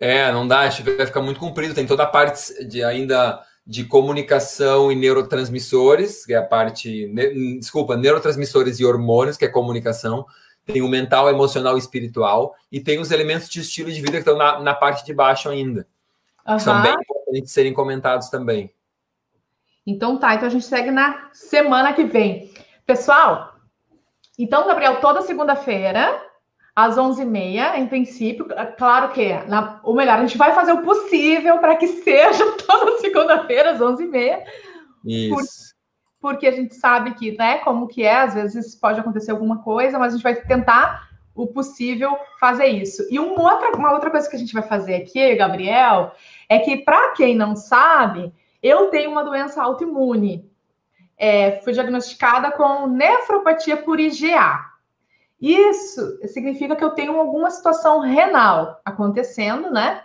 É, 0.00 0.30
não 0.30 0.46
dá, 0.46 0.60
acho 0.60 0.82
que 0.82 0.90
vai 0.92 1.06
ficar 1.06 1.20
muito 1.20 1.40
comprido. 1.40 1.74
Tem 1.74 1.86
toda 1.86 2.04
a 2.04 2.06
parte 2.06 2.64
de 2.64 2.82
ainda 2.82 3.42
de 3.66 3.84
comunicação 3.84 4.90
e 4.90 4.96
neurotransmissores, 4.96 6.24
que 6.24 6.32
é 6.32 6.38
a 6.38 6.42
parte, 6.42 7.06
ne, 7.08 7.58
desculpa, 7.58 7.96
neurotransmissores 7.96 8.80
e 8.80 8.84
hormônios, 8.84 9.36
que 9.36 9.44
é 9.44 9.48
comunicação 9.48 10.24
tem 10.68 10.82
o 10.82 10.88
mental, 10.88 11.30
emocional 11.30 11.76
e 11.76 11.78
espiritual, 11.78 12.54
e 12.70 12.78
tem 12.78 13.00
os 13.00 13.10
elementos 13.10 13.48
de 13.48 13.60
estilo 13.60 13.90
de 13.90 14.00
vida 14.00 14.12
que 14.12 14.18
estão 14.18 14.36
na, 14.36 14.60
na 14.60 14.74
parte 14.74 15.04
de 15.04 15.14
baixo 15.14 15.48
ainda. 15.48 15.86
Uhum. 16.46 16.58
São 16.58 16.82
bem 16.82 16.92
importantes 16.92 17.52
serem 17.52 17.72
comentados 17.72 18.28
também. 18.28 18.70
Então 19.86 20.18
tá, 20.18 20.34
então 20.34 20.46
a 20.46 20.50
gente 20.50 20.66
segue 20.66 20.90
na 20.90 21.30
semana 21.32 21.94
que 21.94 22.04
vem. 22.04 22.52
Pessoal, 22.84 23.54
então, 24.38 24.66
Gabriel, 24.66 25.00
toda 25.00 25.22
segunda-feira, 25.22 26.22
às 26.76 26.96
11h30, 26.96 27.76
em 27.76 27.86
princípio, 27.86 28.46
é 28.52 28.66
claro 28.66 29.12
que, 29.12 29.32
na, 29.48 29.80
ou 29.82 29.94
melhor, 29.94 30.18
a 30.18 30.20
gente 30.20 30.36
vai 30.36 30.54
fazer 30.54 30.72
o 30.72 30.82
possível 30.82 31.58
para 31.58 31.76
que 31.76 31.88
seja 31.88 32.44
toda 32.66 32.98
segunda-feira, 32.98 33.70
às 33.70 33.80
11h30. 33.80 34.44
Isso 35.04 35.34
porque 35.34 35.77
a 36.26 36.50
gente 36.50 36.74
sabe 36.74 37.14
que, 37.14 37.36
né, 37.36 37.58
como 37.58 37.86
que 37.86 38.02
é, 38.02 38.20
às 38.20 38.34
vezes 38.34 38.74
pode 38.74 39.00
acontecer 39.00 39.30
alguma 39.30 39.62
coisa, 39.62 39.98
mas 39.98 40.12
a 40.12 40.16
gente 40.16 40.22
vai 40.22 40.34
tentar 40.34 41.08
o 41.34 41.46
possível 41.46 42.18
fazer 42.40 42.66
isso. 42.66 43.06
E 43.10 43.18
uma 43.18 43.52
outra, 43.52 43.76
uma 43.76 43.92
outra 43.92 44.10
coisa 44.10 44.28
que 44.28 44.34
a 44.34 44.38
gente 44.38 44.52
vai 44.52 44.62
fazer 44.62 44.96
aqui, 44.96 45.36
Gabriel, 45.36 46.12
é 46.48 46.58
que, 46.58 46.78
para 46.78 47.12
quem 47.12 47.36
não 47.36 47.54
sabe, 47.54 48.32
eu 48.60 48.88
tenho 48.88 49.10
uma 49.12 49.24
doença 49.24 49.62
autoimune. 49.62 50.50
É, 51.16 51.60
fui 51.62 51.72
diagnosticada 51.72 52.50
com 52.50 52.88
nefropatia 52.88 53.76
por 53.76 54.00
IgA. 54.00 54.64
Isso 55.40 56.18
significa 56.26 56.74
que 56.74 56.82
eu 56.82 56.90
tenho 56.90 57.16
alguma 57.16 57.50
situação 57.50 58.00
renal 58.00 58.80
acontecendo, 58.84 59.70
né? 59.70 60.02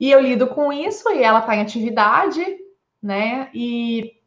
E 0.00 0.10
eu 0.10 0.20
lido 0.20 0.48
com 0.48 0.72
isso 0.72 1.08
e 1.10 1.22
ela 1.22 1.38
está 1.38 1.54
em 1.54 1.60
atividade, 1.60 2.44
né? 3.00 3.48
E 3.54 4.17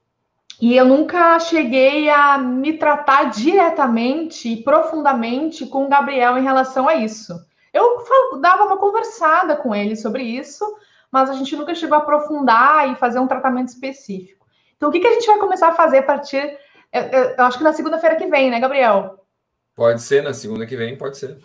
e 0.61 0.77
eu 0.77 0.85
nunca 0.85 1.39
cheguei 1.39 2.07
a 2.07 2.37
me 2.37 2.73
tratar 2.73 3.31
diretamente 3.31 4.47
e 4.47 4.63
profundamente 4.63 5.65
com 5.65 5.85
o 5.85 5.89
Gabriel 5.89 6.37
em 6.37 6.43
relação 6.43 6.87
a 6.87 6.93
isso. 6.93 7.33
Eu 7.73 7.97
dava 8.39 8.65
uma 8.65 8.77
conversada 8.77 9.55
com 9.55 9.73
ele 9.73 9.95
sobre 9.95 10.21
isso, 10.21 10.63
mas 11.11 11.31
a 11.31 11.33
gente 11.33 11.55
nunca 11.55 11.73
chegou 11.73 11.97
a 11.97 12.01
aprofundar 12.01 12.91
e 12.91 12.95
fazer 12.95 13.17
um 13.17 13.27
tratamento 13.27 13.69
específico. 13.69 14.45
Então, 14.77 14.89
o 14.89 14.91
que, 14.91 14.99
que 14.99 15.07
a 15.07 15.13
gente 15.13 15.25
vai 15.25 15.39
começar 15.39 15.69
a 15.69 15.75
fazer 15.75 15.99
a 15.99 16.03
partir. 16.03 16.57
Eu 17.37 17.43
acho 17.45 17.57
que 17.57 17.63
na 17.63 17.73
segunda-feira 17.73 18.15
que 18.15 18.27
vem, 18.27 18.51
né, 18.51 18.59
Gabriel? 18.59 19.25
Pode 19.75 20.01
ser, 20.01 20.21
na 20.21 20.33
segunda 20.33 20.67
que 20.67 20.75
vem, 20.75 20.95
pode 20.95 21.17
ser. 21.17 21.39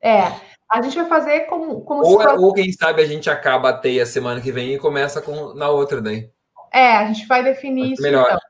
É, 0.00 0.32
a 0.70 0.80
gente 0.80 0.96
vai 0.96 1.06
fazer 1.06 1.40
como. 1.40 1.82
como 1.82 2.02
ou, 2.02 2.22
é, 2.22 2.32
ou 2.34 2.54
quem 2.54 2.72
sabe 2.72 3.02
a 3.02 3.06
gente 3.06 3.28
acaba 3.28 3.68
a 3.68 3.76
teia 3.76 4.06
semana 4.06 4.40
que 4.40 4.50
vem 4.50 4.72
e 4.72 4.78
começa 4.78 5.20
com, 5.20 5.52
na 5.52 5.68
outra 5.68 6.00
daí. 6.00 6.30
É, 6.72 6.96
a 6.96 7.06
gente 7.06 7.26
vai 7.26 7.42
definir 7.42 7.92
isso. 7.92 8.02
Melhor. 8.02 8.26
Então. 8.26 8.40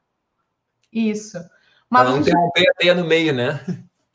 Isso. 0.92 1.38
Mas 1.88 2.08
não 2.08 2.16
gente... 2.16 2.28
interromper 2.28 2.68
a 2.68 2.74
teia 2.74 2.94
no 2.94 3.04
meio, 3.04 3.32
né? 3.32 3.60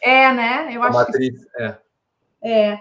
É, 0.02 0.32
né? 0.32 0.70
Eu 0.72 0.84
a 0.84 0.88
acho 0.88 0.98
matriz, 0.98 1.46
que... 1.46 1.62
é. 1.62 1.78
É. 2.42 2.80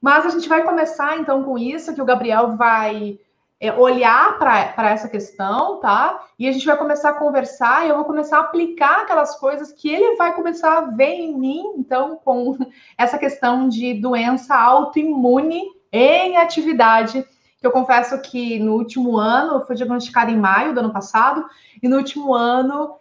Mas 0.00 0.24
a 0.24 0.30
gente 0.30 0.48
vai 0.48 0.62
começar, 0.62 1.18
então, 1.18 1.42
com 1.42 1.58
isso, 1.58 1.94
que 1.94 2.00
o 2.00 2.04
Gabriel 2.04 2.56
vai 2.56 3.18
é, 3.60 3.72
olhar 3.72 4.38
para 4.38 4.90
essa 4.90 5.08
questão, 5.08 5.78
tá? 5.80 6.26
E 6.38 6.48
a 6.48 6.52
gente 6.52 6.64
vai 6.64 6.76
começar 6.76 7.10
a 7.10 7.14
conversar 7.14 7.84
e 7.84 7.90
eu 7.90 7.96
vou 7.96 8.06
começar 8.06 8.38
a 8.38 8.40
aplicar 8.40 9.02
aquelas 9.02 9.36
coisas 9.36 9.72
que 9.72 9.90
ele 9.90 10.16
vai 10.16 10.34
começar 10.34 10.78
a 10.78 10.80
ver 10.82 11.12
em 11.12 11.36
mim, 11.36 11.74
então, 11.76 12.16
com 12.24 12.56
essa 12.96 13.18
questão 13.18 13.68
de 13.68 13.94
doença 13.94 14.54
autoimune 14.56 15.62
em 15.92 16.38
atividade 16.38 17.26
que 17.60 17.66
eu 17.66 17.70
confesso 17.70 18.18
que 18.22 18.58
no 18.58 18.74
último 18.74 19.18
ano, 19.18 19.54
eu 19.54 19.66
fui 19.66 19.76
diagnosticada 19.76 20.30
em 20.30 20.38
maio 20.38 20.72
do 20.72 20.80
ano 20.80 20.92
passado, 20.92 21.44
e 21.82 21.88
no 21.88 21.98
último 21.98 22.34
ano 22.34 22.96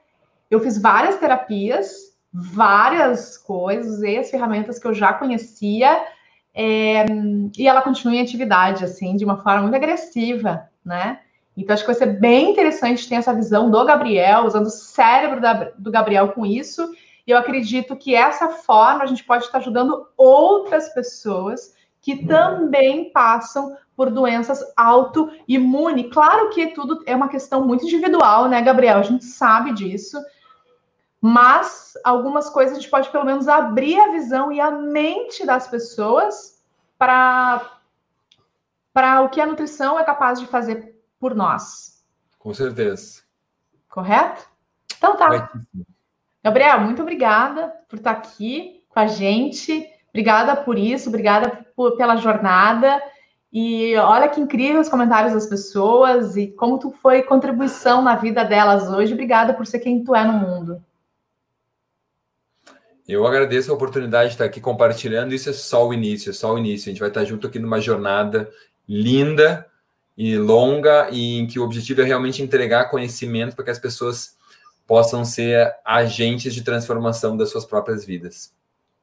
eu 0.52 0.60
fiz 0.60 0.82
várias 0.82 1.18
terapias, 1.18 2.10
várias 2.34 3.38
coisas, 3.38 4.02
e 4.02 4.18
as 4.18 4.30
ferramentas 4.30 4.78
que 4.78 4.86
eu 4.86 4.94
já 4.94 5.14
conhecia, 5.14 6.04
é, 6.54 7.06
e 7.58 7.68
ela 7.68 7.82
continua 7.82 8.16
em 8.16 8.22
atividade, 8.22 8.84
assim, 8.84 9.16
de 9.16 9.24
uma 9.24 9.38
forma 9.38 9.62
muito 9.62 9.76
agressiva, 9.76 10.68
né? 10.84 11.20
Então, 11.56 11.74
acho 11.74 11.84
que 11.84 11.92
vai 11.92 11.96
ser 11.96 12.20
bem 12.20 12.52
interessante 12.52 13.08
ter 13.08 13.16
essa 13.16 13.34
visão 13.34 13.70
do 13.70 13.86
Gabriel, 13.86 14.46
usando 14.46 14.68
o 14.68 14.72
cérebro 14.72 15.42
da, 15.42 15.72
do 15.78 15.92
Gabriel 15.92 16.30
com 16.30 16.46
isso. 16.46 16.90
E 17.28 17.32
eu 17.32 17.38
acredito 17.38 17.96
que 17.96 18.16
essa 18.16 18.48
forma 18.50 19.04
a 19.04 19.06
gente 19.06 19.24
pode 19.24 19.44
estar 19.44 19.58
ajudando 19.58 20.08
outras 20.18 20.90
pessoas 20.94 21.74
que 22.02 22.26
também 22.26 23.12
passam 23.12 23.78
por 23.96 24.10
doenças 24.10 24.64
autoimunes. 24.78 26.12
Claro 26.12 26.50
que 26.50 26.68
tudo 26.68 27.04
é 27.06 27.16
uma 27.16 27.28
questão 27.28 27.66
muito 27.66 27.86
individual, 27.86 28.48
né, 28.48 28.62
Gabriel? 28.62 28.98
A 28.98 29.04
gente 29.04 29.26
sabe 29.26 29.74
disso. 29.74 30.18
Mas 31.22 31.94
algumas 32.04 32.50
coisas 32.50 32.78
a 32.78 32.80
gente 32.80 32.90
pode 32.90 33.10
pelo 33.10 33.26
menos 33.26 33.48
abrir 33.48 34.00
a 34.00 34.12
visão 34.12 34.52
e 34.52 34.62
a 34.62 34.72
mente 34.72 35.46
das 35.46 35.68
pessoas 35.68 36.64
para 36.98 37.76
para 38.94 39.22
o 39.22 39.30
que 39.30 39.40
a 39.40 39.46
nutrição 39.46 40.00
é 40.00 40.04
capaz 40.04 40.40
de 40.40 40.48
fazer 40.48 40.98
por 41.20 41.36
nós. 41.36 42.04
Com 42.38 42.54
certeza. 42.54 43.22
Correto? 43.90 44.48
Então 44.98 45.16
tá. 45.16 45.52
Gabriel, 46.44 46.82
muito 46.82 47.02
obrigada 47.02 47.68
por 47.88 47.98
estar 47.98 48.12
aqui 48.12 48.84
com 48.90 49.00
a 49.00 49.08
gente. 49.08 49.86
Obrigada 50.10 50.56
por 50.56 50.78
isso, 50.78 51.10
obrigada 51.10 51.66
por, 51.76 51.96
pela 51.96 52.16
jornada. 52.16 53.02
E 53.52 53.96
olha 53.98 54.30
que 54.30 54.40
incrível 54.40 54.80
os 54.80 54.90
comentários 54.90 55.34
das 55.34 55.48
pessoas 55.48 56.38
e 56.38 56.48
como 56.48 56.78
tu 56.78 56.92
foi 56.92 57.24
contribuição 57.24 58.02
na 58.02 58.16
vida 58.16 58.44
delas 58.44 58.90
hoje. 58.90 59.14
Obrigada 59.14 59.54
por 59.54 59.66
ser 59.66 59.80
quem 59.80 60.04
tu 60.04 60.16
é 60.16 60.24
no 60.24 60.34
mundo. 60.34 60.84
Eu 63.08 63.26
agradeço 63.26 63.72
a 63.72 63.74
oportunidade 63.74 64.30
de 64.30 64.36
estar 64.36 64.46
aqui 64.46 64.62
compartilhando. 64.62 65.34
Isso 65.34 65.50
é 65.50 65.54
só 65.54 65.88
o 65.88 65.92
início, 65.92 66.30
é 66.30 66.34
só 66.34 66.54
o 66.54 66.60
início. 66.60 66.90
A 66.90 66.92
gente 66.92 67.00
vai 67.00 67.10
estar 67.10 67.26
junto 67.26 67.48
aqui 67.48 67.58
numa 67.58 67.82
jornada 67.82 68.48
linda 68.88 69.66
e 70.16 70.38
longa 70.38 71.10
e 71.10 71.40
em 71.40 71.48
que 71.48 71.58
o 71.58 71.64
objetivo 71.64 72.02
é 72.02 72.04
realmente 72.04 72.44
entregar 72.44 72.92
conhecimento 72.92 73.56
para 73.56 73.66
que 73.66 73.72
as 73.72 73.80
pessoas 73.80 74.38
possam 74.86 75.26
ser 75.26 75.74
agentes 75.84 76.54
de 76.54 76.64
transformação 76.64 77.36
das 77.36 77.50
suas 77.50 77.66
próprias 77.66 78.06
vidas. 78.06 78.54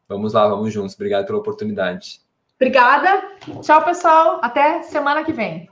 Vamos 0.08 0.32
lá, 0.32 0.46
vamos 0.46 0.72
juntos. 0.72 0.94
Obrigado 0.94 1.26
pela 1.26 1.38
oportunidade. 1.38 2.20
Obrigada. 2.56 3.22
Tchau, 3.62 3.84
pessoal. 3.84 4.40
Até 4.42 4.82
semana 4.82 5.24
que 5.24 5.32
vem. 5.32 5.68